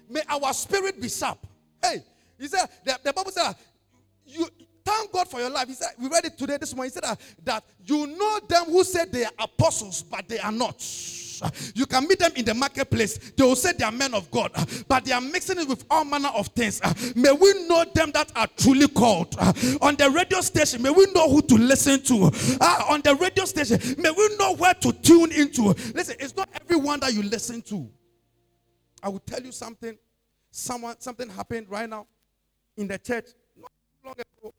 May 0.09 0.21
our 0.29 0.53
spirit 0.53 1.01
be 1.01 1.09
sharp. 1.09 1.39
Hey, 1.81 2.03
he 2.39 2.47
said, 2.47 2.67
the, 2.85 2.97
the 3.03 3.13
Bible 3.13 3.31
said, 3.31 3.53
you, 4.25 4.47
Thank 4.87 5.11
God 5.11 5.27
for 5.27 5.41
your 5.41 5.49
life. 5.49 5.67
He 5.67 5.73
said, 5.73 5.89
we 5.99 6.07
read 6.07 6.23
it 6.23 6.37
today 6.37 6.55
this 6.57 6.73
morning. 6.73 6.91
He 6.91 6.93
said 6.93 7.03
that, 7.03 7.19
that 7.43 7.63
you 7.83 8.07
know 8.07 8.39
them 8.47 8.65
who 8.67 8.85
said 8.85 9.11
they 9.11 9.25
are 9.25 9.31
apostles, 9.37 10.01
but 10.01 10.29
they 10.29 10.39
are 10.39 10.51
not. 10.51 10.81
You 11.75 11.85
can 11.85 12.07
meet 12.07 12.19
them 12.19 12.31
in 12.37 12.45
the 12.45 12.53
marketplace. 12.53 13.17
They 13.35 13.43
will 13.43 13.57
say 13.57 13.73
they 13.73 13.83
are 13.83 13.91
men 13.91 14.13
of 14.13 14.31
God, 14.31 14.51
but 14.87 15.03
they 15.03 15.11
are 15.11 15.19
mixing 15.19 15.59
it 15.59 15.67
with 15.67 15.83
all 15.89 16.05
manner 16.05 16.29
of 16.29 16.47
things. 16.47 16.79
May 17.17 17.33
we 17.33 17.67
know 17.67 17.83
them 17.93 18.11
that 18.13 18.31
are 18.37 18.47
truly 18.55 18.87
called. 18.87 19.35
On 19.81 19.95
the 19.97 20.09
radio 20.09 20.39
station, 20.39 20.81
may 20.81 20.89
we 20.89 21.05
know 21.13 21.29
who 21.29 21.41
to 21.41 21.55
listen 21.55 22.01
to. 22.03 22.31
Uh, 22.61 22.85
on 22.89 23.01
the 23.01 23.13
radio 23.19 23.43
station, 23.43 23.79
may 24.01 24.09
we 24.09 24.37
know 24.37 24.55
where 24.55 24.73
to 24.75 24.93
tune 24.93 25.33
into. 25.33 25.63
Listen, 25.93 26.15
it's 26.17 26.35
not 26.37 26.47
everyone 26.61 27.01
that 27.01 27.13
you 27.13 27.23
listen 27.23 27.61
to. 27.63 27.89
I 29.03 29.09
will 29.09 29.19
tell 29.19 29.41
you 29.41 29.51
something. 29.51 29.97
Someone, 30.49 30.95
something 30.99 31.27
happened 31.29 31.67
right 31.69 31.89
now 31.89 32.07
in 32.77 32.87
the 32.87 32.97
church 32.97 33.25
not 33.59 33.71
long 34.03 34.13
ago. 34.13 34.53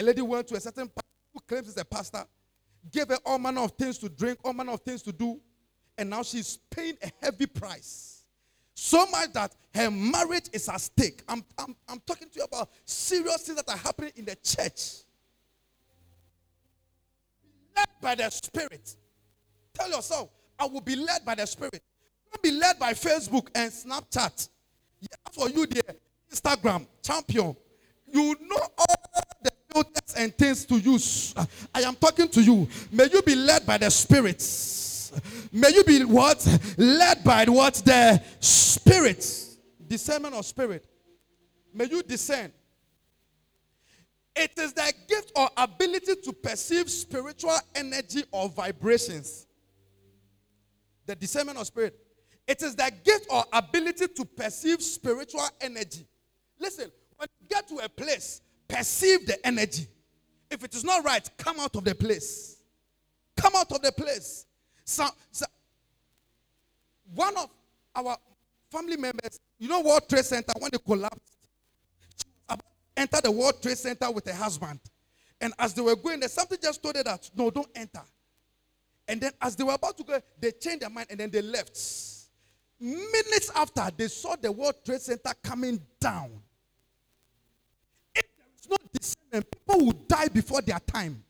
A 0.00 0.02
lady 0.02 0.22
went 0.22 0.48
to 0.48 0.54
a 0.54 0.60
certain 0.60 0.88
pastor 0.88 1.10
who 1.34 1.40
claims 1.46 1.66
he's 1.66 1.76
a 1.76 1.84
pastor, 1.84 2.24
gave 2.90 3.08
her 3.08 3.18
all 3.26 3.38
manner 3.38 3.60
of 3.60 3.72
things 3.72 3.98
to 3.98 4.08
drink, 4.08 4.38
all 4.42 4.54
manner 4.54 4.72
of 4.72 4.80
things 4.80 5.02
to 5.02 5.12
do, 5.12 5.38
and 5.98 6.08
now 6.08 6.22
she's 6.22 6.58
paying 6.70 6.96
a 7.02 7.12
heavy 7.22 7.44
price. 7.44 8.24
So 8.74 9.04
much 9.10 9.34
that 9.34 9.54
her 9.74 9.90
marriage 9.90 10.48
is 10.54 10.70
at 10.70 10.80
stake. 10.80 11.22
I'm, 11.28 11.44
I'm, 11.58 11.76
I'm 11.86 12.00
talking 12.06 12.30
to 12.30 12.38
you 12.38 12.44
about 12.44 12.70
serious 12.86 13.42
things 13.42 13.62
that 13.62 13.68
are 13.68 13.76
happening 13.76 14.12
in 14.16 14.24
the 14.24 14.36
church. 14.36 15.02
Led 17.76 17.86
by 18.00 18.14
the 18.14 18.30
Spirit. 18.30 18.96
Tell 19.74 19.90
yourself, 19.90 20.30
I 20.58 20.64
will 20.64 20.80
be 20.80 20.96
led 20.96 21.26
by 21.26 21.34
the 21.34 21.44
Spirit. 21.44 21.82
Don't 22.32 22.42
be 22.42 22.52
led 22.52 22.78
by 22.78 22.94
Facebook 22.94 23.48
and 23.54 23.70
Snapchat. 23.70 24.48
Yeah, 25.00 25.08
for 25.30 25.50
you 25.50 25.66
there, 25.66 25.94
Instagram, 26.32 26.86
champion. 27.02 27.54
You 28.10 28.34
know 28.40 28.66
all 28.78 28.96
the 29.42 29.49
filters 29.72 30.14
and 30.16 30.34
things 30.36 30.64
to 30.66 30.76
use. 30.76 31.34
I 31.74 31.82
am 31.82 31.94
talking 31.96 32.28
to 32.28 32.42
you. 32.42 32.68
May 32.90 33.08
you 33.12 33.22
be 33.22 33.34
led 33.34 33.66
by 33.66 33.78
the 33.78 33.90
spirits. 33.90 35.12
May 35.52 35.70
you 35.70 35.84
be 35.84 36.04
what? 36.04 36.46
Led 36.76 37.24
by 37.24 37.44
what? 37.46 37.74
The 37.74 38.22
spirits. 38.40 39.56
Discernment 39.86 40.34
of 40.34 40.44
spirit. 40.44 40.84
May 41.74 41.86
you 41.86 42.02
discern. 42.02 42.52
It 44.36 44.52
is 44.56 44.72
the 44.72 44.92
gift 45.08 45.32
or 45.34 45.48
ability 45.56 46.14
to 46.24 46.32
perceive 46.32 46.88
spiritual 46.90 47.58
energy 47.74 48.24
or 48.30 48.48
vibrations. 48.48 49.46
The 51.06 51.16
discernment 51.16 51.58
of 51.58 51.66
spirit. 51.66 51.98
It 52.46 52.62
is 52.62 52.74
the 52.74 52.90
gift 53.04 53.26
or 53.30 53.44
ability 53.52 54.08
to 54.08 54.24
perceive 54.24 54.82
spiritual 54.82 55.46
energy. 55.60 56.06
Listen, 56.58 56.90
when 57.16 57.28
you 57.40 57.48
get 57.48 57.68
to 57.68 57.78
a 57.78 57.88
place 57.88 58.40
perceive 58.70 59.26
the 59.26 59.44
energy. 59.46 59.86
If 60.50 60.64
it 60.64 60.74
is 60.74 60.84
not 60.84 61.04
right, 61.04 61.28
come 61.38 61.60
out 61.60 61.76
of 61.76 61.84
the 61.84 61.94
place. 61.94 62.56
Come 63.36 63.52
out 63.56 63.70
of 63.72 63.82
the 63.82 63.92
place. 63.92 64.46
So, 64.84 65.06
so 65.30 65.46
one 67.14 67.36
of 67.36 67.50
our 67.94 68.16
family 68.70 68.96
members, 68.96 69.40
you 69.58 69.68
know 69.68 69.80
World 69.80 70.08
Trade 70.08 70.24
Center 70.24 70.52
when 70.58 70.70
they 70.72 70.78
collapsed, 70.78 71.20
enter 72.96 73.20
the 73.22 73.30
World 73.30 73.62
Trade 73.62 73.78
Center 73.78 74.10
with 74.10 74.26
her 74.26 74.34
husband. 74.34 74.80
And 75.40 75.54
as 75.58 75.72
they 75.74 75.82
were 75.82 75.96
going 75.96 76.20
there, 76.20 76.28
something 76.28 76.58
just 76.62 76.82
told 76.82 76.96
her 76.96 77.02
that 77.02 77.30
no, 77.34 77.50
don't 77.50 77.70
enter. 77.74 78.02
And 79.08 79.20
then 79.20 79.32
as 79.40 79.56
they 79.56 79.64
were 79.64 79.74
about 79.74 79.96
to 79.98 80.04
go, 80.04 80.20
they 80.38 80.52
changed 80.52 80.82
their 80.82 80.90
mind 80.90 81.08
and 81.10 81.18
then 81.18 81.30
they 81.30 81.42
left. 81.42 81.78
minutes 82.78 83.50
after 83.54 83.88
they 83.96 84.08
saw 84.08 84.36
the 84.36 84.52
World 84.52 84.74
Trade 84.84 85.00
Center 85.00 85.32
coming 85.42 85.80
down. 86.00 86.30
If 88.62 88.68
there 88.68 88.76
is 88.76 88.80
no 88.82 88.88
discernment, 88.92 89.50
people 89.50 89.86
will 89.86 90.04
die 90.06 90.28
before 90.28 90.62
their 90.62 90.78
time. 90.80 91.22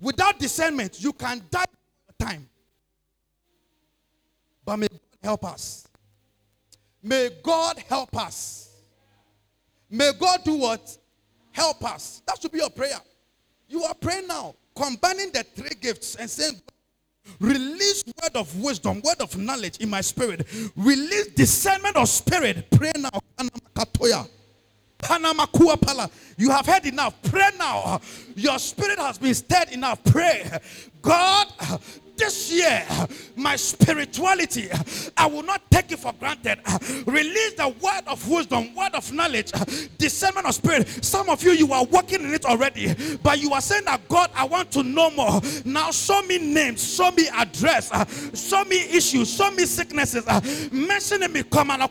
Without 0.00 0.38
discernment, 0.38 1.02
you 1.02 1.12
can 1.12 1.42
die 1.50 1.64
before 1.64 2.28
time. 2.28 2.48
But 4.64 4.78
may 4.78 4.88
God 4.88 5.00
help 5.22 5.44
us. 5.44 5.88
May 7.02 7.30
God 7.42 7.78
help 7.88 8.16
us. 8.16 8.70
May 9.90 10.12
God 10.18 10.40
do 10.44 10.54
what? 10.54 10.96
Help 11.52 11.84
us. 11.84 12.22
That 12.26 12.40
should 12.40 12.52
be 12.52 12.58
your 12.58 12.70
prayer. 12.70 12.98
You 13.68 13.84
are 13.84 13.94
praying 13.94 14.26
now, 14.26 14.54
combining 14.74 15.30
the 15.32 15.42
three 15.42 15.76
gifts 15.80 16.16
and 16.16 16.28
saying, 16.28 16.60
Release 17.38 18.02
word 18.20 18.36
of 18.36 18.54
wisdom, 18.60 19.00
word 19.04 19.20
of 19.20 19.36
knowledge 19.38 19.78
in 19.78 19.88
my 19.88 20.00
spirit. 20.00 20.46
Release 20.76 21.28
discernment 21.28 21.96
of 21.96 22.08
spirit. 22.08 22.66
Pray 22.70 22.92
now. 22.98 23.10
You 26.36 26.50
have 26.50 26.66
heard 26.66 26.86
enough. 26.86 27.14
Pray 27.22 27.50
now. 27.58 28.00
Your 28.36 28.58
spirit 28.58 28.98
has 28.98 29.18
been 29.18 29.34
stirred 29.34 29.70
enough. 29.70 30.02
Pray. 30.04 30.50
God, 31.00 31.46
this 32.22 32.52
year, 32.52 32.86
my 33.34 33.56
spirituality, 33.56 34.68
I 35.16 35.26
will 35.26 35.42
not 35.42 35.60
take 35.72 35.90
it 35.90 35.98
for 35.98 36.12
granted. 36.12 36.60
Release 37.04 37.54
the 37.54 37.74
word 37.80 38.02
of 38.06 38.28
wisdom, 38.28 38.72
word 38.76 38.94
of 38.94 39.12
knowledge, 39.12 39.50
discernment 39.98 40.46
of 40.46 40.54
spirit. 40.54 40.88
Some 41.04 41.28
of 41.28 41.42
you, 41.42 41.50
you 41.50 41.72
are 41.72 41.84
working 41.84 42.22
in 42.22 42.32
it 42.32 42.44
already, 42.44 42.94
but 43.24 43.40
you 43.40 43.52
are 43.52 43.60
saying 43.60 43.86
that 43.86 44.08
God, 44.08 44.30
I 44.36 44.44
want 44.44 44.70
to 44.72 44.84
know 44.84 45.10
more. 45.10 45.40
Now, 45.64 45.90
show 45.90 46.22
me 46.22 46.38
names, 46.38 46.94
show 46.94 47.10
me 47.10 47.28
address, 47.34 47.90
show 48.34 48.64
me 48.66 48.82
issues, 48.96 49.34
show 49.34 49.50
me 49.50 49.66
sicknesses. 49.66 50.24
Mentioning 50.70 51.32
me, 51.32 51.42
come 51.42 51.72
on, 51.72 51.80
hey, 51.80 51.86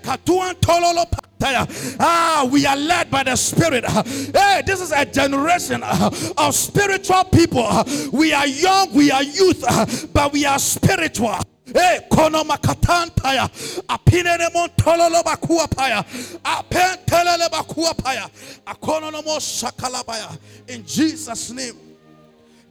Katuan 0.00 0.54
Tololo. 0.60 1.06
Ah, 1.42 2.48
we 2.50 2.66
are 2.66 2.76
led 2.76 3.10
by 3.10 3.22
the 3.22 3.34
Spirit. 3.36 3.84
Hey, 3.84 4.62
this 4.66 4.80
is 4.80 4.92
a 4.92 5.04
generation 5.06 5.82
of 5.82 6.54
spiritual 6.54 7.24
people. 7.24 7.66
We 8.12 8.32
are 8.32 8.46
young, 8.60 8.92
we 8.92 9.10
are 9.10 9.22
youth, 9.22 9.64
uh, 9.66 9.86
but 10.12 10.32
we 10.32 10.44
are 10.44 10.58
spiritual. 10.58 11.38
Hey, 11.66 12.00
kono 12.10 12.42
makatantaya, 12.44 13.48
apinene 13.86 14.50
montololo 14.52 15.22
bakua 15.22 15.68
paya, 15.68 16.04
apentelele 16.42 17.48
bakua 17.48 17.94
paya, 17.94 18.28
akono 18.66 19.12
no 19.12 19.22
mo 19.22 19.38
sakalabaya. 19.38 20.36
In 20.68 20.84
Jesus' 20.84 21.50
name. 21.52 21.89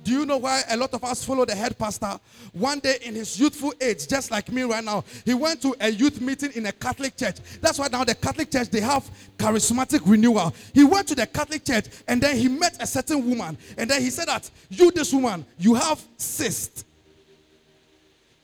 Do 0.09 0.15
you 0.15 0.25
know 0.25 0.37
why 0.37 0.63
a 0.67 0.75
lot 0.75 0.91
of 0.95 1.03
us 1.03 1.23
follow 1.23 1.45
the 1.45 1.53
head 1.53 1.77
pastor? 1.77 2.19
One 2.53 2.79
day 2.79 2.97
in 3.03 3.13
his 3.13 3.39
youthful 3.39 3.75
age, 3.79 4.07
just 4.07 4.31
like 4.31 4.51
me 4.51 4.63
right 4.63 4.83
now, 4.83 5.03
he 5.23 5.35
went 5.35 5.61
to 5.61 5.75
a 5.79 5.87
youth 5.87 6.19
meeting 6.19 6.49
in 6.55 6.65
a 6.65 6.71
Catholic 6.71 7.15
church. 7.15 7.35
That's 7.61 7.77
why 7.77 7.89
now 7.89 8.03
the 8.03 8.15
Catholic 8.15 8.49
church 8.49 8.71
they 8.71 8.81
have 8.81 9.07
charismatic 9.37 10.01
renewal. 10.03 10.51
He 10.73 10.83
went 10.83 11.07
to 11.09 11.15
the 11.15 11.27
Catholic 11.27 11.63
church 11.63 11.85
and 12.07 12.19
then 12.19 12.37
he 12.37 12.47
met 12.47 12.75
a 12.81 12.87
certain 12.87 13.29
woman, 13.29 13.55
and 13.77 13.87
then 13.87 14.01
he 14.01 14.09
said 14.09 14.29
that 14.29 14.49
you, 14.71 14.89
this 14.89 15.13
woman, 15.13 15.45
you 15.59 15.75
have 15.75 16.03
cyst. 16.17 16.87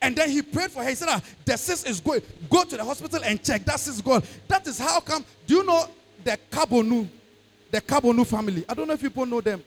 And 0.03 0.15
then 0.15 0.29
he 0.29 0.43
prayed 0.43 0.69
for 0.69 0.83
her. 0.83 0.89
He 0.89 0.93
said 0.93 1.07
that 1.07 1.23
the 1.45 1.57
cyst 1.57 1.89
is 1.89 1.99
going. 1.99 2.21
Go 2.47 2.63
to 2.63 2.77
the 2.77 2.83
hospital 2.83 3.21
and 3.23 3.43
check. 3.43 3.65
That 3.65 3.79
cyst 3.79 3.95
is 3.95 4.01
gone. 4.03 4.21
That 4.47 4.67
is 4.67 4.77
how 4.77 4.99
come. 4.99 5.25
Do 5.47 5.55
you 5.55 5.65
know 5.65 5.89
the 6.23 6.37
Kabonu? 6.51 7.07
The 7.71 7.81
Kabonu 7.81 8.27
family. 8.27 8.65
I 8.69 8.75
don't 8.75 8.87
know 8.87 8.93
if 8.93 9.01
people 9.01 9.25
know 9.25 9.41
them. 9.41 9.63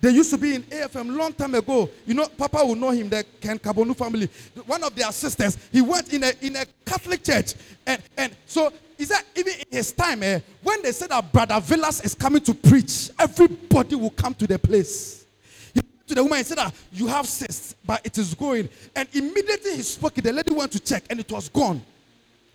They 0.00 0.10
used 0.10 0.30
to 0.30 0.38
be 0.38 0.54
in 0.54 0.62
AFM 0.62 1.14
long 1.14 1.32
time 1.34 1.54
ago. 1.54 1.90
You 2.06 2.14
know, 2.14 2.26
Papa 2.26 2.64
will 2.64 2.74
know 2.74 2.90
him, 2.90 3.08
the 3.10 3.24
Ken 3.40 3.58
Kabonu 3.58 3.94
family. 3.94 4.28
One 4.64 4.82
of 4.82 4.94
their 4.94 5.12
sisters, 5.12 5.58
he 5.70 5.82
went 5.82 6.12
in 6.12 6.24
a, 6.24 6.32
in 6.40 6.56
a 6.56 6.64
Catholic 6.86 7.22
church. 7.22 7.54
And, 7.86 8.02
and 8.16 8.34
so, 8.46 8.72
is 8.96 9.08
that 9.08 9.24
even 9.36 9.52
in 9.54 9.76
his 9.76 9.92
time, 9.92 10.22
eh, 10.22 10.40
when 10.62 10.82
they 10.82 10.92
said 10.92 11.10
that 11.10 11.30
Brother 11.30 11.60
Villas 11.60 12.00
is 12.02 12.14
coming 12.14 12.40
to 12.42 12.54
preach, 12.54 13.10
everybody 13.18 13.94
will 13.94 14.10
come 14.10 14.32
to 14.34 14.46
the 14.46 14.58
place. 14.58 15.26
He 15.74 15.80
went 15.80 16.08
to 16.08 16.14
the 16.14 16.22
woman 16.22 16.38
and 16.38 16.46
said 16.46 16.58
that 16.58 16.74
you 16.92 17.06
have 17.06 17.26
cysts, 17.26 17.74
but 17.84 18.00
it 18.04 18.16
is 18.16 18.32
going. 18.34 18.70
And 18.96 19.06
immediately 19.12 19.76
he 19.76 19.82
spoke 19.82 20.16
it, 20.16 20.24
the 20.24 20.32
lady 20.32 20.52
went 20.52 20.72
to 20.72 20.80
check 20.80 21.04
and 21.10 21.20
it 21.20 21.30
was 21.30 21.50
gone. 21.50 21.82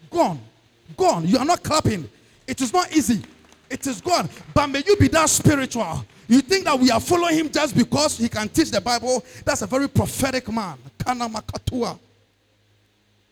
Gone. 0.10 0.39
Gone. 0.98 1.28
You 1.28 1.38
are 1.38 1.46
not 1.46 1.62
clapping. 1.62 2.10
It 2.48 2.62
is 2.62 2.74
not 2.74 2.91
easy. 2.96 3.22
It 3.70 3.86
is 3.86 4.02
gone. 4.02 4.30
But 4.54 4.68
may 4.68 4.84
you 4.86 4.96
be 4.98 5.08
that 5.10 5.30
spiritual 5.30 6.06
you 6.28 6.41
think 6.41 6.65
that 6.65 6.80
we 6.80 6.91
are 6.91 6.99
following 6.99 7.36
him 7.36 7.49
just 7.51 7.76
because 7.76 8.17
he 8.17 8.30
can 8.30 8.49
teach 8.49 8.71
the 8.71 8.82
Bible? 8.82 9.23
That's 9.43 9.61
a 9.61 9.67
very 9.67 9.88
prophetic 9.88 10.51
man. 10.51 10.78
Kana 11.03 11.30
makatua. 11.30 11.99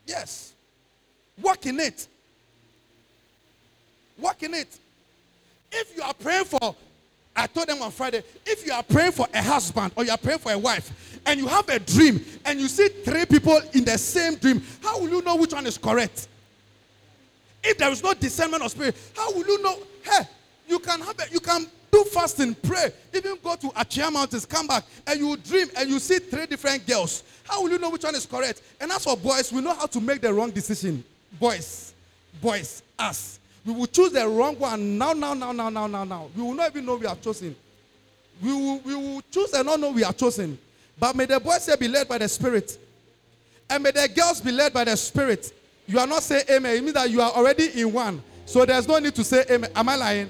Yes. 0.06 0.54
Work 1.42 1.66
in 1.66 1.80
it. 1.80 2.08
Work 4.18 4.44
in 4.44 4.54
it. 4.54 4.80
If 5.72 5.96
you 5.98 6.04
are 6.04 6.14
praying 6.14 6.46
for, 6.46 6.76
I 7.36 7.48
told 7.48 7.68
them 7.68 7.82
on 7.82 7.92
Friday, 7.92 8.22
if 8.46 8.66
you 8.66 8.74
are 8.74 8.84
praying 8.84 9.14
for 9.14 9.28
a 9.34 9.42
husband 9.42 9.92
or 9.96 10.04
you 10.04 10.12
are 10.12 10.18
praying 10.18 10.40
for 10.40 10.52
a 10.52 10.58
wife 10.58 11.20
and 11.26 11.40
you 11.40 11.48
have 11.48 11.68
a 11.70 11.80
dream 11.80 12.24
and 12.46 12.60
you 12.60 12.68
see 12.68 12.90
three 12.90 13.26
people 13.26 13.60
in 13.74 13.84
the 13.84 13.98
same 13.98 14.36
dream, 14.36 14.62
how 14.84 15.00
will 15.00 15.10
you 15.10 15.22
know 15.24 15.36
which 15.36 15.54
one 15.54 15.66
is 15.66 15.78
correct? 15.78 16.28
If 17.64 17.78
there 17.78 17.90
is 17.92 18.04
no 18.04 18.14
discernment 18.14 18.62
of 18.62 18.72
spirit, 18.72 18.96
how 19.16 19.32
will 19.32 19.48
you 19.48 19.64
know? 19.64 19.78
Hey, 20.04 20.28
you 20.68 20.80
can 20.80 21.00
have 21.02 21.20
a, 21.20 21.32
you 21.32 21.40
can 21.40 21.66
do 21.92 22.04
fasting, 22.06 22.56
pray, 22.56 22.92
even 23.14 23.38
go 23.44 23.56
to 23.56 23.68
Atwea 23.68 24.12
Mountains, 24.12 24.46
come 24.46 24.68
back, 24.68 24.84
and 25.06 25.20
you 25.20 25.38
dream 25.38 25.68
and 25.78 25.90
you 25.90 26.00
see 26.00 26.20
three 26.20 26.46
different 26.48 26.86
girls. 26.88 27.24
How 27.44 27.62
will 27.62 27.70
you 27.70 27.78
know 27.78 27.90
which 27.90 28.04
one 28.04 28.16
is 28.16 28.26
correct? 28.26 28.62
And 28.82 28.92
as 28.92 29.04
for 29.04 29.16
boys, 29.16 29.52
we 29.52 29.62
know 29.62 29.76
how 29.76 29.86
to 29.86 30.02
make 30.02 30.22
the 30.22 30.34
wrong 30.34 30.50
decision. 30.50 31.04
Boys, 31.40 31.94
boys, 32.42 32.82
us. 32.98 33.40
We 33.66 33.74
will 33.74 33.88
choose 33.88 34.12
the 34.12 34.28
wrong 34.28 34.58
one 34.58 34.98
now, 34.98 35.14
now, 35.14 35.34
now, 35.34 35.52
now, 35.52 35.70
now, 35.70 35.88
now, 35.88 36.04
now. 36.04 36.30
We 36.36 36.42
will 36.44 36.54
not 36.54 36.72
even 36.72 36.86
know 36.86 36.96
we 36.96 37.08
have 37.08 37.22
chosen. 37.22 37.56
We 38.42 38.52
will, 38.52 38.80
we 38.80 38.96
will 38.96 39.22
choose 39.32 39.54
and 39.54 39.66
not 39.66 39.80
know 39.80 39.92
we 39.92 40.04
are 40.04 40.14
chosen. 40.14 40.58
But 41.00 41.16
may 41.16 41.26
the 41.26 41.40
boys 41.40 41.64
say 41.64 41.76
be 41.76 41.88
led 41.88 42.08
by 42.08 42.18
the 42.18 42.28
Spirit. 42.28 42.78
And 43.70 43.84
may 43.84 43.92
the 43.92 44.10
girls 44.14 44.42
be 44.42 44.52
led 44.52 44.74
by 44.74 44.84
the 44.84 44.98
Spirit. 44.98 45.54
You 45.88 46.00
are 46.00 46.08
not 46.08 46.24
saying 46.24 46.46
amen. 46.50 46.76
It 46.78 46.82
means 46.82 46.94
that 46.94 47.10
you 47.10 47.22
are 47.22 47.32
already 47.32 47.80
in 47.80 47.92
one. 47.92 48.22
So 48.46 48.66
there's 48.66 48.88
no 48.88 49.00
need 49.00 49.16
to 49.16 49.24
say 49.24 49.46
amen. 49.50 49.70
Am 49.76 49.88
I 49.88 49.96
lying? 49.96 50.30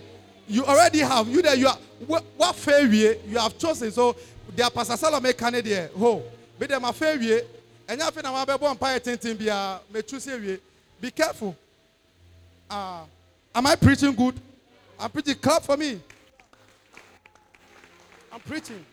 You 0.53 0.63
already 0.65 0.99
have 0.99 1.27
you 1.27 1.41
there 1.41 1.55
you 1.55 1.67
are 1.67 1.77
what 2.05 2.55
failure 2.55 3.15
you 3.27 3.37
have 3.39 3.57
chosen 3.57 3.91
so 3.91 4.15
their 4.55 4.69
pastor 4.69 4.95
salome 4.95 5.33
canadian 5.33 5.89
ho. 5.97 6.21
Be 6.59 6.67
them 6.67 6.83
a 6.85 6.93
failure 6.93 7.41
and 7.87 7.97
you 7.99 8.05
have 8.05 8.23
na 8.23 8.31
ma 8.31 8.45
be 8.45 8.55
bon 8.57 8.75
pa 8.75 8.99
tenten 8.99 9.35
bia 9.37 9.79
me 9.91 10.01
choose 10.03 10.59
be 11.01 11.11
careful. 11.11 11.55
Uh, 12.69 13.01
am 13.53 13.67
i 13.67 13.75
preaching 13.75 14.13
good? 14.13 14.39
I'm 14.99 15.09
preaching 15.09 15.35
clap 15.35 15.63
for 15.63 15.75
me. 15.75 15.99
I'm 18.31 18.39
preaching. 18.39 18.85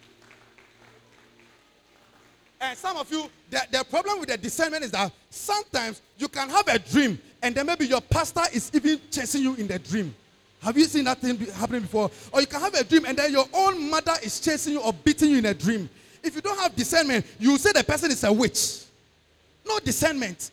And 2.61 2.77
some 2.77 2.97
of 2.97 3.11
you, 3.11 3.31
the, 3.49 3.63
the 3.71 3.85
problem 3.85 4.21
with 4.21 4.29
the 4.29 4.37
discernment 4.37 4.85
is 4.85 4.91
that 4.91 5.13
sometimes 5.31 6.03
you 6.19 6.29
can 6.29 6.51
have 6.51 6.67
a 6.69 6.79
dream, 6.79 7.19
and 7.41 7.55
then 7.55 7.65
maybe 7.65 7.87
your 7.87 8.01
pastor 8.03 8.43
is 8.53 8.71
even 8.75 9.01
chasing 9.11 9.43
you 9.43 9.55
in 9.55 9.67
the 9.69 9.79
dream. 9.79 10.15
Have 10.63 10.77
you 10.77 10.85
seen 10.85 11.05
that 11.05 11.19
thing 11.19 11.39
happening 11.55 11.83
before? 11.83 12.11
Or 12.33 12.41
you 12.41 12.47
can 12.47 12.61
have 12.61 12.75
a 12.75 12.85
dream 12.85 13.07
and 13.07 13.17
then 13.17 13.33
your 13.33 13.47
own 13.53 13.91
mother 13.91 14.15
is 14.23 14.41
chasing 14.41 14.75
you 14.75 14.81
or 14.81 14.93
beating 14.93 15.31
you 15.31 15.39
in 15.39 15.47
a 15.47 15.55
dream. 15.55 15.89
If 16.23 16.35
you 16.35 16.43
don't 16.43 16.59
have 16.59 16.77
discernment, 16.77 17.25
you 17.39 17.57
say 17.57 17.73
the 17.73 17.83
person 17.83 18.11
is 18.11 18.25
a 18.25 18.33
witch. 18.33 18.85
No 19.67 19.79
discernment. 19.79 20.51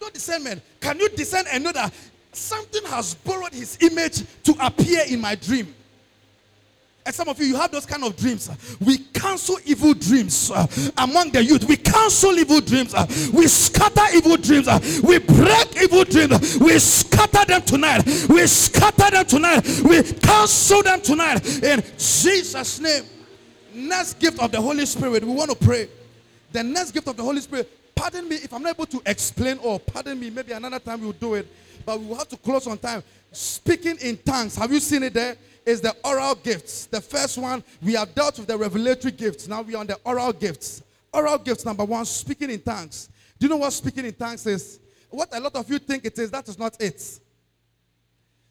No 0.00 0.10
discernment. 0.10 0.60
Can 0.80 0.98
you 0.98 1.08
discern 1.10 1.44
and 1.50 1.64
know 1.64 1.72
that 1.72 1.92
something 2.32 2.84
has 2.86 3.14
borrowed 3.14 3.52
his 3.52 3.78
image 3.80 4.22
to 4.44 4.54
appear 4.60 5.02
in 5.08 5.20
my 5.20 5.34
dream? 5.34 5.74
And 7.10 7.14
some 7.16 7.28
of 7.28 7.40
you, 7.40 7.46
you 7.46 7.56
have 7.56 7.72
those 7.72 7.86
kind 7.86 8.04
of 8.04 8.16
dreams. 8.16 8.48
We 8.78 8.98
cancel 8.98 9.58
evil 9.64 9.94
dreams 9.94 10.48
uh, 10.52 10.64
among 10.96 11.32
the 11.32 11.42
youth. 11.42 11.64
We 11.64 11.76
cancel 11.76 12.38
evil 12.38 12.60
dreams. 12.60 12.94
Uh, 12.94 13.04
we 13.32 13.48
scatter 13.48 14.16
evil 14.16 14.36
dreams. 14.36 14.68
Uh, 14.68 14.78
we 15.02 15.18
break 15.18 15.82
evil 15.82 16.04
dreams. 16.04 16.56
We 16.60 16.78
scatter 16.78 17.44
them 17.46 17.62
tonight. 17.62 18.04
We 18.28 18.46
scatter 18.46 19.10
them 19.10 19.24
tonight. 19.24 19.66
We 19.82 20.04
cancel 20.04 20.84
them 20.84 21.00
tonight. 21.00 21.64
In 21.64 21.82
Jesus' 21.98 22.78
name. 22.78 23.02
Next 23.74 24.20
gift 24.20 24.38
of 24.38 24.52
the 24.52 24.60
Holy 24.60 24.86
Spirit. 24.86 25.24
We 25.24 25.34
want 25.34 25.50
to 25.50 25.56
pray. 25.56 25.88
The 26.52 26.62
next 26.62 26.92
gift 26.92 27.08
of 27.08 27.16
the 27.16 27.24
Holy 27.24 27.40
Spirit. 27.40 27.68
Pardon 27.96 28.28
me 28.28 28.36
if 28.36 28.54
I'm 28.54 28.62
not 28.62 28.76
able 28.76 28.86
to 28.86 29.02
explain 29.04 29.58
or 29.64 29.80
pardon 29.80 30.20
me. 30.20 30.30
Maybe 30.30 30.52
another 30.52 30.78
time 30.78 31.00
we'll 31.00 31.10
do 31.10 31.34
it. 31.34 31.48
But 31.84 31.98
we 31.98 32.06
will 32.06 32.18
have 32.18 32.28
to 32.28 32.36
close 32.36 32.68
on 32.68 32.78
time. 32.78 33.02
Speaking 33.32 33.96
in 34.00 34.16
tongues. 34.18 34.54
Have 34.54 34.72
you 34.72 34.78
seen 34.78 35.02
it 35.02 35.12
there? 35.12 35.36
Is 35.66 35.80
the 35.80 35.94
oral 36.04 36.34
gifts. 36.34 36.86
The 36.86 37.00
first 37.00 37.38
one, 37.38 37.62
we 37.82 37.94
have 37.94 38.14
dealt 38.14 38.38
with 38.38 38.48
the 38.48 38.56
revelatory 38.56 39.12
gifts. 39.12 39.48
Now 39.48 39.62
we 39.62 39.74
are 39.74 39.78
on 39.78 39.86
the 39.86 39.98
oral 40.04 40.32
gifts. 40.32 40.82
Oral 41.12 41.38
gifts, 41.38 41.64
number 41.64 41.84
one, 41.84 42.04
speaking 42.04 42.50
in 42.50 42.60
tongues. 42.60 43.08
Do 43.38 43.46
you 43.46 43.50
know 43.50 43.56
what 43.56 43.72
speaking 43.72 44.04
in 44.04 44.14
tongues 44.14 44.46
is? 44.46 44.80
What 45.08 45.28
a 45.32 45.40
lot 45.40 45.54
of 45.56 45.68
you 45.68 45.78
think 45.78 46.04
it 46.04 46.18
is, 46.18 46.30
that 46.30 46.48
is 46.48 46.58
not 46.58 46.80
it. 46.80 47.20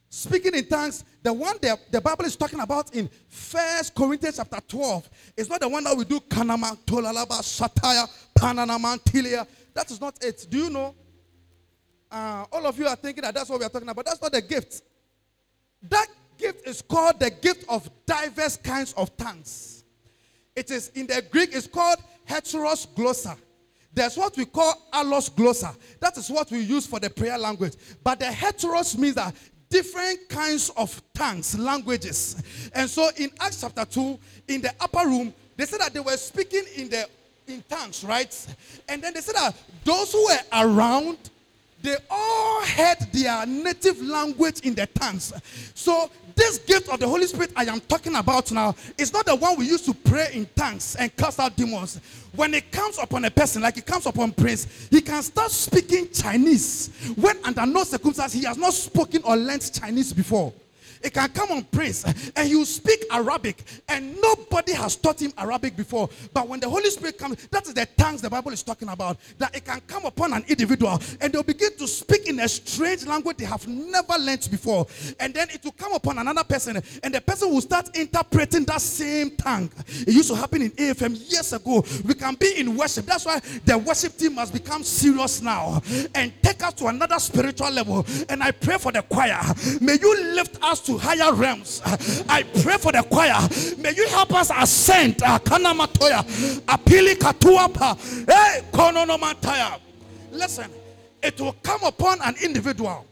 speaking 0.10 0.56
in 0.56 0.66
tongues, 0.68 1.06
the 1.22 1.32
one 1.32 1.56
that 1.62 1.92
the 1.92 2.02
Bible 2.02 2.26
is 2.26 2.36
talking 2.36 2.60
about 2.60 2.94
in 2.94 3.10
First 3.30 3.96
Corinthians 3.96 4.38
chapter 4.38 4.60
12, 4.68 5.10
is 5.38 5.50
not 5.50 5.62
the 5.62 5.70
one 5.70 5.84
that 5.84 5.96
we 5.96 6.04
do 6.04 6.20
kanama, 6.20 6.78
tolalaba, 6.86 7.40
sataya, 7.42 8.10
pananaman, 8.38 9.00
tilia. 9.04 9.48
That 9.74 9.90
is 9.92 10.02
not 10.02 10.22
it. 10.24 10.48
Do 10.50 10.58
you 10.58 10.70
know? 10.70 10.96
Uh, 12.12 12.46
all 12.52 12.66
of 12.66 12.78
you 12.78 12.88
are 12.88 12.96
thinking 12.96 13.22
that 13.22 13.36
that's 13.36 13.50
what 13.50 13.60
we 13.60 13.66
are 13.66 13.70
talking 13.70 13.88
about. 13.88 14.04
That's 14.04 14.22
not 14.22 14.32
the 14.32 14.42
gift. 14.42 14.82
That 15.84 16.08
gift 16.40 16.68
is 16.68 16.82
called 16.82 17.20
the 17.20 17.30
gift 17.30 17.66
of 17.70 17.90
diverse 18.06 18.58
kinds 18.58 18.94
of 18.94 19.16
tongues. 19.18 19.84
It 20.56 20.72
is 20.72 20.90
in 20.96 21.06
the 21.06 21.24
Greek, 21.30 21.50
it's 21.54 21.68
called 21.68 22.00
heteros 22.28 22.88
glossa. 22.88 23.38
There's 23.94 24.18
what 24.18 24.36
we 24.38 24.46
call 24.46 24.74
allos 24.94 25.30
glossa. 25.30 25.76
That 26.00 26.18
is 26.18 26.30
what 26.30 26.50
we 26.52 26.60
use 26.60 26.88
for 26.88 27.00
the 27.00 27.10
prayer 27.10 27.38
language. 27.38 27.74
But 28.04 28.20
the 28.20 28.26
heteros 28.26 28.98
means 28.98 29.16
that 29.16 29.36
different 29.70 30.30
kinds 30.30 30.70
of 30.72 31.02
tongues, 31.14 31.58
languages. 31.58 32.42
And 32.74 32.90
so 32.90 33.10
in 33.18 33.30
Acts 33.40 33.62
chapter 33.62 33.86
2, 33.86 34.20
in 34.48 34.62
the 34.62 34.74
upper 34.80 35.08
room, 35.08 35.34
they 35.58 35.66
said 35.66 35.82
that 35.82 35.94
they 35.94 36.00
were 36.00 36.18
speaking 36.18 36.64
in 36.76 36.90
the 36.90 37.08
in 37.48 37.64
tongues, 37.68 38.04
right? 38.04 38.56
And 38.88 39.02
then 39.02 39.14
they 39.14 39.22
said 39.22 39.36
that 39.36 39.56
those 39.84 40.12
who 40.12 40.24
were 40.24 40.38
around 40.54 41.18
they 41.82 41.96
all 42.10 42.62
had 42.64 43.12
their 43.14 43.46
native 43.46 44.02
language 44.02 44.60
in 44.62 44.76
the 44.76 44.86
tongues. 44.88 45.34
So 45.74 46.10
this 46.40 46.58
gift 46.60 46.90
of 46.90 47.00
the 47.00 47.08
Holy 47.08 47.28
Spirit 47.28 47.52
I 47.56 47.66
am 47.66 47.82
talking 47.82 48.16
about 48.16 48.52
now 48.52 48.74
is 48.98 49.12
not 49.14 49.26
the 49.26 49.36
one 49.36 49.58
we 49.58 49.68
used 49.68 49.86
to 49.86 49.94
pray 49.94 50.30
in 50.34 50.48
tongues 50.56 50.96
and 50.96 51.16
cast 51.16 51.40
out 51.40 51.56
demons. 51.56 52.00
When 52.34 52.54
it 52.54 52.72
comes 52.72 52.98
upon 52.98 53.26
a 53.26 53.32
person, 53.32 53.62
like 53.62 53.78
it 53.78 53.86
comes 53.86 54.06
upon 54.06 54.32
Prince, 54.32 54.88
he 54.90 55.02
can 55.02 55.22
start 55.22 55.52
speaking 55.52 56.10
Chinese 56.12 56.90
when 57.16 57.38
under 57.44 57.66
no 57.66 57.84
circumstances 57.84 58.40
he 58.40 58.48
has 58.48 58.58
not 58.58 58.74
spoken 58.74 59.22
or 59.24 59.36
learned 59.36 59.72
Chinese 59.74 60.14
before. 60.14 60.54
It 61.02 61.14
can 61.14 61.30
come 61.30 61.52
on 61.52 61.64
Prince 61.66 62.06
and 62.36 62.50
you 62.50 62.66
speak 62.66 63.06
Arabic 63.12 63.64
and 63.88 64.20
nobody 64.22 64.74
has 64.74 64.96
taught 64.96 65.22
him 65.22 65.34
Arabic 65.38 65.76
before. 65.76 66.10
But 66.34 66.48
when 66.48 66.60
the 66.60 66.70
Holy 66.70 66.90
Spirit 66.90 67.18
comes, 67.18 67.48
that 67.48 67.68
is 67.68 67.74
the 67.74 67.88
tongues 67.98 68.22
the 68.22 68.30
Bible 68.30 68.52
is 68.52 68.64
talking 68.64 68.90
about. 68.90 69.18
That 69.38 69.56
it 69.56 69.66
can 69.66 69.82
come 69.88 70.06
upon 70.06 70.34
an 70.34 70.44
individual 70.48 71.02
and 71.22 71.32
they'll 71.32 71.44
begin 71.44 71.76
to 71.78 71.88
speak 71.88 72.28
in 72.28 72.40
a 72.40 72.48
strange 72.48 73.06
language 73.06 73.38
they 73.38 73.46
have 73.46 73.68
never 73.68 74.14
learned 74.20 74.48
before. 74.52 74.88
And 75.20 75.34
then 75.34 75.50
it 75.52 75.64
will 75.64 75.72
come 75.72 75.94
upon 75.94 76.18
another 76.18 76.44
person 76.44 76.82
and 77.04 77.14
the 77.14 77.22
person 77.22 77.52
will 77.52 77.62
start 77.62 77.96
interpreting 77.96 78.66
that 78.66 78.82
same 78.82 79.32
tongue. 79.32 79.72
It 79.88 80.14
used 80.14 80.30
to 80.30 80.36
happen 80.36 80.62
in 80.62 80.72
AFM 80.72 81.32
years 81.32 81.54
ago. 81.54 81.84
We 82.06 82.14
can 82.14 82.36
be 82.36 82.60
in 82.60 82.76
worship. 82.76 83.06
That's 83.06 83.26
why 83.26 83.40
the 83.66 83.78
worship 83.78 84.18
team 84.18 84.36
must 84.36 84.54
become 84.54 84.84
serious 84.84 85.42
now 85.42 85.82
and 86.16 86.34
take 86.42 86.64
us 86.64 86.74
to 86.76 86.88
another 86.88 87.20
spiritual 87.20 87.72
level. 87.72 88.06
And 88.28 88.44
I 88.44 88.52
pray 88.52 88.78
for 88.78 88.92
the 88.92 89.02
choir. 89.02 89.40
May 89.82 89.98
you 90.02 90.34
lift 90.36 90.62
us 90.62 90.82
to 90.90 90.98
higher 90.98 91.34
realms. 91.34 91.82
I 92.28 92.44
pray 92.62 92.78
for 92.78 92.92
the 92.92 93.04
choir. 93.04 93.38
May 93.78 93.94
you 93.94 94.08
help 94.08 94.34
us 94.34 94.52
ascend. 94.56 95.22
Uh, 95.22 95.38
Kanamatoya. 95.40 96.24
Apili 96.66 97.16
katuapa. 97.16 97.96
Hey, 98.28 98.62
kononomataya. 98.72 99.80
Listen, 100.32 100.72
it 101.22 101.40
will 101.40 101.54
come 101.64 101.84
upon 101.84 102.20
an 102.22 102.36
individual. 102.44 103.06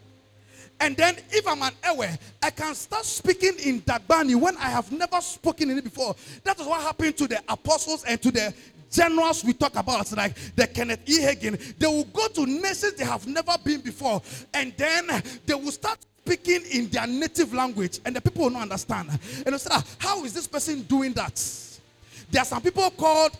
And 0.80 0.95
then, 0.95 1.15
if 1.32 1.47
I'm 1.47 1.61
an 1.63 1.73
Ewe, 1.86 2.05
I 2.41 2.49
can 2.51 2.75
start 2.75 3.03
speaking 3.03 3.53
in 3.63 3.82
Dagbani 3.82 4.36
when 4.36 4.55
I 4.57 4.69
have 4.69 4.91
never 4.91 5.19
spoken 5.21 5.71
in 5.71 5.80
it 5.80 5.84
before. 5.84 6.15
That 6.43 6.59
is 6.59 6.67
what 6.67 6.82
happened 6.82 7.17
to 7.17 7.28
the 7.28 7.41
apostles 7.49 8.03
and 8.03 8.21
to 8.21 8.30
the 8.30 8.53
generals 8.91 9.43
we 9.43 9.53
talk 9.53 9.75
about, 9.75 10.15
like 10.15 10.36
the 10.55 10.67
Kenneth 10.67 11.01
E. 11.07 11.19
Hagin. 11.19 11.78
They 11.80 11.88
will 11.88 12.05
go 12.05 12.28
to 12.28 12.45
nations 12.45 12.93
they 12.93 13.05
have 13.05 13.25
never 13.25 13.53
been 13.63 13.82
before, 13.82 14.21
and 14.53 14.71
then 14.78 15.07
they 15.47 15.55
will 15.55 15.71
start 15.71 15.97
speaking 16.28 16.63
in 16.71 16.89
their 16.89 17.07
native 17.07 17.53
language, 17.53 17.99
and 18.05 18.15
the 18.15 18.21
people 18.21 18.43
will 18.43 18.51
not 18.51 18.63
understand. 18.63 19.09
And 19.45 19.53
they 19.53 19.57
say, 19.57 19.69
ah, 19.71 19.84
How 19.97 20.23
is 20.25 20.34
this 20.34 20.47
person 20.47 20.82
doing 20.84 21.13
that? 21.13 21.36
There 22.30 22.41
are 22.41 22.45
some 22.45 22.61
people 22.61 22.89
called 22.91 23.38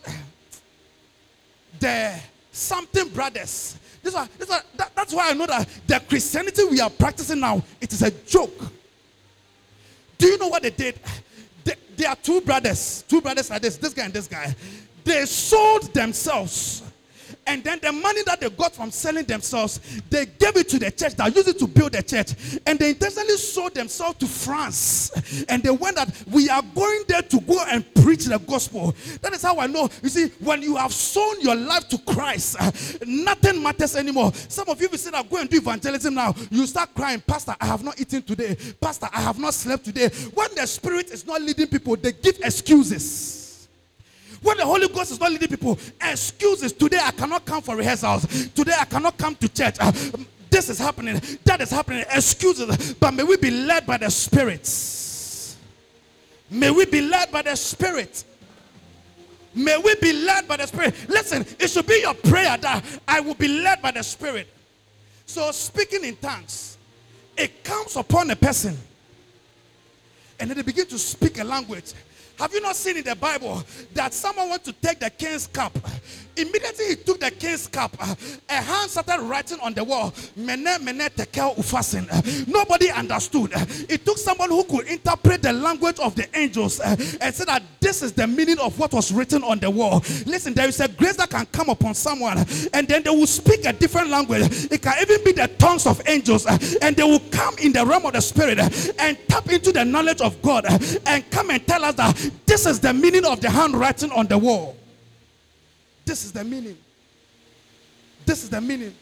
the 1.78 2.18
something 2.50 3.08
brothers. 3.10 3.78
This 4.02 4.14
one, 4.14 4.28
this 4.38 4.48
one, 4.48 4.62
that, 4.76 4.94
that's 4.94 5.12
why 5.12 5.30
I 5.30 5.34
know 5.34 5.46
that 5.46 5.68
the 5.86 6.00
Christianity 6.08 6.64
we 6.64 6.80
are 6.80 6.90
practicing 6.90 7.40
now, 7.40 7.62
it 7.80 7.92
is 7.92 8.02
a 8.02 8.10
joke. 8.10 8.58
Do 10.16 10.26
you 10.26 10.38
know 10.38 10.48
what 10.48 10.62
they 10.62 10.70
did? 10.70 10.98
They, 11.64 11.74
they 11.96 12.06
are 12.06 12.16
two 12.16 12.40
brothers, 12.40 13.04
two 13.06 13.20
brothers 13.20 13.50
like 13.50 13.62
this, 13.62 13.76
this 13.76 13.92
guy 13.92 14.04
and 14.04 14.14
this 14.14 14.26
guy. 14.26 14.54
They 15.04 15.26
sold 15.26 15.92
themselves 15.92 16.82
and 17.48 17.64
then 17.64 17.78
the 17.80 17.90
money 17.90 18.20
that 18.26 18.40
they 18.40 18.50
got 18.50 18.74
from 18.74 18.90
selling 18.90 19.24
themselves, 19.24 19.80
they 20.10 20.26
gave 20.26 20.54
it 20.56 20.68
to 20.68 20.78
the 20.78 20.90
church 20.90 21.14
that 21.14 21.34
used 21.34 21.48
it 21.48 21.58
to 21.58 21.66
build 21.66 21.92
the 21.92 22.02
church. 22.02 22.60
And 22.66 22.78
they 22.78 22.90
intentionally 22.90 23.38
sold 23.38 23.74
themselves 23.74 24.18
to 24.18 24.26
France. 24.26 25.44
And 25.48 25.62
they 25.62 25.70
went 25.70 25.96
that 25.96 26.14
we 26.30 26.50
are 26.50 26.62
going 26.74 27.04
there 27.08 27.22
to 27.22 27.40
go 27.40 27.64
and 27.70 27.82
preach 27.94 28.26
the 28.26 28.38
gospel. 28.38 28.94
That 29.22 29.32
is 29.32 29.42
how 29.42 29.58
I 29.58 29.66
know. 29.66 29.88
You 30.02 30.10
see, 30.10 30.28
when 30.40 30.60
you 30.60 30.76
have 30.76 30.92
sown 30.92 31.40
your 31.40 31.56
life 31.56 31.88
to 31.88 31.98
Christ, 31.98 32.58
nothing 33.06 33.62
matters 33.62 33.96
anymore. 33.96 34.32
Some 34.34 34.68
of 34.68 34.78
you 34.82 34.90
will 34.90 34.98
say 34.98 35.10
that 35.10 35.30
go 35.30 35.38
and 35.38 35.48
do 35.48 35.56
evangelism 35.56 36.12
now. 36.14 36.34
You 36.50 36.66
start 36.66 36.94
crying, 36.94 37.22
Pastor, 37.26 37.56
I 37.58 37.64
have 37.66 37.82
not 37.82 37.98
eaten 37.98 38.20
today. 38.20 38.58
Pastor, 38.78 39.08
I 39.10 39.22
have 39.22 39.38
not 39.38 39.54
slept 39.54 39.86
today. 39.86 40.08
When 40.34 40.54
the 40.54 40.66
spirit 40.66 41.10
is 41.10 41.26
not 41.26 41.40
leading 41.40 41.68
people, 41.68 41.96
they 41.96 42.12
give 42.12 42.38
excuses. 42.40 43.37
When 44.42 44.56
the 44.56 44.64
Holy 44.64 44.88
Ghost 44.88 45.12
is 45.12 45.20
not 45.20 45.32
leading 45.32 45.48
people, 45.48 45.78
excuses. 46.00 46.72
Today 46.72 47.00
I 47.02 47.10
cannot 47.10 47.44
come 47.44 47.62
for 47.62 47.76
rehearsals. 47.76 48.48
Today 48.50 48.74
I 48.78 48.84
cannot 48.84 49.16
come 49.18 49.34
to 49.36 49.48
church. 49.48 49.76
Uh, 49.80 49.92
this 50.50 50.68
is 50.68 50.78
happening. 50.78 51.20
That 51.44 51.60
is 51.60 51.70
happening. 51.70 52.04
Excuses. 52.10 52.94
But 52.94 53.14
may 53.14 53.24
we 53.24 53.36
be 53.36 53.50
led 53.50 53.86
by 53.86 53.96
the 53.96 54.10
Spirit. 54.10 54.66
May 56.50 56.70
we 56.70 56.86
be 56.86 57.00
led 57.00 57.30
by 57.30 57.42
the 57.42 57.56
Spirit. 57.56 58.24
May 59.54 59.76
we 59.76 59.94
be 59.96 60.12
led 60.12 60.46
by 60.46 60.56
the 60.56 60.66
Spirit. 60.66 60.94
Listen, 61.08 61.44
it 61.58 61.68
should 61.68 61.86
be 61.86 62.00
your 62.00 62.14
prayer 62.14 62.56
that 62.58 62.84
I 63.06 63.20
will 63.20 63.34
be 63.34 63.48
led 63.48 63.82
by 63.82 63.90
the 63.90 64.02
Spirit. 64.02 64.46
So, 65.26 65.50
speaking 65.50 66.04
in 66.04 66.16
tongues, 66.16 66.78
it 67.36 67.64
comes 67.64 67.96
upon 67.96 68.30
a 68.30 68.36
person, 68.36 68.76
and 70.40 70.48
then 70.48 70.56
they 70.56 70.62
begin 70.62 70.86
to 70.86 70.98
speak 70.98 71.38
a 71.38 71.44
language 71.44 71.92
have 72.38 72.52
you 72.52 72.60
not 72.60 72.76
seen 72.76 72.96
in 72.96 73.04
the 73.04 73.16
Bible 73.16 73.62
that 73.94 74.14
someone 74.14 74.50
went 74.50 74.64
to 74.64 74.72
take 74.72 75.00
the 75.00 75.10
king's 75.10 75.46
cup? 75.46 75.76
Immediately 76.38 76.86
he 76.86 76.96
took 76.96 77.18
the 77.20 77.30
king's 77.30 77.66
cup. 77.66 77.96
Uh, 78.00 78.14
a 78.48 78.54
hand 78.54 78.90
started 78.90 79.20
writing 79.22 79.58
on 79.60 79.74
the 79.74 79.82
wall. 79.82 80.14
Mene 80.36 80.78
mene 80.80 81.08
tekel 81.10 81.56
upharsin. 81.56 82.06
Nobody 82.46 82.90
understood. 82.90 83.50
It 83.88 84.04
took 84.04 84.18
someone 84.18 84.50
who 84.50 84.62
could 84.64 84.86
interpret 84.86 85.42
the 85.42 85.52
language 85.52 85.98
of 85.98 86.14
the 86.14 86.28
angels 86.38 86.80
uh, 86.80 86.96
and 87.20 87.34
said 87.34 87.48
that 87.48 87.62
this 87.80 88.02
is 88.02 88.12
the 88.12 88.26
meaning 88.26 88.58
of 88.58 88.78
what 88.78 88.92
was 88.92 89.10
written 89.12 89.42
on 89.42 89.58
the 89.58 89.70
wall. 89.70 90.02
Listen, 90.26 90.54
there 90.54 90.68
is 90.68 90.80
a 90.80 90.88
grace 90.88 91.16
that 91.16 91.30
can 91.30 91.46
come 91.46 91.68
upon 91.68 91.94
someone 91.94 92.38
and 92.72 92.86
then 92.86 93.02
they 93.02 93.10
will 93.10 93.26
speak 93.26 93.64
a 93.64 93.72
different 93.72 94.08
language. 94.08 94.42
It 94.70 94.80
can 94.80 94.94
even 95.02 95.24
be 95.24 95.32
the 95.32 95.48
tongues 95.58 95.86
of 95.86 96.00
angels 96.06 96.46
uh, 96.46 96.58
and 96.82 96.94
they 96.94 97.02
will 97.02 97.22
come 97.30 97.56
in 97.58 97.72
the 97.72 97.84
realm 97.84 98.06
of 98.06 98.12
the 98.12 98.20
spirit 98.20 98.58
and 99.00 99.18
tap 99.28 99.50
into 99.50 99.72
the 99.72 99.84
knowledge 99.84 100.20
of 100.20 100.40
God 100.42 100.66
and 101.06 101.28
come 101.30 101.50
and 101.50 101.66
tell 101.66 101.84
us 101.84 101.94
that 101.96 102.30
this 102.46 102.66
is 102.66 102.80
the 102.80 102.92
meaning 102.92 103.24
of 103.24 103.40
the 103.40 103.50
handwriting 103.50 104.12
on 104.12 104.26
the 104.26 104.38
wall. 104.38 104.76
This 106.08 106.24
is 106.24 106.32
the 106.32 106.42
meaning. 106.42 106.78
This 108.24 108.42
is 108.42 108.48
the 108.48 108.62
meaning. 108.62 108.94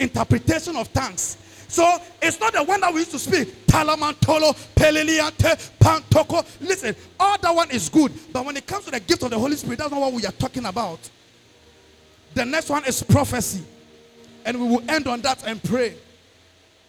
Interpretation 0.00 0.74
of 0.74 0.92
tongues. 0.92 1.38
So 1.68 1.96
it's 2.20 2.40
not 2.40 2.52
the 2.52 2.64
one 2.64 2.80
that 2.80 2.92
we 2.92 2.98
used 3.00 3.12
to 3.12 3.20
speak. 3.20 3.66
Talamantolo, 3.66 4.52
Peleliante, 4.74 5.70
Pantoko. 5.78 6.44
Listen, 6.60 6.96
all 7.20 7.38
that 7.38 7.54
one 7.54 7.70
is 7.70 7.88
good. 7.88 8.10
But 8.32 8.44
when 8.44 8.56
it 8.56 8.66
comes 8.66 8.84
to 8.86 8.90
the 8.90 8.98
gift 8.98 9.22
of 9.22 9.30
the 9.30 9.38
Holy 9.38 9.54
Spirit, 9.54 9.78
that's 9.78 9.92
not 9.92 10.00
what 10.00 10.12
we 10.12 10.26
are 10.26 10.32
talking 10.32 10.66
about. 10.66 10.98
The 12.34 12.44
next 12.44 12.68
one 12.68 12.84
is 12.84 13.00
prophecy. 13.04 13.62
And 14.44 14.60
we 14.60 14.68
will 14.68 14.90
end 14.90 15.06
on 15.06 15.20
that 15.20 15.46
and 15.46 15.62
pray. 15.62 15.94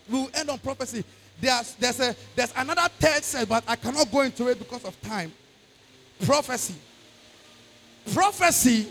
We 0.10 0.22
will 0.22 0.32
end 0.34 0.50
on 0.50 0.58
prophecy. 0.58 1.04
There's, 1.40 1.76
there's, 1.76 2.00
a, 2.00 2.16
there's 2.36 2.54
another 2.58 2.90
third 2.98 3.24
set, 3.24 3.48
but 3.48 3.64
I 3.68 3.76
cannot 3.76 4.12
go 4.12 4.22
into 4.22 4.48
it 4.48 4.58
because 4.58 4.84
of 4.86 5.00
time. 5.04 5.32
Prophecy. 6.26 6.74
Prophecy 8.12 8.88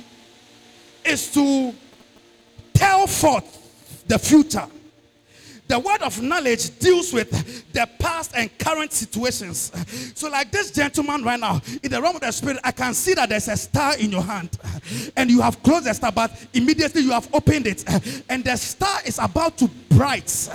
is 1.05 1.31
to 1.33 1.75
tell 2.73 3.07
forth 3.07 4.05
the 4.07 4.19
future. 4.19 4.67
The 5.67 5.79
word 5.79 6.03
of 6.03 6.21
knowledge 6.21 6.79
deals 6.79 7.13
with 7.13 7.73
the 7.73 7.89
past 7.99 8.33
and 8.37 8.51
current 8.59 8.93
situations. 8.93 9.73
So, 10.15 10.29
like 10.29 10.51
this 10.51 10.71
gentleman 10.71 11.25
right 11.25 11.41
now, 11.41 11.63
in 11.83 11.91
the 11.91 12.03
realm 12.03 12.17
of 12.17 12.21
the 12.21 12.31
spirit, 12.33 12.59
I 12.63 12.71
can 12.71 12.93
see 12.93 13.15
that 13.15 13.31
there's 13.31 13.49
a 13.49 13.57
star 13.57 13.97
in 13.97 14.13
your 14.13 14.23
hand, 14.23 14.51
and 15.17 15.31
you 15.31 15.41
have 15.41 15.63
closed 15.63 15.87
the 15.87 15.95
star, 15.95 16.13
but 16.13 16.31
immediately 16.53 17.01
you 17.01 17.13
have 17.13 17.29
opened 17.33 17.67
it, 17.67 17.83
and 18.29 18.45
the 18.45 18.57
star 18.57 18.99
is 19.07 19.19
about 19.19 19.57
to 19.59 19.71
bright. 19.91 20.51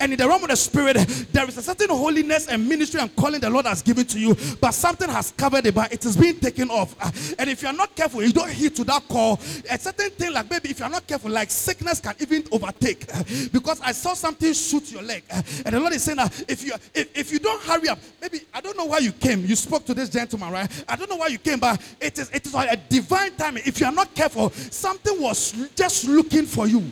And 0.00 0.12
in 0.12 0.18
the 0.18 0.28
realm 0.28 0.42
of 0.42 0.50
the 0.50 0.56
spirit, 0.56 0.96
there 1.32 1.48
is 1.48 1.58
a 1.58 1.62
certain 1.62 1.88
holiness 1.88 2.46
and 2.46 2.68
ministry 2.68 3.00
and 3.00 3.14
calling 3.16 3.40
the 3.40 3.50
Lord 3.50 3.66
has 3.66 3.82
given 3.82 4.04
to 4.06 4.20
you, 4.20 4.36
but 4.60 4.72
something 4.72 5.08
has 5.08 5.32
covered 5.32 5.66
it, 5.66 5.74
but 5.74 5.92
it 5.92 6.04
is 6.04 6.16
being 6.16 6.38
taken 6.38 6.70
off. 6.70 6.94
And 7.38 7.50
if 7.50 7.62
you 7.62 7.68
are 7.68 7.74
not 7.74 7.96
careful, 7.96 8.22
you 8.22 8.32
don't 8.32 8.50
heed 8.50 8.76
to 8.76 8.84
that 8.84 9.08
call. 9.08 9.40
A 9.70 9.78
certain 9.78 10.10
thing, 10.10 10.32
like 10.32 10.48
maybe 10.50 10.70
if 10.70 10.78
you 10.78 10.84
are 10.84 10.90
not 10.90 11.06
careful, 11.06 11.30
like 11.30 11.50
sickness 11.50 12.00
can 12.00 12.14
even 12.20 12.44
overtake. 12.52 13.06
Because 13.50 13.80
I 13.80 13.92
saw 13.92 14.14
something 14.14 14.51
shoot 14.54 14.90
your 14.92 15.02
leg, 15.02 15.24
eh, 15.30 15.42
and 15.64 15.74
the 15.74 15.80
Lord 15.80 15.92
is 15.92 16.02
saying 16.02 16.16
that 16.16 16.44
if 16.48 16.64
you 16.64 16.72
if, 16.94 17.18
if 17.18 17.32
you 17.32 17.38
don't 17.38 17.62
hurry 17.62 17.88
up, 17.88 17.98
maybe 18.20 18.40
I 18.52 18.60
don't 18.60 18.76
know 18.76 18.86
why 18.86 18.98
you 18.98 19.12
came. 19.12 19.44
You 19.44 19.56
spoke 19.56 19.84
to 19.86 19.94
this 19.94 20.08
gentleman, 20.08 20.50
right? 20.52 20.84
I 20.88 20.96
don't 20.96 21.10
know 21.10 21.16
why 21.16 21.28
you 21.28 21.38
came, 21.38 21.58
but 21.58 21.80
it 22.00 22.18
is 22.18 22.30
it 22.30 22.46
is 22.46 22.54
a 22.54 22.76
divine 22.76 23.34
timing. 23.36 23.62
If 23.66 23.80
you 23.80 23.86
are 23.86 23.92
not 23.92 24.14
careful, 24.14 24.50
something 24.50 25.20
was 25.20 25.52
just 25.74 26.06
looking 26.06 26.46
for 26.46 26.66
you. 26.66 26.90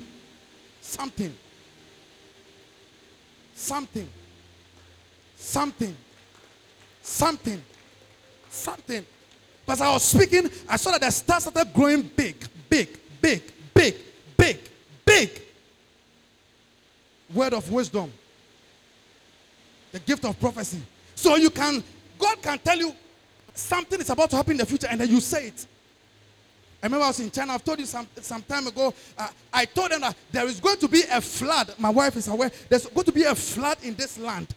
Something. 0.80 1.34
Something. 3.54 4.08
Something. 5.36 5.96
Something. 7.02 7.62
Something. 8.50 9.06
As 9.68 9.80
I 9.80 9.92
was 9.92 10.02
speaking, 10.02 10.50
I 10.68 10.76
saw 10.76 10.90
that 10.92 11.00
the 11.00 11.11
stars 11.11 11.44
started 11.44 11.72
growing 11.72 12.02
big, 12.02 12.36
big, 12.68 12.98
big, 13.20 13.42
big, 13.72 13.94
big, 14.36 14.58
big. 15.04 15.42
Word 17.35 17.55
of 17.55 17.70
wisdom. 17.70 18.12
The 19.93 20.01
gift 20.01 20.24
of 20.24 20.39
prophecy. 20.39 20.81
So 21.14 21.37
you 21.37 21.51
can, 21.51 21.83
God 22.18 22.41
can 22.43 22.59
tell 22.59 22.78
you 22.78 22.95
something 23.55 24.01
is 24.01 24.11
about 24.11 24.31
to 24.31 24.37
happen 24.37 24.53
in 24.53 24.59
the 24.59 24.66
future, 24.66 24.87
and 24.91 25.01
then 25.01 25.09
you 25.09 25.20
say 25.20 25.49
it. 25.49 25.66
I 26.83 26.87
remember 26.87 27.05
I 27.05 27.09
was 27.09 27.20
in 27.20 27.31
China. 27.31 27.53
I've 27.53 27.64
told 27.64 27.78
you 27.78 27.85
some, 27.85 28.09
some 28.16 28.41
time 28.41 28.66
ago. 28.66 28.95
Uh, 29.18 29.28
I 29.53 29.66
told 29.66 29.91
them 29.91 30.01
that 30.01 30.16
there 30.33 30.47
is 30.47 30.61
going 30.61 30.78
to 30.78 30.89
be 30.89 31.03
a 31.12 31.20
flood. 31.20 31.74
My 31.78 31.91
wife 31.91 32.16
is 32.16 32.26
aware. 32.28 32.51
There's 32.70 32.87
going 32.87 33.05
to 33.05 33.12
be 33.12 33.24
a 33.24 33.35
flood 33.35 33.76
in 33.83 33.95
this 33.97 34.18
land. 34.18 34.55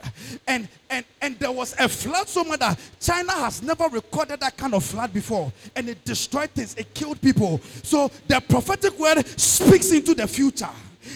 And, 0.48 0.70
and, 0.90 1.04
and 1.22 1.38
there 1.38 1.52
was 1.52 1.76
a 1.78 1.90
flood 1.90 2.30
so 2.30 2.46
much 2.46 2.62
that 2.62 2.80
China 3.02 3.34
has 3.34 3.62
never 3.62 3.90
recorded 3.90 4.40
that 4.40 4.56
kind 4.56 4.74
of 4.74 4.86
flood 4.86 5.12
before. 5.12 5.52
And 5.76 5.90
it 5.90 6.06
destroyed 6.06 6.52
things, 6.52 6.76
it 6.76 6.94
killed 6.94 7.20
people. 7.20 7.60
So 7.84 8.10
the 8.28 8.40
prophetic 8.40 8.98
word 8.98 9.28
speaks 9.38 9.92
into 9.92 10.16
the 10.16 10.26
future. 10.26 10.70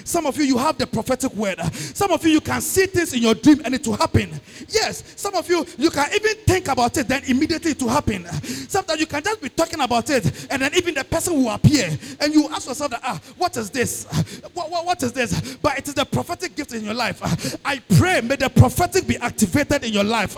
Some 0.03 0.25
of 0.25 0.38
you, 0.38 0.43
you 0.43 0.57
have 0.57 0.77
the 0.77 0.88
prophetic 0.88 1.33
word. 1.33 1.59
Some 1.73 2.11
of 2.11 2.23
you, 2.25 2.31
you 2.31 2.41
can 2.41 2.61
see 2.61 2.85
things 2.85 3.13
in 3.13 3.21
your 3.21 3.33
dream 3.33 3.61
and 3.65 3.73
it 3.73 3.85
will 3.85 3.97
happen. 3.97 4.29
Yes, 4.69 5.03
some 5.15 5.35
of 5.35 5.49
you, 5.49 5.65
you 5.77 5.89
can 5.89 6.09
even 6.13 6.35
think 6.45 6.67
about 6.67 6.97
it, 6.97 7.07
then 7.07 7.23
immediately 7.27 7.71
it 7.71 7.81
will 7.81 7.89
happen. 7.89 8.25
Sometimes 8.25 8.99
you 8.99 9.07
can 9.07 9.23
just 9.23 9.41
be 9.41 9.49
talking 9.49 9.79
about 9.79 10.09
it, 10.09 10.47
and 10.49 10.61
then 10.61 10.73
even 10.75 10.93
the 10.93 11.03
person 11.03 11.35
will 11.35 11.51
appear, 11.51 11.89
and 12.19 12.33
you 12.33 12.47
ask 12.49 12.67
yourself, 12.67 12.91
that, 12.91 13.01
ah, 13.03 13.19
what 13.38 13.55
is 13.57 13.69
this? 13.69 14.05
What, 14.53 14.69
what, 14.71 14.85
what 14.85 15.03
is 15.03 15.13
this? 15.13 15.57
But 15.57 15.77
it 15.77 15.88
is 15.88 15.93
the 15.93 16.05
prophetic 16.05 16.55
gift 16.55 16.73
in 16.73 16.83
your 16.83 16.93
life. 16.93 17.21
I 17.65 17.79
pray, 17.97 18.21
may 18.21 18.35
the 18.35 18.49
prophetic 18.49 19.07
be 19.07 19.17
activated 19.17 19.83
in 19.83 19.93
your 19.93 20.03
life. 20.03 20.35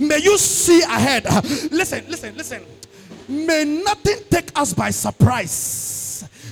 May 0.00 0.18
you 0.18 0.38
see 0.38 0.82
ahead. 0.82 1.24
Listen, 1.70 2.04
listen, 2.08 2.36
listen. 2.36 2.64
May 3.28 3.64
nothing 3.64 4.18
take 4.28 4.50
us 4.58 4.72
by 4.74 4.90
surprise 4.90 5.99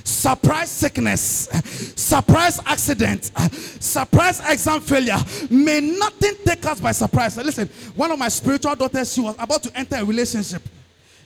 surprise 0.09 0.69
sickness, 0.69 1.47
surprise 1.95 2.59
accident, 2.65 3.31
surprise 3.79 4.41
exam 4.49 4.81
failure. 4.81 5.17
May 5.49 5.79
nothing 5.81 6.33
take 6.45 6.65
us 6.65 6.81
by 6.81 6.91
surprise. 6.91 7.37
Listen, 7.37 7.69
one 7.95 8.11
of 8.11 8.19
my 8.19 8.27
spiritual 8.27 8.75
daughters, 8.75 9.13
she 9.13 9.21
was 9.21 9.35
about 9.39 9.63
to 9.63 9.77
enter 9.77 9.97
a 9.97 10.05
relationship. 10.05 10.61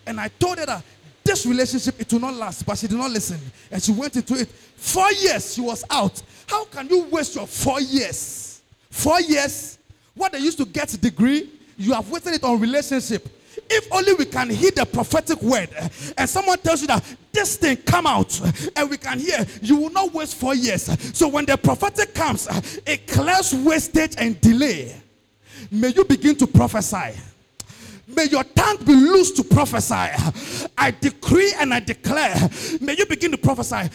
And 0.06 0.20
I 0.20 0.28
told 0.28 0.60
her 0.60 0.66
that 0.66 0.84
this 1.24 1.46
relationship, 1.46 2.00
it 2.00 2.12
will 2.12 2.20
not 2.20 2.34
last. 2.34 2.66
But 2.66 2.78
she 2.78 2.88
did 2.88 2.98
not 2.98 3.10
listen. 3.10 3.40
And 3.72 3.82
she 3.82 3.92
went 3.94 4.16
into 4.16 4.36
it. 4.36 4.50
Four 4.50 5.12
years 5.14 5.54
she 5.54 5.62
was 5.62 5.84
out. 5.90 6.22
How 6.48 6.66
can 6.66 6.90
you 6.90 7.06
waste 7.06 7.36
your 7.36 7.48
four 7.48 7.80
years? 7.80 8.62
Four 8.90 9.22
years? 9.22 9.80
What 10.16 10.34
they 10.34 10.40
used 10.40 10.58
to 10.58 10.66
get 10.66 10.90
degree, 11.02 11.50
you 11.78 11.94
have 11.94 12.10
wasted 12.10 12.34
it 12.34 12.44
on 12.44 12.60
relationship. 12.60 13.28
If 13.70 13.92
only 13.92 14.14
we 14.14 14.26
can 14.26 14.50
hear 14.50 14.72
the 14.72 14.86
prophetic 14.86 15.42
word 15.42 15.70
eh, 15.76 15.90
and 16.18 16.30
someone 16.30 16.58
tells 16.60 16.82
you 16.82 16.88
that 16.88 17.04
this 17.32 17.58
thing 17.58 17.78
come 17.78 18.06
out 18.08 18.40
eh, 18.42 18.52
and 18.76 18.90
we 18.90 18.98
can 18.98 19.20
hear, 19.20 19.46
you 19.62 19.78
will 19.78 19.90
not 19.90 20.14
waste 20.14 20.36
four 20.36 20.56
years. 20.56 20.84
So 21.18 21.28
when 21.28 21.46
the 21.46 21.58
prophetic 21.58 22.14
comes, 22.14 22.48
eh, 22.48 22.62
it 22.86 23.08
clears 23.08 23.54
wastage 23.54 24.16
and 24.18 24.40
delay. 24.42 24.96
May 25.72 25.90
you 25.90 26.06
begin 26.06 26.36
to 26.38 26.48
prophesy. 26.48 27.20
May 28.08 28.26
your 28.26 28.44
tongue 28.44 28.78
be 28.86 28.94
loose 28.94 29.32
to 29.32 29.44
prophesy. 29.44 30.70
I 30.78 30.92
decree 31.00 31.54
and 31.58 31.74
I 31.74 31.80
declare. 31.80 32.36
May 32.82 32.96
you 32.98 33.06
begin 33.06 33.32
to 33.32 33.38
prophesy. 33.38 33.90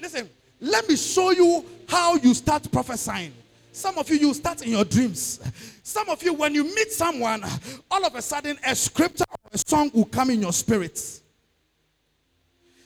Listen, 0.00 0.28
let 0.60 0.88
me 0.88 0.96
show 0.96 1.30
you 1.30 1.64
how 1.88 2.16
you 2.16 2.34
start 2.34 2.70
prophesying. 2.70 3.32
Some 3.76 3.98
of 3.98 4.08
you, 4.08 4.16
you 4.16 4.32
start 4.32 4.62
in 4.62 4.70
your 4.70 4.86
dreams. 4.86 5.38
Some 5.82 6.08
of 6.08 6.22
you, 6.22 6.32
when 6.32 6.54
you 6.54 6.64
meet 6.64 6.90
someone, 6.92 7.44
all 7.90 8.06
of 8.06 8.14
a 8.14 8.22
sudden 8.22 8.56
a 8.66 8.74
scripture 8.74 9.26
or 9.28 9.50
a 9.52 9.58
song 9.58 9.90
will 9.92 10.06
come 10.06 10.30
in 10.30 10.40
your 10.40 10.54
spirit. 10.54 10.98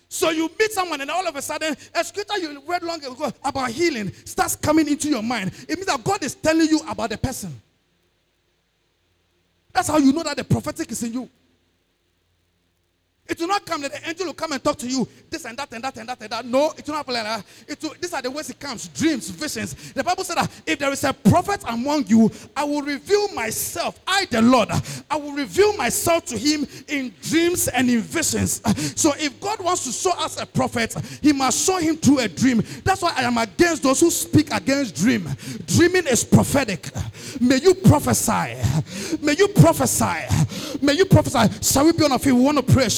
So 0.09 0.31
you 0.31 0.51
meet 0.59 0.73
someone, 0.73 1.01
and 1.01 1.09
all 1.09 1.29
of 1.29 1.37
a 1.37 1.43
sudden, 1.43 1.77
a 1.95 2.03
scripture 2.03 2.39
you 2.39 2.61
read 2.67 2.83
long 2.83 2.99
ago 3.05 3.33
about 3.45 3.71
healing 3.71 4.13
starts 4.25 4.57
coming 4.57 4.89
into 4.89 5.09
your 5.09 5.23
mind. 5.23 5.53
It 5.69 5.77
means 5.77 5.87
that 5.87 6.03
God 6.03 6.25
is 6.25 6.35
telling 6.35 6.69
you 6.69 6.81
about 6.89 7.11
the 7.11 7.19
person. 7.19 7.63
That's 9.73 9.87
how 9.87 9.99
you 9.99 10.13
know 10.13 10.25
that 10.25 10.39
the 10.39 10.45
prophetic 10.45 10.91
is 10.91 11.05
in 11.05 11.13
you. 11.13 11.31
It 13.31 13.39
will 13.39 13.47
not 13.47 13.65
come 13.65 13.83
that 13.83 13.93
the 13.93 14.09
angel 14.09 14.27
will 14.27 14.35
come 14.35 14.51
and 14.51 14.63
talk 14.63 14.77
to 14.79 14.89
you, 14.89 15.07
this 15.31 15.45
and 15.45 15.57
that 15.57 15.73
and 15.73 15.85
that 15.85 15.97
and 15.97 16.09
that 16.09 16.21
and 16.21 16.31
that. 16.31 16.45
No, 16.45 16.73
it 16.77 16.85
will 16.85 16.95
not 16.95 17.07
happen 17.07 17.15
like 17.15 17.23
that. 17.23 17.45
It 17.69 17.81
will, 17.81 17.95
these 18.01 18.13
are 18.13 18.21
the 18.21 18.31
ways 18.31 18.51
it 18.51 18.59
comes 18.59 18.89
dreams, 18.89 19.31
visions. 19.31 19.93
The 19.93 20.03
Bible 20.03 20.25
said 20.25 20.37
that 20.37 20.51
if 20.67 20.81
there 20.81 20.91
is 20.91 21.05
a 21.05 21.13
prophet 21.13 21.63
among 21.69 22.09
you, 22.09 22.29
I 22.57 22.65
will 22.65 22.83
reveal 22.83 23.33
myself, 23.33 24.01
I 24.05 24.25
the 24.25 24.43
Lord, 24.43 24.69
I 25.09 25.17
will 25.17 25.33
reveal 25.33 25.77
myself 25.77 26.25
to 26.27 26.37
him 26.37 26.67
in 26.89 27.15
dreams 27.23 27.69
and 27.69 27.89
in 27.89 28.01
visions. 28.01 28.61
So 29.01 29.13
if 29.17 29.41
God 29.41 29.61
wants 29.61 29.85
to 29.85 29.93
show 29.93 30.13
us 30.19 30.41
a 30.43 30.47
prophet, 30.47 30.97
he 31.23 31.33
must 31.33 31.65
show 31.65 31.79
him 31.79 31.97
through 31.99 32.19
a 32.19 32.29
dream. 32.29 32.65
That's 32.83 33.03
why 33.03 33.13
I 33.17 33.23
am 33.23 33.39
against 33.39 33.85
those 33.85 34.01
who 34.01 34.11
speak 34.11 34.53
against 34.53 34.97
dream. 34.97 35.29
Dreaming 35.67 36.09
is 36.09 36.25
prophetic. 36.25 36.91
May 37.41 37.59
you 37.59 37.75
prophesy. 37.75 38.57
May 39.23 39.37
you 39.39 39.47
prophesy. 39.49 40.27
May 40.83 40.95
you 40.95 41.05
prophesy. 41.05 41.63
Shall 41.63 41.85
we 41.85 41.93
be 41.93 42.05
on 42.05 42.13
a 42.13 42.19
feet? 42.19 42.33
We 42.33 42.41
want 42.41 42.57
to 42.59 42.63
pray. 42.63 42.89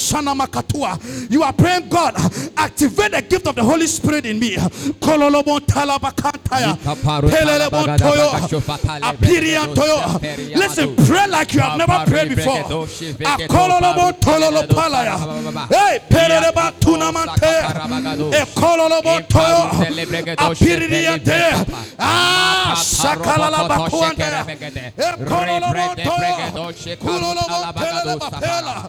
You 1.30 1.42
are 1.42 1.52
praying, 1.52 1.88
God, 1.88 2.14
activate 2.56 3.12
the 3.12 3.22
gift 3.22 3.46
of 3.46 3.54
the 3.54 3.62
Holy 3.62 3.86
Spirit 3.86 4.26
in 4.26 4.38
me. 4.38 4.56
Listen, 10.54 10.96
pray 10.96 11.26
like 11.28 11.54
you 11.54 11.60
have 11.60 11.78
never 11.78 12.04
prayed 12.06 12.28
before. 12.36 12.86
Hey, 15.70 15.98
pereba 16.08 16.72
tunamante. 16.80 17.62
Ekololobo 18.32 19.20
toyo. 19.28 19.70
Apiriante. 20.36 21.66
Ah, 21.98 22.74
shakalala 22.76 23.68
bakuante. 23.68 24.24
Ekololobo 24.96 25.94
toyo. 25.96 26.96
Kulolobo 26.96 28.30
pela. 28.40 28.88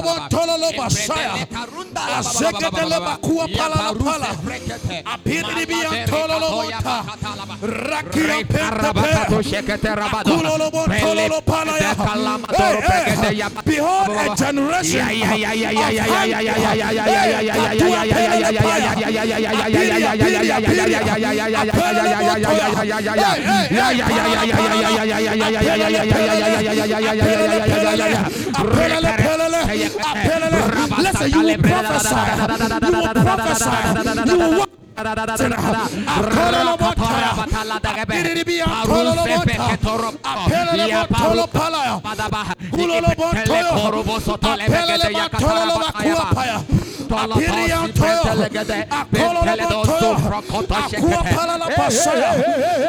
Tololo 0.29 0.69
Basaya. 0.77 1.33
Azekele 2.17 2.99
Bakua 2.99 3.45
Pala 3.57 3.93
Pala. 3.93 4.29
Apiri 5.05 5.65
Bia 5.65 5.89
Bota. 6.51 6.97
Rakia 7.61 8.43
Penta 8.47 8.91
Kulolo 10.23 10.71
Tololo 11.01 11.41
Behold 13.65 14.09
a 14.17 14.35
generation. 14.35 15.09
Listen, 30.97 31.31
you 31.31 31.41
will 31.41 31.57
prophesy. 31.57 32.15
You 32.85 32.91
will 32.91 33.13
prophesy. 33.13 34.29
You 34.31 34.37
will 34.37 34.57
walk 34.59 34.69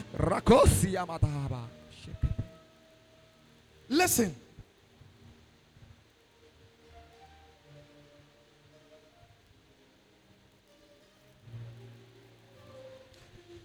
Listen. 3.87 4.35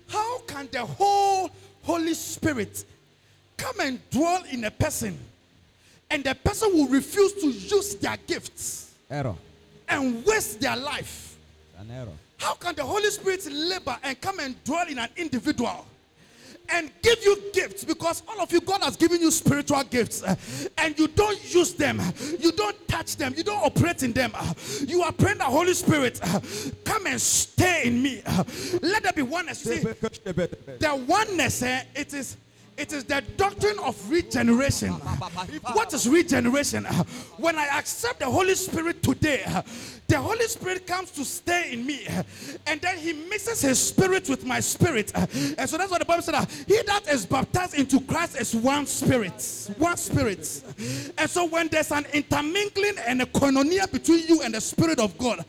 How 0.09 0.39
can 0.47 0.69
the 0.71 0.87
whole 0.87 1.51
Holy 1.83 2.15
Spirit 2.15 2.85
come 3.57 3.81
and 3.81 4.11
dwell 4.11 4.45
in 4.51 4.63
a 4.65 4.71
person 4.71 5.19
and 6.09 6.23
the 6.23 6.37
person 6.37 6.73
will 6.73 6.87
refuse 6.87 7.33
to 7.33 7.49
use 7.49 7.97
their 7.97 8.17
gifts 8.29 8.95
Error. 9.11 9.35
and 9.89 10.25
waste 10.25 10.61
their 10.61 10.77
life? 10.77 11.37
An 11.79 11.91
error. 11.91 12.13
How 12.39 12.55
can 12.55 12.77
the 12.77 12.85
Holy 12.85 13.11
Spirit 13.11 13.45
labor 13.51 13.99
and 14.05 14.21
come 14.21 14.39
and 14.39 14.63
dwell 14.63 14.87
in 14.87 15.01
an 15.01 15.09
individual 15.17 15.85
and 16.71 16.91
give 17.03 17.23
you 17.25 17.39
gifts? 17.53 17.85
Because 17.85 18.23
all 18.29 18.41
of 18.41 18.53
you, 18.53 18.61
God 18.61 18.83
has 18.83 18.97
given 18.97 19.21
you 19.21 19.31
spiritual 19.31 19.83
gifts 19.85 20.23
uh, 20.23 20.35
and 20.79 20.99
you 20.99 21.09
don't 21.09 21.39
use 21.55 21.75
them, 21.75 22.01
you 22.39 22.53
don't 22.53 22.77
touch 22.89 23.17
them, 23.17 23.35
you 23.37 23.43
don't 23.45 23.63
operate 23.65 24.03
in 24.03 24.13
them. 24.13 24.33
Uh, 24.35 24.53
You 24.87 25.03
are 25.03 25.13
praying 25.13 25.39
the 25.39 25.45
Holy 25.45 25.75
Spirit, 25.75 26.21
uh, 26.23 26.41
come 26.85 27.07
and 27.07 27.21
stay 27.21 27.83
in 27.85 28.03
me. 28.03 28.23
Let 28.83 29.03
there 29.03 29.13
be 29.13 29.23
oneness. 29.23 29.59
See, 29.61 29.79
the 29.79 31.05
oneness, 31.07 31.63
eh, 31.63 31.85
it 31.95 32.15
is. 32.15 32.37
It 32.77 32.93
is 32.93 33.05
the 33.05 33.23
doctrine 33.37 33.79
of 33.81 34.11
regeneration. 34.11 34.93
What 35.73 35.93
is 35.93 36.09
regeneration? 36.09 36.85
When 37.37 37.57
I 37.57 37.67
accept 37.79 38.19
the 38.21 38.27
Holy 38.27 38.55
Spirit 38.55 39.03
today, 39.03 39.45
the 40.09 40.19
Holy 40.19 40.47
Spirit 40.49 40.87
comes 40.87 41.11
to 41.13 41.25
stay 41.25 41.73
in 41.73 41.87
me, 41.87 42.07
and 42.67 42.81
then 42.81 42.99
He 42.99 43.13
mixes 43.13 43.63
His 43.63 43.79
spirit 43.79 44.29
with 44.29 44.45
my 44.45 44.61
spirit. 44.61 45.13
And 45.15 45.69
so 45.69 45.79
that's 45.79 45.91
what 45.91 46.01
the 46.01 46.05
Bible 46.05 46.23
said. 46.23 46.35
He 46.67 46.83
that 46.83 47.09
is 47.09 47.25
baptized 47.25 47.75
into 47.75 48.01
Christ 48.01 48.41
is 48.41 48.55
one 48.55 48.87
spirit. 48.87 49.71
One 49.79 49.97
spirit. 49.97 50.63
And 51.17 51.31
so 51.31 51.47
when 51.47 51.69
there's 51.69 51.93
an 51.93 52.07
intermingling 52.13 52.99
and 53.07 53.23
a 53.23 53.27
koinonia 53.27 53.91
between 53.91 54.27
you 54.27 54.43
and 54.43 54.53
the 54.53 54.61
Spirit 54.61 54.99
of 54.99 55.17
God, 55.17 55.45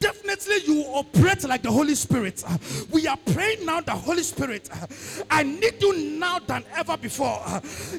definitely 0.00 0.58
you 0.66 0.84
operate 0.84 1.44
like 1.44 1.62
the 1.62 1.70
Holy 1.70 1.94
Spirit. 1.94 2.42
We 2.90 3.06
are 3.06 3.18
praying 3.32 3.66
now, 3.66 3.80
the 3.80 3.92
Holy 3.92 4.22
Spirit. 4.22 4.70
I 5.30 5.42
need 5.42 5.80
you 5.80 6.18
now 6.18 6.38
than 6.38 6.64
ever 6.76 6.96
before. 6.96 7.40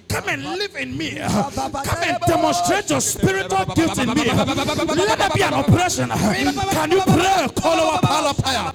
Come 0.07 0.29
and 0.29 0.43
live 0.43 0.75
in 0.75 0.97
me. 0.97 1.17
Come 1.19 2.03
and 2.03 2.17
demonstrate 2.27 2.89
your 2.89 3.01
spiritual 3.01 3.65
gifts 3.75 3.97
in 3.99 4.09
me. 4.13 4.25
Let 4.25 5.17
there 5.19 5.29
be 5.33 5.41
an 5.43 5.53
operation. 5.53 6.09
Can 6.09 6.91
you 6.91 7.01
pray? 7.01 7.47
Kolo 7.61 7.91
wapala 7.91 8.33
paya. 8.33 8.71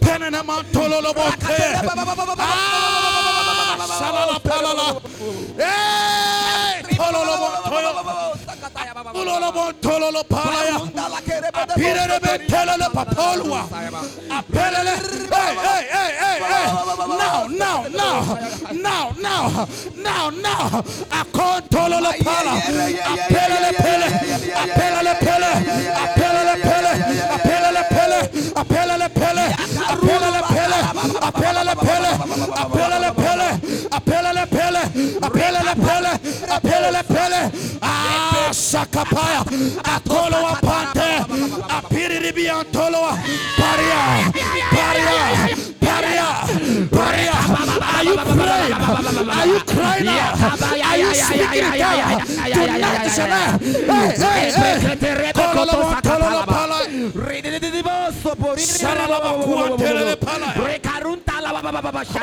Penenema 0.00 0.62
tololo 0.72 1.12
bote. 1.14 1.76
Shalala 3.96 4.38
palala. 4.40 5.00
Hey, 5.56 6.82
botoyo. 9.16 9.24
Tololo 9.24 9.52
botololo 9.52 10.24
palaya. 10.24 10.76
Apirere 11.52 12.20
betelele 12.20 12.88
papolwa. 12.92 13.68
Apelele. 14.30 14.94
Hey, 15.32 15.56
hey, 15.56 15.84
hey, 15.90 16.12
hey, 16.20 16.38
hey. 16.40 16.66
Now, 17.06 17.46
now, 17.46 17.86
now, 17.88 18.38
now, 18.72 19.10
now, 19.20 19.68
now, 19.96 20.30
now. 20.30 20.82
Akontololo 21.10 22.12
pala. 22.24 22.52
Apelele 23.12 23.72
pele. 23.76 24.06
Apelele 24.62 25.14
pele. 25.20 25.50
Apelele 26.02 26.54
pele. 26.62 26.90
Apelele 27.32 27.84
pele. 27.86 28.20
Apelele 28.56 29.08
pele. 29.08 29.46
Apelele 29.86 30.40
pele. 30.48 30.76
Apelele 31.20 31.74
pele. 31.76 32.10
Apelele 32.60 33.10
pele. 33.14 33.48
Apelele 33.90 34.46
pele. 34.46 34.80
Apelele 35.22 35.74
pele. 35.76 36.10
Apelele 36.48 37.02
pele. 37.06 37.40
Ah, 37.82 38.50
sakapaya. 39.06 39.42
Akolo 39.84 40.42
wa 40.42 40.54
pante. 40.60 41.24
Apiriri 41.68 42.32
biantolo 42.32 43.00
wa. 43.00 43.18
Paria. 43.56 44.32
Paria. 44.70 45.18
Paria. 45.80 46.28
Paria. 46.90 47.36
Are 47.86 48.04
you 48.04 48.16
praying? 48.16 48.72
Are 49.30 49.46
you 49.46 49.60
crying 49.60 50.08
out? 50.08 50.62
Are 50.62 50.96
you 50.98 51.14
speaking 51.14 51.64
it 51.64 51.80
out? 51.80 52.26
Tonight 52.52 53.06
is 53.06 53.18
a. 53.18 53.22
Hey, 53.86 54.08
hey, 54.16 54.50
hey. 54.52 55.32
Kololo 55.32 55.74
wa 55.80 56.00
pala. 56.00 56.78
Shalala 58.56 59.18
wa 59.20 59.30
kuantelele 59.44 60.16
pala. 60.20 60.46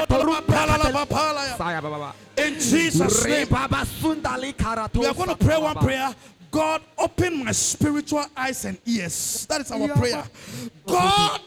Kololo 0.07 0.31
wa 0.33 0.41
pala 0.41 0.77
la 0.77 1.05
pala. 1.05 2.13
In 2.35 2.53
Jesus' 2.55 3.25
name. 3.25 3.47
We 3.47 3.55
are 5.05 5.13
going 5.13 5.29
to 5.29 5.35
pray 5.35 5.57
one 5.57 5.75
prayer. 5.75 6.15
God, 6.53 6.83
open 6.99 7.43
my 7.43 7.51
spiritual 7.51 8.23
eyes 8.37 8.63
and 8.65 8.77
ears. 8.85 9.47
That 9.49 9.61
is 9.61 9.71
our 9.71 9.87
prayer. 9.87 10.23
God, 10.85 11.41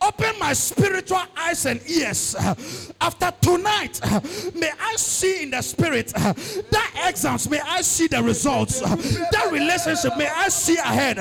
open 0.00 0.38
my 0.38 0.52
spiritual 0.52 1.22
eyes 1.36 1.66
and 1.66 1.80
ears. 1.88 2.34
After 3.00 3.32
tonight, 3.40 4.00
may 4.54 4.70
I 4.80 4.96
see 4.96 5.42
in 5.44 5.50
the 5.50 5.62
spirit 5.62 6.08
that 6.08 7.06
exams, 7.08 7.48
may 7.48 7.60
I 7.60 7.80
see 7.82 8.06
the 8.06 8.22
results. 8.22 8.80
That 8.80 9.48
relationship, 9.50 10.16
may 10.16 10.28
I 10.28 10.48
see 10.48 10.76
ahead. 10.76 11.18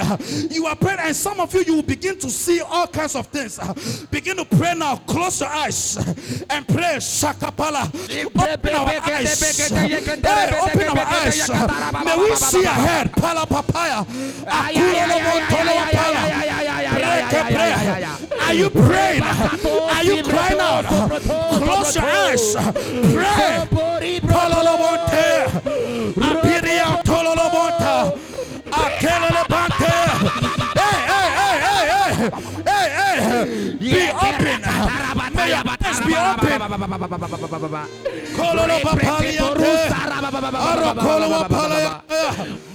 You 0.51 0.65
are 0.67 0.75
praying, 0.75 0.99
and 0.99 1.15
some 1.15 1.39
of 1.39 1.53
you, 1.53 1.63
you 1.65 1.75
will 1.75 1.83
begin 1.83 2.17
to 2.19 2.29
see 2.29 2.61
all 2.61 2.87
kinds 2.87 3.15
of 3.15 3.27
things. 3.27 3.59
Begin 4.07 4.37
to 4.37 4.45
pray 4.45 4.73
now. 4.75 4.97
Close 4.97 5.41
your 5.41 5.49
eyes 5.49 5.97
and 6.49 6.67
pray. 6.67 6.97
Shakapala. 6.97 7.89
Open 8.35 8.75
our 8.75 8.89
eyes. 8.89 9.39
Hey, 9.69 9.95
open 10.59 10.87
our 10.87 10.99
eyes. 10.99 11.49
May 12.05 12.17
we 12.17 12.35
see 12.35 12.63
ahead. 12.63 13.11
Pala 13.13 13.45
papaya. 13.45 14.05
Akula 17.33 17.49
montolo 17.49 17.53
pala. 17.53 17.53
Preke 17.53 17.53
pray. 17.53 17.73
Are 18.39 18.53
you 18.53 18.69
praying? 18.69 19.23
Are 19.23 20.03
you 20.03 20.23
crying 20.23 20.59
out? 20.59 20.85
Close 20.85 21.95
your 21.95 22.05
eyes. 22.05 22.55
Pray. 23.13 23.67
Palolomonte. 24.21 25.27
Apiria 26.21 26.89
tololomota. 27.03 27.95
Akelelebante. 28.71 29.95
Hey, 30.79 30.97
hey, 31.09 31.27
hey, 31.39 31.57
hey, 31.65 31.83
hey. 31.89 32.11
Hey, 32.69 32.87
hey. 32.97 33.45
Be 33.79 34.03
open. 34.11 34.61
May 35.35 35.47
your 35.49 35.63
eyes 35.63 35.99
be 36.05 36.13
open. 36.13 36.59
Kololo. 38.37 38.75
Arokolo. 40.69 41.39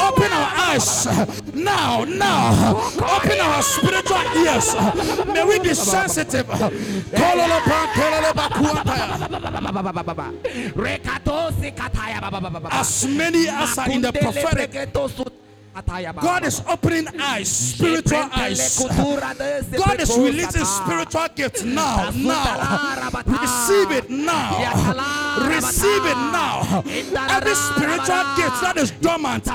Open 0.00 0.32
our 0.32 0.50
eyes 0.72 1.06
now, 1.54 2.04
now. 2.04 2.76
Open 3.16 3.40
our 3.40 3.62
spiritual 3.62 4.22
ears. 4.36 4.74
May 5.26 5.44
we 5.44 5.58
be 5.60 5.74
sensitive. 5.74 6.46
Kololo 6.46 7.60
pantelele 7.62 8.32
bakuataya. 8.32 9.14
As 12.70 13.06
many 13.06 13.48
as 13.48 13.78
are 13.78 13.90
in 13.90 14.00
the 14.02 14.12
prophetic, 14.12 14.92
God 15.74 16.44
is 16.44 16.62
opening 16.68 17.08
eyes, 17.20 17.48
spiritual 17.48 18.28
eyes. 18.32 18.78
God 18.96 20.00
is 20.00 20.16
releasing 20.16 20.64
spiritual 20.64 21.26
gifts 21.34 21.64
now, 21.64 22.10
now. 22.14 23.10
Receive 23.26 23.90
it 23.90 24.08
now. 24.08 25.48
Receive 25.48 26.04
it 26.06 26.16
now. 26.30 26.82
Every 27.28 27.54
spiritual 27.56 28.22
gift 28.36 28.60
that 28.62 28.74
is 28.76 28.92
dormant, 28.92 29.48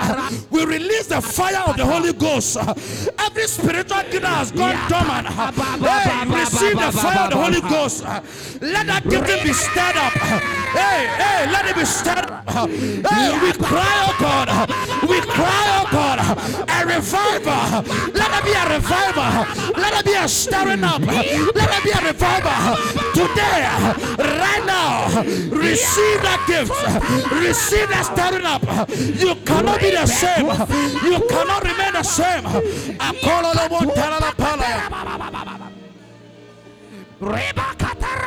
we 0.52 0.66
release 0.66 1.08
the 1.08 1.22
fire 1.22 1.64
of 1.66 1.78
the 1.78 1.86
Holy 1.86 2.12
Ghost. 2.12 2.58
Every 3.20 3.48
spiritual 3.48 4.02
gift 4.12 4.24
that 4.24 4.36
has 4.36 4.52
gone 4.52 4.76
dormant, 4.90 5.28
hey, 5.28 6.26
receive 6.38 6.76
the 6.78 6.92
fire 6.92 7.26
of 7.26 7.30
the 7.32 7.38
Holy 7.38 7.62
Ghost. 7.62 8.04
Let 8.62 8.88
that 8.88 9.04
gift 9.08 9.44
be 9.44 9.54
stirred 9.54 9.96
up. 9.96 10.12
Hey, 10.76 11.08
hey, 11.16 11.52
let 11.52 11.66
it 11.66 11.76
be 11.76 11.86
stirred 11.86 12.30
up. 12.30 12.70
Hey, 12.70 13.40
we 13.40 13.54
cry, 13.54 13.96
oh 14.04 14.16
God. 14.20 14.50
We 15.08 15.22
cry, 15.22 15.80
oh 15.80 15.88
God. 15.92 16.09
A 16.18 16.86
revival. 16.86 17.84
Let 18.14 18.32
there 18.32 18.42
be 18.42 18.54
a 18.54 18.66
revival. 18.74 19.46
Let 19.78 19.94
there 19.94 20.04
be 20.04 20.14
a 20.16 20.28
stirring 20.28 20.84
up. 20.84 21.02
Let 21.02 21.54
there 21.54 21.82
be 21.84 21.92
a 21.92 22.02
revival. 22.08 22.76
Today, 23.14 23.68
right 24.18 24.64
now, 24.66 25.22
receive 25.52 26.22
that 26.24 26.44
gift. 26.48 26.72
Receive 27.32 27.90
that 27.90 28.06
stirring 28.06 28.46
up. 28.46 28.64
You 28.98 29.36
cannot 29.46 29.80
be 29.80 29.92
the 29.92 30.06
same. 30.08 30.48
You 31.04 31.20
cannot 31.28 31.64
remain 31.64 31.94
the 31.94 32.04
same. 32.04 32.44
Akololo 32.98 33.68
Montarala 33.70 34.32
Palaya. 34.36 34.90
Hey, 37.20 37.52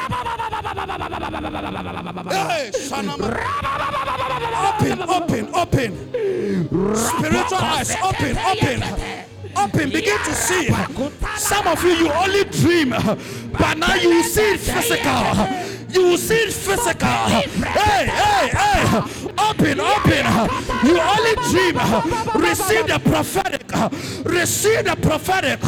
Shanama. 0.02 0.21
Open, 4.62 5.02
open, 5.02 5.54
open. 5.54 5.90
Spiritual 6.96 7.58
eyes, 7.58 7.94
open, 8.02 8.38
open. 8.38 8.82
Open, 9.54 9.90
begin 9.90 10.18
to 10.18 10.34
see. 10.34 10.68
Some 11.36 11.66
of 11.66 11.82
you, 11.84 11.90
you 11.90 12.10
only 12.12 12.44
dream, 12.44 12.90
but 12.90 13.76
now 13.76 13.94
you 13.96 14.22
see 14.22 14.52
it 14.54 14.60
physical. 14.60 15.46
You 15.90 16.16
see 16.16 16.44
it 16.44 16.52
physical. 16.54 17.08
Hey, 17.08 18.06
hey, 18.06 18.48
hey. 18.48 19.02
Open, 19.38 19.78
open. 19.78 20.24
You 20.86 20.98
only 20.98 21.34
dream. 21.50 21.76
Receive 22.42 22.86
the 22.86 22.98
prophetic. 23.04 23.70
Receive 24.24 24.84
the 24.86 24.96
prophetic. 24.96 25.60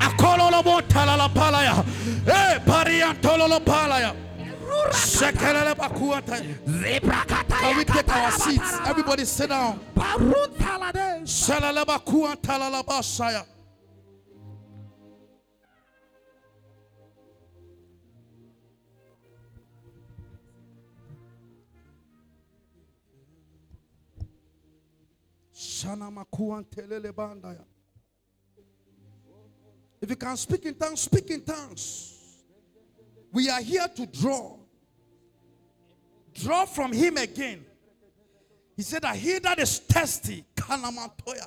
Akololobo 0.00 0.80
talala 0.82 1.28
palaya. 1.28 1.84
Hey, 2.24 2.58
parian 2.64 3.16
Can 7.60 7.76
we 7.76 7.84
take 7.84 8.08
our 8.08 8.30
seats? 8.32 8.78
Everybody 8.86 9.24
sit 9.24 9.48
down. 9.48 9.80
If 30.00 30.10
you 30.10 30.16
can 30.16 30.36
speak 30.36 30.66
in 30.66 30.74
tongues, 30.74 31.00
speak 31.00 31.30
in 31.30 31.42
tongues. 31.42 32.42
We 33.32 33.48
are 33.48 33.62
here 33.62 33.88
to 33.96 34.06
draw. 34.06 34.63
Draw 36.34 36.66
from 36.66 36.92
him 36.92 37.16
again. 37.16 37.64
He 38.76 38.82
said 38.82 39.02
that 39.02 39.16
he 39.16 39.38
that 39.38 39.58
is 39.58 39.78
thirsty, 39.78 40.44
kanamatoya. 40.56 41.46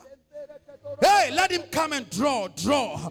Hey, 1.02 1.30
let 1.34 1.52
him 1.52 1.64
come 1.72 1.94
and 1.94 2.10
draw, 2.10 2.48
draw. 2.48 3.10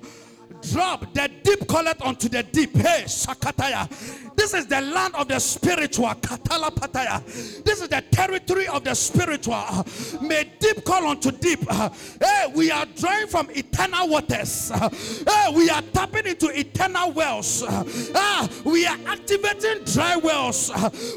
Drop 0.73 1.13
the 1.15 1.31
deep 1.43 1.69
calleth 1.69 2.03
unto 2.03 2.29
the 2.29 2.43
deep. 2.43 2.75
Hey, 2.77 3.05
Shakataya. 3.07 3.89
This 4.37 4.53
is 4.53 4.67
the 4.67 4.81
land 4.81 5.15
of 5.15 5.29
the 5.29 5.39
spiritual. 5.39 6.09
Katala 6.09 6.71
Pataya. 6.71 7.25
This 7.65 7.81
is 7.81 7.89
the 7.89 8.03
territory 8.11 8.67
of 8.69 8.85
the 8.85 8.95
spiritual. 8.95 9.87
May 10.21 10.53
deep 10.59 10.85
call 10.85 11.07
unto 11.07 11.31
deep. 11.31 11.61
Hey, 11.71 12.53
we 12.55 12.71
are 12.71 12.85
drawing 12.97 13.29
from 13.29 13.49
eternal 13.51 14.09
waters. 14.09 14.71
Hey, 14.71 15.53
we 15.55 15.71
are 15.71 15.83
tapping 15.93 16.27
into 16.27 16.49
eternal 16.49 17.13
wells. 17.13 17.65
Ah, 17.67 18.49
we 18.65 18.87
are 18.87 18.99
activating 19.07 19.85
dry 19.85 20.17
wells. 20.17 20.71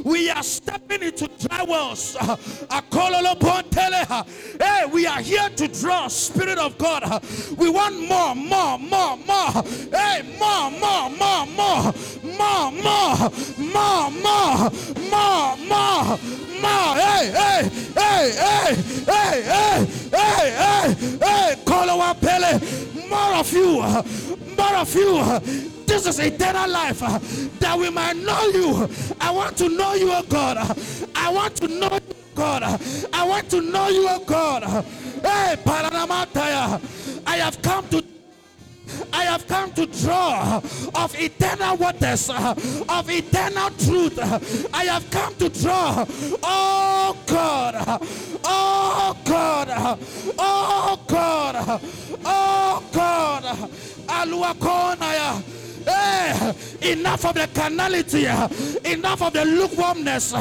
We 0.05 0.29
are 0.29 0.43
stepping 0.43 1.03
into 1.03 1.27
dry 1.39 1.63
wells. 1.63 2.15
Hey, 4.59 4.85
we 4.91 5.05
are 5.07 5.21
here 5.21 5.49
to 5.49 5.67
draw 5.67 6.07
Spirit 6.07 6.57
of 6.57 6.77
God. 6.77 7.23
We 7.57 7.69
want 7.69 7.99
more, 8.07 8.35
more, 8.35 8.77
more, 8.79 9.17
more. 9.17 9.38
Hey, 9.91 10.21
more, 10.37 10.69
more, 10.71 11.09
more, 11.09 11.45
more, 11.47 11.93
more, 12.23 12.71
more, 12.71 13.31
more, 13.57 14.11
more, 14.11 14.69
more, 15.11 15.57
more, 15.57 16.19
more. 16.61 16.95
Hey, 16.95 17.31
hey, 17.31 17.69
hey, 17.95 18.31
hey, 18.35 18.73
hey, 19.05 19.41
hey, 19.43 19.85
hey, 20.11 20.51
hey, 20.51 21.17
hey. 21.21 21.55
Kolo 21.65 22.13
Pele, 22.15 22.59
more 23.09 23.35
of 23.35 23.51
you, 23.53 23.81
more 24.57 24.75
of 24.75 24.93
you. 24.93 25.39
This 25.85 26.05
is 26.05 26.19
eternal 26.19 26.69
life 26.69 26.99
that 27.59 27.77
we 27.77 27.89
might 27.89 28.15
know 28.17 28.47
you. 28.49 28.89
I 29.19 29.31
want 29.31 29.57
to 29.57 29.69
know 29.69 29.93
you, 29.93 30.11
oh 30.11 30.23
God. 30.29 30.57
I 31.15 31.29
want 31.31 31.55
to 31.57 31.67
know 31.67 31.93
you, 31.93 32.15
God. 32.35 32.63
I 33.13 33.23
want 33.25 33.49
to 33.49 33.61
know 33.61 33.87
you, 33.87 34.05
oh 34.09 34.23
God. 34.25 34.63
Hey, 35.23 35.55
Paranamataya. 35.63 36.79
I 37.25 37.37
have 37.37 37.61
come 37.61 37.87
to 37.89 38.03
I 39.11 39.23
have 39.25 39.47
come 39.47 39.71
to 39.73 39.85
draw 39.85 40.57
of 40.95 41.15
eternal 41.19 41.77
waters, 41.77 42.29
of 42.29 43.09
eternal 43.09 43.69
truth. 43.71 44.19
I 44.73 44.85
have 44.85 45.09
come 45.11 45.35
to 45.35 45.49
draw. 45.49 46.05
Oh 46.43 47.17
God, 47.25 47.75
oh 48.43 49.17
God, 49.25 49.97
oh 50.37 50.99
God, 51.07 51.81
oh 52.25 52.83
God. 52.91 53.43
Aluakonaya. 54.07 55.43
Hey, 55.85 56.53
enough 56.81 57.25
of 57.25 57.35
the 57.35 57.47
carnality, 57.53 58.25
enough 58.25 59.21
of 59.21 59.33
the 59.33 59.45
lukewarmness. 59.45 60.33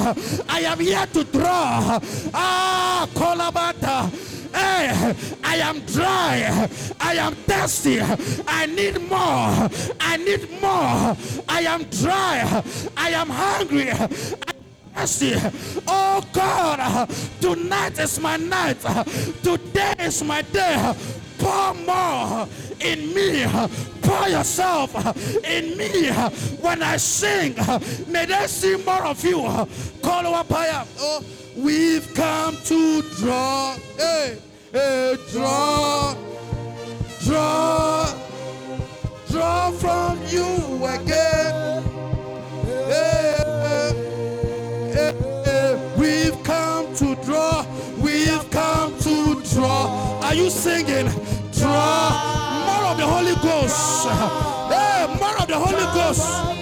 I 0.49 0.61
am 0.61 0.81
here 0.81 1.07
to 1.07 1.25
draw. 1.25 1.99
Ah, 2.35 3.09
Kolabata. 3.15 4.11
Hey, 4.53 5.15
I 5.45 5.57
am 5.57 5.81
dry. 5.81 6.69
I 7.01 7.15
am 7.15 7.35
thirsty. 7.35 8.01
I 8.01 8.67
need 8.67 9.01
more. 9.09 9.69
I 10.01 10.17
need 10.17 10.51
more. 10.61 11.17
I 11.49 11.63
am 11.67 11.85
dry. 11.85 12.63
I 12.97 13.11
am 13.11 13.29
hungry. 13.29 13.91
I 13.91 14.07
thirsty. 14.95 15.35
Oh 15.87 16.23
God, 16.33 17.09
tonight 17.41 17.99
is 17.99 18.19
my 18.21 18.37
night. 18.37 18.81
Today 19.43 19.95
is 20.01 20.25
my 20.25 20.43
day. 20.43 20.95
Pour 21.39 21.73
more 21.75 22.49
in 22.81 23.15
me. 23.15 23.45
Uh, 23.45 23.69
Pour 24.03 24.29
yourself 24.29 24.95
uh, 24.97 25.13
in 25.45 25.77
me. 25.77 26.09
Uh, 26.09 26.31
when 26.63 26.83
I 26.83 26.97
sing, 26.97 27.55
may 28.09 28.25
they 28.25 28.47
see 28.47 28.77
more 28.85 29.05
of 29.05 29.23
you. 29.23 29.43
Call 30.03 30.25
Wapaya. 30.25 30.87
Oh, 30.99 31.23
we've 31.57 32.13
come 32.15 32.57
to 32.65 33.03
draw. 33.19 33.77
Hey, 33.99 34.39
hey, 34.73 35.17
draw, 35.31 36.15
draw, 37.25 38.15
draw 39.31 39.71
from 39.73 40.19
you 40.29 40.87
again. 40.87 41.83
Hey, 42.65 43.93
hey, 44.95 45.15
hey, 45.45 45.95
we've 45.99 46.43
come 46.45 46.95
to 46.97 47.15
draw. 47.17 47.67
We've 47.99 48.51
come 48.51 48.99
to 49.01 49.43
draw. 49.53 50.21
Are 50.23 50.35
you 50.35 50.49
singing? 50.49 51.11
Ghost. 53.79 54.09
Hey, 54.73 55.07
more 55.21 55.37
of 55.39 55.47
the 55.47 55.55
Holy 55.55 55.87
Ghost. 55.95 56.58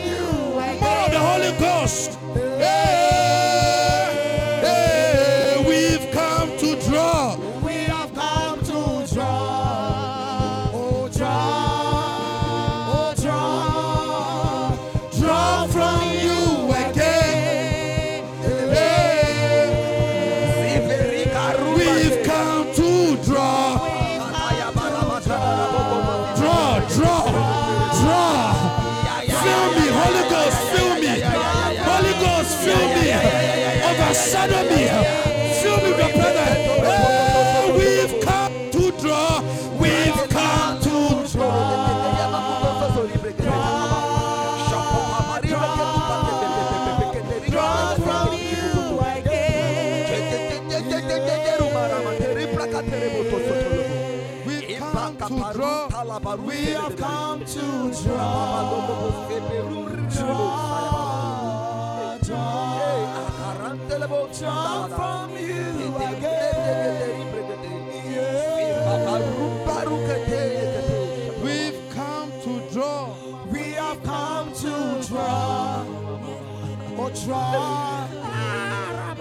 Draw, 77.27 78.07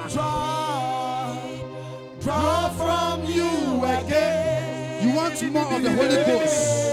draw, 0.09 1.37
draw 2.21 2.69
from 2.69 3.25
you 3.25 3.49
again. 3.83 5.09
You 5.09 5.15
want 5.15 5.41
more 5.49 5.73
of 5.73 5.81
the 5.81 5.89
Holy 5.89 6.23
Ghost. 6.23 6.85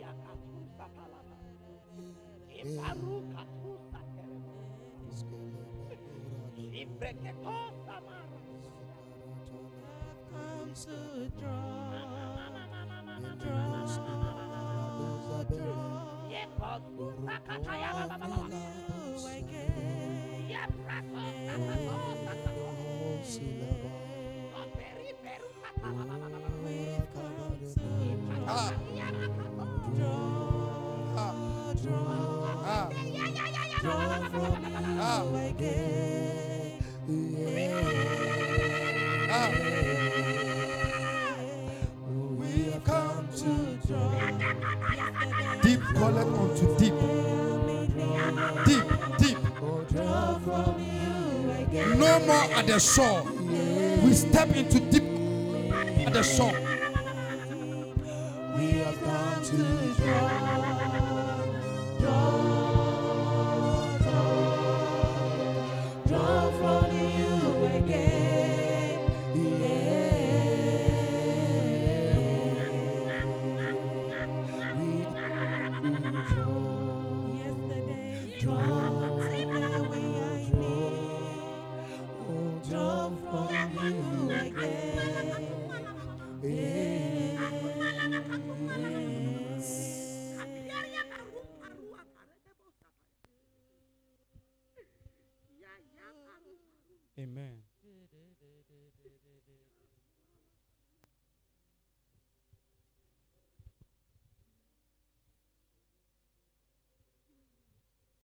Iakatun 0.00 0.64
satalata. 0.76 1.36
Iparu 2.48 3.19
Ah. 34.32 35.24
Ah. 39.28 39.50
We've 42.38 42.84
come 42.84 43.28
to 43.38 43.70
Deep 45.62 45.80
calleth 45.94 46.28
unto 46.28 46.78
deep. 46.78 46.94
Deep, 48.66 48.84
deep. 49.18 49.38
No 51.98 52.20
more 52.20 52.46
at 52.54 52.66
the 52.66 52.78
shore. 52.78 53.22
We 54.04 54.12
step 54.12 54.54
into 54.54 54.78
deep 54.78 55.04
at 56.06 56.12
the 56.12 56.22
shore. 56.22 56.69